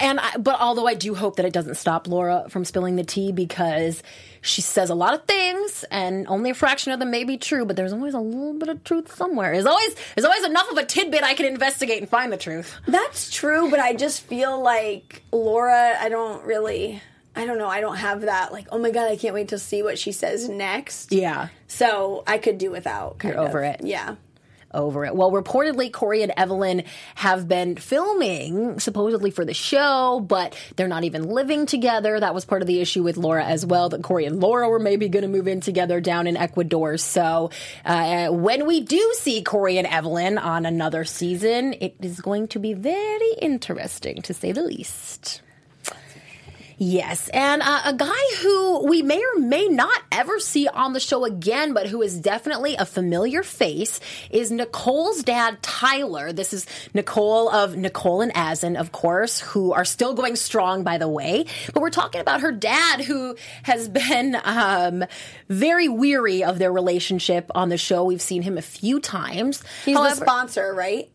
And 0.00 0.20
I, 0.20 0.36
but 0.36 0.60
although 0.60 0.86
I 0.86 0.94
do 0.94 1.14
hope 1.14 1.36
that 1.36 1.44
it 1.44 1.52
doesn't 1.52 1.76
stop 1.76 2.06
Laura 2.06 2.46
from 2.48 2.64
spilling 2.64 2.96
the 2.96 3.04
tea 3.04 3.32
because 3.32 4.02
she 4.42 4.62
says 4.62 4.90
a 4.90 4.94
lot 4.94 5.14
of 5.14 5.24
things 5.24 5.84
and 5.90 6.26
only 6.28 6.50
a 6.50 6.54
fraction 6.54 6.92
of 6.92 6.98
them 6.98 7.10
may 7.10 7.24
be 7.24 7.36
true, 7.36 7.64
but 7.64 7.76
there's 7.76 7.92
always 7.92 8.14
a 8.14 8.20
little 8.20 8.54
bit 8.54 8.68
of 8.68 8.82
truth 8.84 9.14
somewhere. 9.14 9.52
There's 9.52 9.66
always 9.66 9.94
there's 10.14 10.24
always 10.24 10.44
enough 10.44 10.70
of 10.70 10.78
a 10.78 10.84
tidbit 10.84 11.22
I 11.22 11.34
can 11.34 11.46
investigate 11.46 12.00
and 12.00 12.08
find 12.08 12.32
the 12.32 12.36
truth. 12.36 12.76
That's 12.86 13.30
true, 13.30 13.70
but 13.70 13.80
I 13.80 13.94
just 13.94 14.22
feel 14.22 14.60
like 14.62 15.22
Laura, 15.32 15.96
I 16.00 16.08
don't 16.08 16.44
really, 16.44 17.02
I 17.36 17.46
don't 17.46 17.58
know, 17.58 17.68
I 17.68 17.80
don't 17.80 17.96
have 17.96 18.22
that, 18.22 18.52
like, 18.52 18.66
oh 18.72 18.78
my 18.78 18.90
God, 18.90 19.10
I 19.10 19.16
can't 19.16 19.34
wait 19.34 19.48
to 19.48 19.58
see 19.58 19.82
what 19.82 19.98
she 19.98 20.12
says 20.12 20.48
next. 20.48 21.12
Yeah. 21.12 21.48
So 21.66 22.24
I 22.26 22.38
could 22.38 22.58
do 22.58 22.70
without. 22.70 23.18
Kind 23.18 23.34
You're 23.34 23.46
over 23.46 23.62
it. 23.62 23.80
Yeah. 23.82 24.16
Over 24.72 25.04
it. 25.04 25.16
Well, 25.16 25.32
reportedly, 25.32 25.92
Corey 25.92 26.22
and 26.22 26.32
Evelin 26.36 26.84
have 27.16 27.48
been 27.48 27.74
filming 27.74 28.78
supposedly 28.78 29.32
for 29.32 29.44
the 29.44 29.52
show, 29.52 30.24
but 30.24 30.56
they're 30.76 30.86
not 30.86 31.02
even 31.02 31.24
living 31.24 31.66
together. 31.66 32.20
That 32.20 32.34
was 32.34 32.44
part 32.44 32.62
of 32.62 32.68
the 32.68 32.80
issue 32.80 33.02
with 33.02 33.16
Laura 33.16 33.44
as 33.44 33.66
well, 33.66 33.88
that 33.88 34.02
Corey 34.02 34.26
and 34.26 34.38
Laura 34.38 34.68
were 34.68 34.78
maybe 34.78 35.08
going 35.08 35.22
to 35.22 35.28
move 35.28 35.48
in 35.48 35.60
together 35.60 36.00
down 36.00 36.28
in 36.28 36.36
Ecuador. 36.36 36.98
So, 36.98 37.50
uh, 37.84 38.28
when 38.28 38.64
we 38.64 38.80
do 38.80 39.14
see 39.18 39.42
Corey 39.42 39.76
and 39.76 39.88
Evelin 39.88 40.40
on 40.40 40.64
another 40.66 41.04
season, 41.04 41.74
it 41.80 41.96
is 42.00 42.20
going 42.20 42.46
to 42.48 42.60
be 42.60 42.72
very 42.72 43.32
interesting 43.42 44.22
to 44.22 44.32
say 44.32 44.52
the 44.52 44.62
least. 44.62 45.42
Yes, 46.82 47.28
and 47.28 47.60
uh, 47.60 47.82
a 47.84 47.92
guy 47.92 48.36
who 48.40 48.86
we 48.86 49.02
may 49.02 49.18
or 49.18 49.38
may 49.38 49.68
not 49.68 50.00
ever 50.10 50.40
see 50.40 50.66
on 50.66 50.94
the 50.94 50.98
show 50.98 51.26
again, 51.26 51.74
but 51.74 51.86
who 51.86 52.00
is 52.00 52.18
definitely 52.18 52.74
a 52.76 52.86
familiar 52.86 53.42
face, 53.42 54.00
is 54.30 54.50
Nicole's 54.50 55.22
dad, 55.22 55.62
Tyler. 55.62 56.32
This 56.32 56.54
is 56.54 56.64
Nicole 56.94 57.50
of 57.50 57.76
Nicole 57.76 58.22
and 58.22 58.32
Azan, 58.34 58.76
of 58.76 58.92
course, 58.92 59.40
who 59.40 59.74
are 59.74 59.84
still 59.84 60.14
going 60.14 60.36
strong, 60.36 60.82
by 60.82 60.96
the 60.96 61.06
way. 61.06 61.44
But 61.74 61.82
we're 61.82 61.90
talking 61.90 62.22
about 62.22 62.40
her 62.40 62.50
dad, 62.50 63.02
who 63.02 63.36
has 63.62 63.86
been 63.86 64.38
um, 64.42 65.04
very 65.50 65.90
weary 65.90 66.44
of 66.44 66.58
their 66.58 66.72
relationship 66.72 67.50
on 67.54 67.68
the 67.68 67.76
show. 67.76 68.04
We've 68.04 68.22
seen 68.22 68.40
him 68.40 68.56
a 68.56 68.62
few 68.62 69.00
times. 69.00 69.62
He's 69.84 69.96
the 69.96 70.14
sponsor, 70.14 70.72
right? 70.72 71.10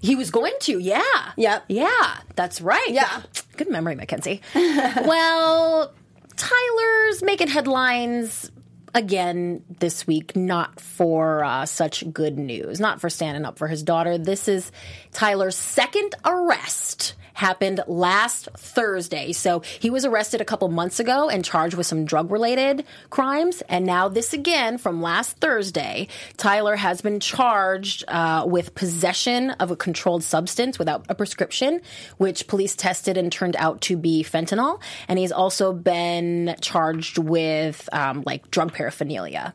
He 0.00 0.14
was 0.16 0.30
going 0.30 0.54
to, 0.60 0.78
yeah. 0.78 1.32
Yep. 1.36 1.64
Yeah, 1.68 2.16
that's 2.36 2.60
right. 2.60 2.90
Yeah. 2.90 3.22
Good 3.56 3.70
memory, 3.70 3.94
Mackenzie. 3.94 4.40
well, 4.54 5.92
Tyler's 6.36 7.22
making 7.22 7.48
headlines 7.48 8.50
again 8.94 9.64
this 9.78 10.06
week, 10.06 10.36
not 10.36 10.80
for 10.80 11.44
uh, 11.44 11.66
such 11.66 12.10
good 12.12 12.38
news, 12.38 12.80
not 12.80 13.00
for 13.00 13.10
standing 13.10 13.44
up 13.44 13.58
for 13.58 13.66
his 13.66 13.82
daughter. 13.82 14.18
This 14.18 14.48
is 14.48 14.70
Tyler's 15.12 15.56
second 15.56 16.14
arrest. 16.24 17.14
Happened 17.38 17.80
last 17.86 18.48
Thursday. 18.56 19.30
So 19.30 19.60
he 19.60 19.90
was 19.90 20.04
arrested 20.04 20.40
a 20.40 20.44
couple 20.44 20.66
months 20.66 20.98
ago 20.98 21.28
and 21.28 21.44
charged 21.44 21.76
with 21.76 21.86
some 21.86 22.04
drug 22.04 22.32
related 22.32 22.84
crimes. 23.10 23.62
And 23.68 23.86
now, 23.86 24.08
this 24.08 24.32
again 24.32 24.76
from 24.76 25.00
last 25.00 25.36
Thursday, 25.36 26.08
Tyler 26.36 26.74
has 26.74 27.00
been 27.00 27.20
charged 27.20 28.02
uh, 28.08 28.42
with 28.44 28.74
possession 28.74 29.50
of 29.52 29.70
a 29.70 29.76
controlled 29.76 30.24
substance 30.24 30.80
without 30.80 31.06
a 31.08 31.14
prescription, 31.14 31.80
which 32.16 32.48
police 32.48 32.74
tested 32.74 33.16
and 33.16 33.30
turned 33.30 33.54
out 33.54 33.82
to 33.82 33.96
be 33.96 34.24
fentanyl. 34.24 34.80
And 35.06 35.16
he's 35.16 35.30
also 35.30 35.72
been 35.72 36.56
charged 36.60 37.18
with 37.18 37.88
um, 37.92 38.24
like 38.26 38.50
drug 38.50 38.72
paraphernalia. 38.72 39.54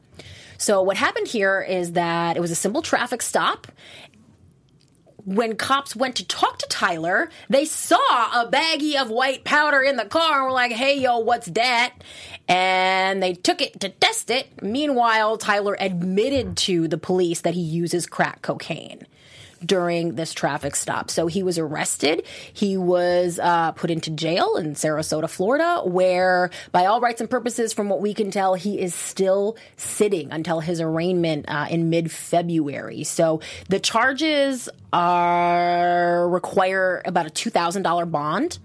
So 0.58 0.82
what 0.82 0.96
happened 0.96 1.28
here 1.28 1.62
is 1.62 1.92
that 1.92 2.38
it 2.38 2.40
was 2.40 2.50
a 2.50 2.56
simple 2.56 2.82
traffic 2.82 3.22
stop. 3.22 3.68
When 5.26 5.56
cops 5.56 5.96
went 5.96 6.16
to 6.18 6.28
talk 6.28 6.58
to 6.60 6.68
Tyler, 6.68 7.30
they 7.50 7.66
saw 7.66 7.96
a 7.98 8.50
baggie 8.52 9.02
of 9.02 9.10
white 9.10 9.44
powder 9.44 9.82
in 9.82 9.96
the 9.96 10.06
car 10.06 10.40
and 10.40 10.46
were 10.46 10.52
like, 10.52 10.72
hey, 10.72 11.00
yo, 11.00 11.20
what's 11.20 11.48
that? 11.48 11.94
And 12.48 13.24
they 13.24 13.34
took 13.34 13.62
it 13.62 13.80
to 13.80 13.90
test 13.90 14.30
it. 14.30 14.62
Meanwhile, 14.62 15.38
Tyler 15.38 15.78
admitted 15.80 16.58
to 16.58 16.88
the 16.88 16.98
police 16.98 17.42
that 17.42 17.54
he 17.54 17.62
uses 17.62 18.06
crack 18.06 18.42
cocaine 18.42 19.08
during 19.66 20.16
this 20.16 20.34
traffic 20.34 20.76
stop. 20.76 21.10
So 21.10 21.28
he 21.28 21.44
was 21.44 21.58
arrested. 21.58 22.26
He 22.54 22.78
was 22.78 23.40
uh, 23.40 23.72
put 23.74 23.90
into 23.90 24.12
jail 24.12 24.56
in 24.58 24.74
Sarasota, 24.74 25.30
Florida, 25.30 25.82
where, 25.86 26.50
by 26.72 26.86
all 26.86 27.02
rights 27.02 27.22
and 27.22 27.30
purposes, 27.30 27.74
from 27.74 27.90
what 27.90 28.02
we 28.02 28.14
can 28.14 28.32
tell, 28.32 28.54
he 28.56 28.80
is 28.80 28.94
still 28.94 29.58
sitting 29.78 30.32
until 30.32 30.60
his 30.60 30.82
arraignment 30.82 31.46
uh, 31.48 31.68
in 31.70 31.90
mid 31.90 32.12
February. 32.12 33.04
So 33.04 33.42
the 33.70 33.80
charges 33.80 34.70
are 34.92 36.28
require 36.30 37.02
about 37.06 37.26
a 37.26 37.30
two 37.30 37.50
thousand 37.50 37.84
dollar 37.84 38.06
bond. 38.06 38.60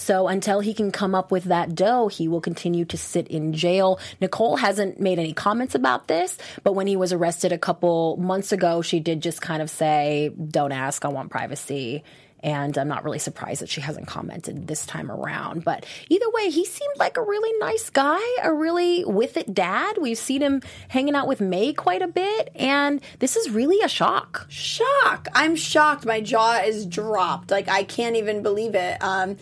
So 0.00 0.28
until 0.28 0.60
he 0.60 0.72
can 0.72 0.90
come 0.92 1.14
up 1.14 1.30
with 1.30 1.44
that 1.44 1.74
dough, 1.74 2.08
he 2.08 2.26
will 2.26 2.40
continue 2.40 2.86
to 2.86 2.96
sit 2.96 3.28
in 3.28 3.52
jail. 3.52 4.00
Nicole 4.18 4.56
hasn't 4.56 4.98
made 4.98 5.18
any 5.18 5.34
comments 5.34 5.74
about 5.74 6.08
this, 6.08 6.38
but 6.64 6.72
when 6.72 6.86
he 6.86 6.96
was 6.96 7.12
arrested 7.12 7.52
a 7.52 7.58
couple 7.58 8.16
months 8.16 8.50
ago, 8.50 8.80
she 8.80 8.98
did 8.98 9.20
just 9.20 9.42
kind 9.42 9.60
of 9.60 9.68
say, 9.68 10.30
Don't 10.30 10.72
ask, 10.72 11.04
I 11.04 11.08
want 11.08 11.30
privacy. 11.30 12.02
And 12.42 12.78
I'm 12.78 12.88
not 12.88 13.04
really 13.04 13.18
surprised 13.18 13.60
that 13.60 13.68
she 13.68 13.82
hasn't 13.82 14.06
commented 14.06 14.66
this 14.66 14.86
time 14.86 15.10
around. 15.10 15.62
But 15.62 15.84
either 16.08 16.24
way, 16.30 16.48
he 16.48 16.64
seemed 16.64 16.94
like 16.96 17.18
a 17.18 17.22
really 17.22 17.58
nice 17.58 17.90
guy, 17.90 18.22
a 18.42 18.50
really 18.50 19.04
with 19.04 19.36
it 19.36 19.52
dad. 19.52 19.98
We've 20.00 20.16
seen 20.16 20.40
him 20.40 20.62
hanging 20.88 21.14
out 21.14 21.28
with 21.28 21.42
May 21.42 21.74
quite 21.74 22.00
a 22.00 22.08
bit, 22.08 22.50
and 22.54 23.02
this 23.18 23.36
is 23.36 23.50
really 23.50 23.82
a 23.82 23.88
shock. 23.88 24.46
Shock. 24.48 25.28
I'm 25.34 25.56
shocked. 25.56 26.06
My 26.06 26.22
jaw 26.22 26.62
is 26.64 26.86
dropped. 26.86 27.50
Like, 27.50 27.68
I 27.68 27.84
can't 27.84 28.16
even 28.16 28.42
believe 28.42 28.74
it. 28.74 28.96
Um, 29.02 29.36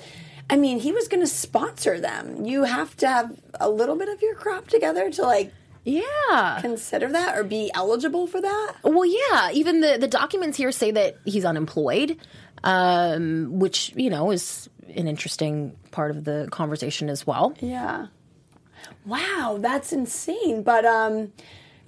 I 0.51 0.57
mean, 0.57 0.79
he 0.81 0.93
was 0.93 1.09
going 1.09 1.21
to 1.21 1.27
sponsor 1.27 2.01
them. 2.01 2.45
You 2.47 2.65
have 2.65 2.97
to 2.99 3.09
have 3.09 3.39
a 3.61 3.69
little 3.69 3.97
bit 3.97 4.09
of 4.09 4.23
your 4.23 4.35
crop 4.35 4.69
together 4.69 5.11
to, 5.11 5.23
like, 5.23 5.53
Yeah. 5.85 6.59
consider 6.61 7.09
that 7.09 7.37
or 7.37 7.45
be 7.45 7.71
eligible 7.75 8.27
for 8.27 8.41
that. 8.41 8.75
Well, 8.83 9.05
yeah. 9.07 9.51
Even 9.53 9.81
the 9.81 9.97
the 9.99 10.09
documents 10.09 10.57
here 10.57 10.73
say 10.73 10.91
that 10.91 11.17
he's 11.25 11.45
unemployed, 11.45 12.17
um, 12.65 13.59
which 13.59 13.93
you 13.97 14.11
know 14.11 14.31
is 14.31 14.69
an 14.97 15.07
interesting 15.07 15.77
part 15.91 16.11
of 16.11 16.25
the 16.25 16.49
conversation 16.51 17.09
as 17.11 17.27
well. 17.27 17.55
Yeah. 17.61 18.07
Wow, 19.07 19.59
that's 19.61 19.93
insane. 19.93 20.63
But 20.63 20.85
um 20.85 21.33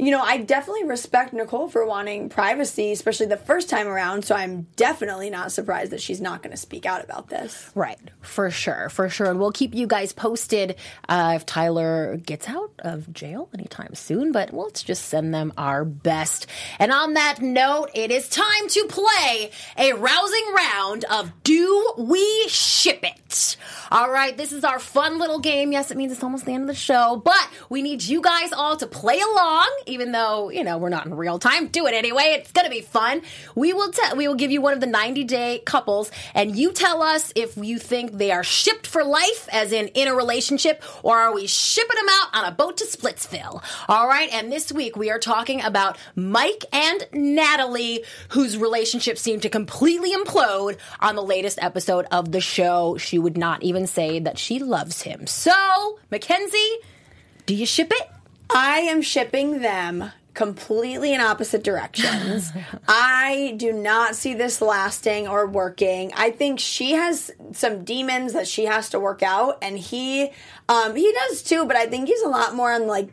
you 0.00 0.10
know, 0.10 0.22
I 0.22 0.38
definitely 0.38 0.84
respect 0.84 1.34
Nicole 1.34 1.68
for 1.68 1.84
wanting 1.84 2.30
privacy, 2.30 2.90
especially 2.92 3.26
the 3.26 3.36
first 3.36 3.68
time 3.68 3.86
around. 3.86 4.24
So 4.24 4.34
I'm 4.34 4.66
definitely 4.74 5.28
not 5.28 5.52
surprised 5.52 5.92
that 5.92 6.00
she's 6.00 6.22
not 6.22 6.42
going 6.42 6.52
to 6.52 6.56
speak 6.56 6.86
out 6.86 7.04
about 7.04 7.28
this. 7.28 7.70
Right, 7.74 7.98
for 8.22 8.50
sure, 8.50 8.88
for 8.88 9.10
sure. 9.10 9.30
And 9.30 9.38
we'll 9.38 9.52
keep 9.52 9.74
you 9.74 9.86
guys 9.86 10.14
posted 10.14 10.76
uh, 11.08 11.34
if 11.36 11.44
Tyler 11.44 12.16
gets 12.16 12.48
out 12.48 12.72
of 12.78 13.12
jail 13.12 13.50
anytime 13.52 13.94
soon, 13.94 14.32
but 14.32 14.54
let's 14.54 14.82
just 14.82 15.04
send 15.04 15.34
them 15.34 15.52
our 15.58 15.84
best. 15.84 16.46
And 16.78 16.92
on 16.92 17.12
that 17.14 17.42
note, 17.42 17.90
it 17.94 18.10
is 18.10 18.26
time 18.28 18.68
to 18.68 18.86
play 18.88 19.50
a 19.76 19.92
rousing 19.92 20.54
round 20.54 21.04
of 21.04 21.30
Do 21.42 21.92
We 21.98 22.48
Ship 22.48 23.00
It? 23.02 23.56
All 23.90 24.10
right, 24.10 24.36
this 24.36 24.52
is 24.52 24.64
our 24.64 24.78
fun 24.78 25.18
little 25.18 25.38
game. 25.38 25.72
Yes, 25.72 25.90
it 25.90 25.96
means 25.96 26.12
it's 26.12 26.22
almost 26.22 26.46
the 26.46 26.52
end 26.52 26.62
of 26.62 26.68
the 26.68 26.74
show, 26.74 27.20
but 27.24 27.48
we 27.68 27.82
need 27.82 28.02
you 28.02 28.20
guys 28.20 28.52
all 28.52 28.76
to 28.76 28.86
play 28.86 29.20
along, 29.20 29.70
even 29.90 30.12
though, 30.12 30.50
you 30.50 30.64
know, 30.64 30.78
we're 30.78 30.88
not 30.88 31.06
in 31.06 31.14
real 31.14 31.38
time. 31.38 31.68
Do 31.68 31.86
it 31.86 31.94
anyway. 31.94 32.36
It's 32.38 32.52
to 32.52 32.70
be 32.70 32.80
fun. 32.80 33.22
We 33.54 33.72
will 33.72 33.90
tell, 33.90 34.16
we 34.16 34.28
will 34.28 34.34
give 34.34 34.50
you 34.50 34.60
one 34.60 34.72
of 34.72 34.80
the 34.80 34.86
90 34.86 35.24
day 35.24 35.62
couples 35.64 36.10
and 36.34 36.56
you 36.56 36.72
tell 36.72 37.02
us 37.02 37.32
if 37.34 37.56
you 37.56 37.78
think 37.78 38.12
they 38.12 38.30
are 38.30 38.44
shipped 38.44 38.86
for 38.86 39.04
life, 39.04 39.48
as 39.52 39.72
in 39.72 39.88
in 39.88 40.08
a 40.08 40.14
relationship, 40.14 40.82
or 41.02 41.16
are 41.16 41.34
we 41.34 41.46
shipping 41.46 41.96
them 41.96 42.06
out 42.08 42.28
on 42.34 42.44
a 42.44 42.52
boat 42.52 42.76
to 42.78 42.84
Splitsville? 42.84 43.62
All 43.88 44.06
right. 44.06 44.32
And 44.32 44.52
this 44.52 44.72
week 44.72 44.96
we 44.96 45.10
are 45.10 45.18
talking 45.18 45.62
about 45.62 45.98
Mike 46.14 46.64
and 46.72 47.06
Natalie, 47.12 48.04
whose 48.30 48.56
relationship 48.56 49.18
seemed 49.18 49.42
to 49.42 49.48
completely 49.48 50.12
implode 50.12 50.78
on 51.00 51.16
the 51.16 51.22
latest 51.22 51.58
episode 51.62 52.06
of 52.10 52.32
the 52.32 52.40
show. 52.40 52.96
She 52.96 53.18
would 53.18 53.36
not 53.36 53.62
even 53.62 53.86
say 53.86 54.20
that 54.20 54.38
she 54.38 54.58
loves 54.58 55.02
him. 55.02 55.26
So, 55.26 55.98
Mackenzie, 56.10 56.76
do 57.46 57.54
you 57.54 57.66
ship 57.66 57.90
it? 57.90 58.19
I 58.54 58.80
am 58.80 59.02
shipping 59.02 59.60
them 59.60 60.12
completely 60.34 61.12
in 61.12 61.20
opposite 61.20 61.62
directions. 61.62 62.52
I 62.88 63.54
do 63.56 63.72
not 63.72 64.16
see 64.16 64.34
this 64.34 64.60
lasting 64.60 65.28
or 65.28 65.46
working. 65.46 66.12
I 66.14 66.30
think 66.30 66.60
she 66.60 66.92
has 66.92 67.30
some 67.52 67.84
demons 67.84 68.32
that 68.32 68.48
she 68.48 68.64
has 68.64 68.90
to 68.90 69.00
work 69.00 69.22
out 69.22 69.58
and 69.62 69.78
he 69.78 70.30
um 70.68 70.94
he 70.96 71.12
does 71.12 71.42
too, 71.42 71.64
but 71.64 71.76
I 71.76 71.86
think 71.86 72.08
he's 72.08 72.22
a 72.22 72.28
lot 72.28 72.54
more 72.54 72.72
on 72.72 72.86
like 72.86 73.10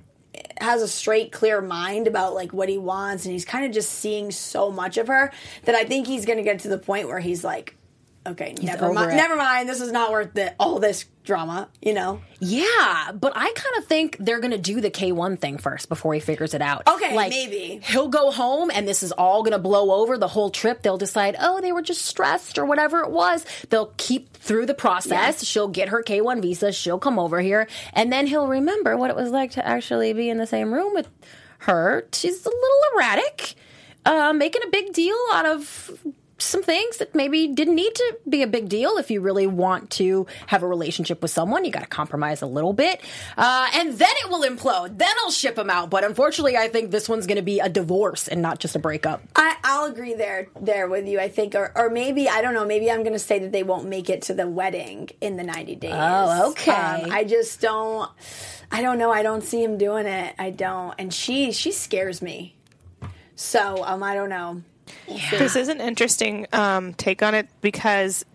has 0.60 0.82
a 0.82 0.88
straight 0.88 1.32
clear 1.32 1.62
mind 1.62 2.08
about 2.08 2.34
like 2.34 2.54
what 2.54 2.70
he 2.70 2.78
wants 2.78 3.26
and 3.26 3.32
he's 3.34 3.46
kind 3.46 3.66
of 3.66 3.72
just 3.72 3.92
seeing 3.92 4.32
so 4.32 4.72
much 4.72 4.98
of 4.98 5.08
her 5.08 5.32
that 5.66 5.76
I 5.76 5.84
think 5.84 6.08
he's 6.08 6.26
going 6.26 6.38
to 6.38 6.44
get 6.44 6.60
to 6.60 6.68
the 6.68 6.78
point 6.78 7.08
where 7.08 7.20
he's 7.20 7.44
like 7.44 7.76
okay, 8.28 8.56
never 8.62 8.92
mind. 8.94 9.12
it. 9.12 9.16
Never 9.16 9.36
mind. 9.36 9.70
This 9.70 9.82
is 9.82 9.92
not 9.92 10.12
worth 10.12 10.34
the, 10.34 10.54
all 10.60 10.80
this 10.80 11.06
drama, 11.24 11.70
you 11.82 11.94
know. 11.94 12.22
Yeah, 12.40 13.12
but 13.14 13.34
I 13.36 13.52
kind 13.54 13.78
of 13.78 13.86
think 13.86 14.18
they're 14.20 14.40
going 14.40 14.52
to 14.52 14.58
do 14.58 14.82
the 14.82 14.90
K1 14.90 15.40
thing 15.40 15.58
first 15.58 15.90
before 15.90 16.14
he 16.14 16.20
figures 16.20 16.54
it 16.54 16.62
out. 16.62 16.88
Okay, 16.88 17.16
like, 17.16 17.30
maybe. 17.30 17.82
He'll 17.84 18.08
go 18.08 18.32
home 18.32 18.72
and 18.74 18.88
this 18.88 19.04
is 19.04 19.12
all 19.12 19.44
going 19.44 19.52
to 19.52 19.60
blow 19.60 20.02
over 20.02 20.18
the 20.18 20.28
whole 20.28 20.50
trip. 20.50 20.82
They'll 20.82 20.98
decide, 20.98 21.36
oh, 21.40 21.62
they 21.62 21.72
were 21.72 21.82
just 21.82 22.06
stressed 22.06 22.58
or 22.58 22.66
whatever 22.66 23.02
it 23.02 23.12
was. 23.12 23.46
They'll 23.70 23.94
keep 23.98 24.34
through 24.38 24.66
the 24.66 24.74
process. 24.74 25.44
She'll 25.44 25.68
get 25.68 25.90
her 25.90 26.02
K1 26.02 26.42
visa. 26.42 26.72
She'll 26.72 27.00
come 27.00 27.20
over 27.20 27.42
here. 27.42 27.68
And 27.94 28.12
then 28.12 28.28
he'll 28.28 28.48
remember 28.48 28.96
what 28.98 29.10
it 29.10 29.16
was 29.16 29.30
like 29.32 29.52
to 29.52 29.68
actually 29.68 30.14
be 30.14 30.30
in 30.30 30.38
the 30.38 30.48
same 30.48 30.74
room 30.74 30.94
with 30.94 31.10
her. 31.60 32.08
She's 32.14 32.46
a 32.46 32.50
little 32.50 32.82
erratic, 32.96 33.56
uh, 34.06 34.34
making 34.34 34.62
a 34.66 34.70
big 34.70 34.94
deal 34.94 35.18
out 35.34 35.46
of 35.46 35.92
some 36.38 36.62
things 36.62 36.98
that 36.98 37.16
maybe 37.16 37.48
didn't 37.48 37.76
need 37.76 37.96
to 37.96 38.18
be 38.30 38.44
a 38.44 38.48
big 38.48 38.70
deal. 38.70 38.98
If 38.98 39.10
you 39.10 39.22
really 39.22 39.48
want 39.48 39.90
to 39.92 40.28
have 40.48 40.64
a 40.64 40.68
relationship 40.68 41.22
with 41.22 41.32
someone, 41.32 41.66
you 41.66 41.72
got 41.72 41.82
to 41.82 41.88
compromise 41.88 42.42
a 42.42 42.46
little 42.46 42.74
bit. 42.74 43.02
Uh, 43.36 43.68
and 43.74 43.98
then 43.98 44.10
it 44.24 44.30
will 44.30 44.48
implode. 44.48 44.98
Then 44.98 45.10
I'll 45.24 45.32
ship 45.32 45.56
them 45.56 45.70
out. 45.70 45.90
But 45.90 46.04
unfortunately, 46.04 46.58
I 46.58 46.68
think 46.68 46.92
this 46.92 47.10
one's 47.10 47.26
going 47.26 47.38
to 47.38 47.42
be 47.42 47.60
a 47.60 47.70
divorce 47.70 48.28
and 48.28 48.42
not 48.42 48.60
just 48.60 48.76
a 48.76 48.80
breakup. 48.80 49.24
I, 49.36 49.58
I'll 49.64 49.86
agree 49.86 50.14
there 50.14 50.48
there 50.60 50.88
with 50.88 51.08
you. 51.08 51.20
I 51.20 51.30
think, 51.30 51.56
or, 51.56 51.72
or 51.76 51.90
maybe 51.90 52.30
I 52.30 52.42
don't 52.42 52.54
know. 52.54 52.66
Maybe 52.66 52.92
I'm 52.92 53.02
going 53.02 53.14
to 53.14 53.20
say 53.20 53.40
that 53.40 53.52
they 53.52 53.64
won't 53.64 53.88
make 53.88 54.10
it 54.10 54.24
to 54.24 54.34
the 54.34 54.48
wedding 54.48 55.10
in 55.22 55.38
the 55.38 55.44
90 55.44 55.76
days. 55.76 55.94
Oh, 55.94 56.52
okay. 56.52 56.72
Um, 56.72 57.12
I 57.12 57.24
just 57.24 57.62
don't. 57.62 58.10
I 58.72 58.82
don't 58.82 58.98
know. 58.98 59.12
I 59.12 59.24
don't 59.24 59.44
see 59.44 59.64
him 59.64 59.78
doing 59.78 60.06
it. 60.06 60.36
I 60.38 60.50
don't. 60.52 60.94
And 61.00 61.14
she 61.14 61.52
she 61.52 61.72
scares 61.72 62.22
me. 62.22 62.56
So 63.36 63.84
um, 63.86 64.04
I 64.04 64.14
don't 64.14 64.30
know. 64.30 64.62
This 65.08 65.56
is 65.56 65.68
an 65.70 65.80
interesting 65.82 66.48
um, 66.54 66.94
take 66.94 67.24
on 67.24 67.34
it 67.34 67.48
because, 67.62 68.26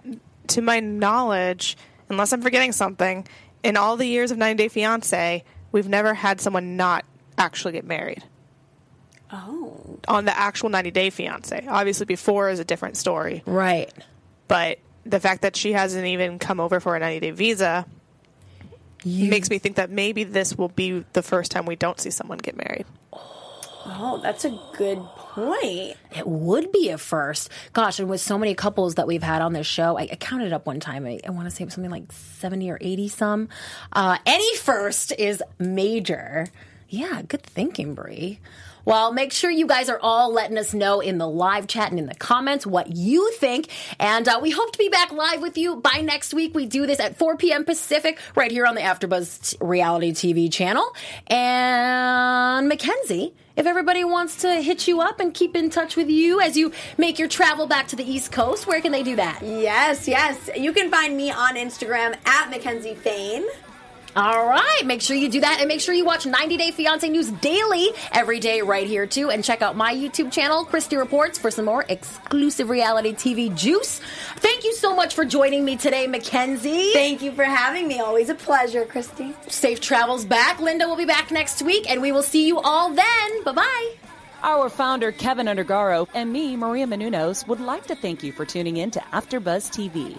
to 0.48 0.62
my 0.62 0.80
knowledge, 0.80 1.76
unless 2.08 2.32
I'm 2.32 2.42
forgetting 2.42 2.72
something, 2.72 3.26
in 3.62 3.76
all 3.76 3.96
the 3.96 4.06
years 4.06 4.30
of 4.30 4.38
90 4.38 4.62
Day 4.62 4.68
Fiance, 4.68 5.44
we've 5.70 5.88
never 5.88 6.14
had 6.14 6.40
someone 6.40 6.76
not 6.76 7.04
actually 7.38 7.72
get 7.72 7.84
married. 7.84 8.24
Oh, 9.32 9.98
On 10.08 10.24
the 10.24 10.36
actual 10.36 10.68
90 10.68 10.90
Day 10.90 11.10
Fiance. 11.10 11.66
Obviously, 11.68 12.06
before 12.06 12.50
is 12.50 12.58
a 12.58 12.64
different 12.64 12.96
story. 12.96 13.42
Right. 13.46 13.92
But 14.48 14.78
the 15.04 15.20
fact 15.20 15.42
that 15.42 15.56
she 15.56 15.72
hasn't 15.72 16.06
even 16.06 16.38
come 16.38 16.60
over 16.60 16.80
for 16.80 16.94
a 16.96 16.98
90 16.98 17.20
day 17.20 17.30
visa 17.30 17.86
makes 19.04 19.50
me 19.50 19.58
think 19.58 19.76
that 19.76 19.90
maybe 19.90 20.22
this 20.24 20.56
will 20.56 20.68
be 20.68 21.04
the 21.12 21.22
first 21.22 21.50
time 21.50 21.66
we 21.66 21.74
don't 21.76 21.98
see 21.98 22.10
someone 22.10 22.38
get 22.38 22.56
married. 22.56 22.86
oh, 23.12 23.31
that's 24.22 24.44
a 24.44 24.58
good 24.76 24.98
point. 25.16 25.96
It 26.16 26.26
would 26.26 26.72
be 26.72 26.90
a 26.90 26.98
first. 26.98 27.50
Gosh, 27.72 27.98
and 27.98 28.08
with 28.08 28.20
so 28.20 28.38
many 28.38 28.54
couples 28.54 28.96
that 28.96 29.06
we've 29.06 29.22
had 29.22 29.42
on 29.42 29.52
this 29.52 29.66
show, 29.66 29.98
I, 29.98 30.02
I 30.02 30.16
counted 30.16 30.52
up 30.52 30.66
one 30.66 30.80
time. 30.80 31.06
I, 31.06 31.20
I 31.26 31.30
want 31.30 31.48
to 31.48 31.50
say 31.50 31.66
something 31.68 31.90
like 31.90 32.10
70 32.12 32.70
or 32.70 32.78
80 32.80 33.08
some. 33.08 33.48
Uh, 33.92 34.18
any 34.26 34.56
first 34.56 35.12
is 35.18 35.42
major. 35.58 36.46
Yeah, 36.88 37.22
good 37.26 37.42
thinking, 37.42 37.94
Brie. 37.94 38.38
Well, 38.84 39.12
make 39.12 39.32
sure 39.32 39.50
you 39.50 39.66
guys 39.66 39.88
are 39.88 39.98
all 40.00 40.32
letting 40.32 40.58
us 40.58 40.74
know 40.74 41.00
in 41.00 41.18
the 41.18 41.28
live 41.28 41.66
chat 41.66 41.90
and 41.90 41.98
in 41.98 42.06
the 42.06 42.14
comments 42.14 42.66
what 42.66 42.96
you 42.96 43.30
think. 43.32 43.68
And 44.00 44.26
uh, 44.28 44.40
we 44.42 44.50
hope 44.50 44.72
to 44.72 44.78
be 44.78 44.88
back 44.88 45.12
live 45.12 45.40
with 45.40 45.56
you 45.56 45.76
by 45.76 46.00
next 46.02 46.34
week. 46.34 46.54
We 46.54 46.66
do 46.66 46.86
this 46.86 46.98
at 46.98 47.16
4 47.16 47.36
p.m. 47.36 47.64
Pacific 47.64 48.18
right 48.34 48.50
here 48.50 48.66
on 48.66 48.74
the 48.74 48.80
AfterBuzz 48.80 49.56
reality 49.60 50.12
TV 50.12 50.52
channel. 50.52 50.84
And 51.28 52.68
Mackenzie, 52.68 53.34
if 53.54 53.66
everybody 53.66 54.02
wants 54.02 54.36
to 54.42 54.60
hit 54.60 54.88
you 54.88 55.00
up 55.00 55.20
and 55.20 55.32
keep 55.32 55.54
in 55.54 55.70
touch 55.70 55.94
with 55.94 56.08
you 56.08 56.40
as 56.40 56.56
you 56.56 56.72
make 56.98 57.18
your 57.18 57.28
travel 57.28 57.66
back 57.66 57.86
to 57.88 57.96
the 57.96 58.04
East 58.04 58.32
Coast, 58.32 58.66
where 58.66 58.80
can 58.80 58.90
they 58.92 59.02
do 59.02 59.16
that? 59.16 59.42
Yes, 59.42 60.08
yes. 60.08 60.50
You 60.56 60.72
can 60.72 60.90
find 60.90 61.16
me 61.16 61.30
on 61.30 61.56
Instagram 61.56 62.16
at 62.26 62.50
Mackenzie 62.50 62.94
Fain. 62.94 63.44
All 64.14 64.46
right, 64.46 64.82
make 64.84 65.00
sure 65.00 65.16
you 65.16 65.30
do 65.30 65.40
that 65.40 65.60
and 65.60 65.68
make 65.68 65.80
sure 65.80 65.94
you 65.94 66.04
watch 66.04 66.26
90 66.26 66.58
Day 66.58 66.70
Fiance 66.70 67.08
News 67.08 67.30
daily 67.30 67.88
every 68.12 68.40
day 68.40 68.60
right 68.60 68.86
here 68.86 69.06
too 69.06 69.30
and 69.30 69.42
check 69.42 69.62
out 69.62 69.74
my 69.74 69.94
YouTube 69.94 70.30
channel, 70.30 70.66
Christy 70.66 70.96
Reports, 70.96 71.38
for 71.38 71.50
some 71.50 71.64
more 71.64 71.86
exclusive 71.88 72.68
reality 72.68 73.14
TV 73.14 73.54
juice. 73.56 74.02
Thank 74.36 74.64
you 74.64 74.74
so 74.74 74.94
much 74.94 75.14
for 75.14 75.24
joining 75.24 75.64
me 75.64 75.78
today, 75.78 76.06
Mackenzie. 76.06 76.92
Thank 76.92 77.22
you 77.22 77.32
for 77.32 77.44
having 77.44 77.88
me. 77.88 78.00
Always 78.00 78.28
a 78.28 78.34
pleasure, 78.34 78.84
Christy. 78.84 79.34
Safe 79.48 79.80
travels 79.80 80.26
back. 80.26 80.60
Linda 80.60 80.86
will 80.86 80.96
be 80.96 81.06
back 81.06 81.30
next 81.30 81.62
week 81.62 81.90
and 81.90 82.02
we 82.02 82.12
will 82.12 82.22
see 82.22 82.46
you 82.46 82.60
all 82.60 82.90
then. 82.90 83.44
Bye-bye. 83.44 83.94
Our 84.42 84.68
founder, 84.68 85.10
Kevin 85.12 85.46
Undergaro, 85.46 86.06
and 86.12 86.30
me, 86.30 86.56
Maria 86.56 86.86
Menounos, 86.86 87.46
would 87.46 87.60
like 87.60 87.86
to 87.86 87.94
thank 87.94 88.22
you 88.22 88.32
for 88.32 88.44
tuning 88.44 88.76
in 88.76 88.90
to 88.90 89.00
AfterBuzz 89.12 89.70
TV. 89.70 90.18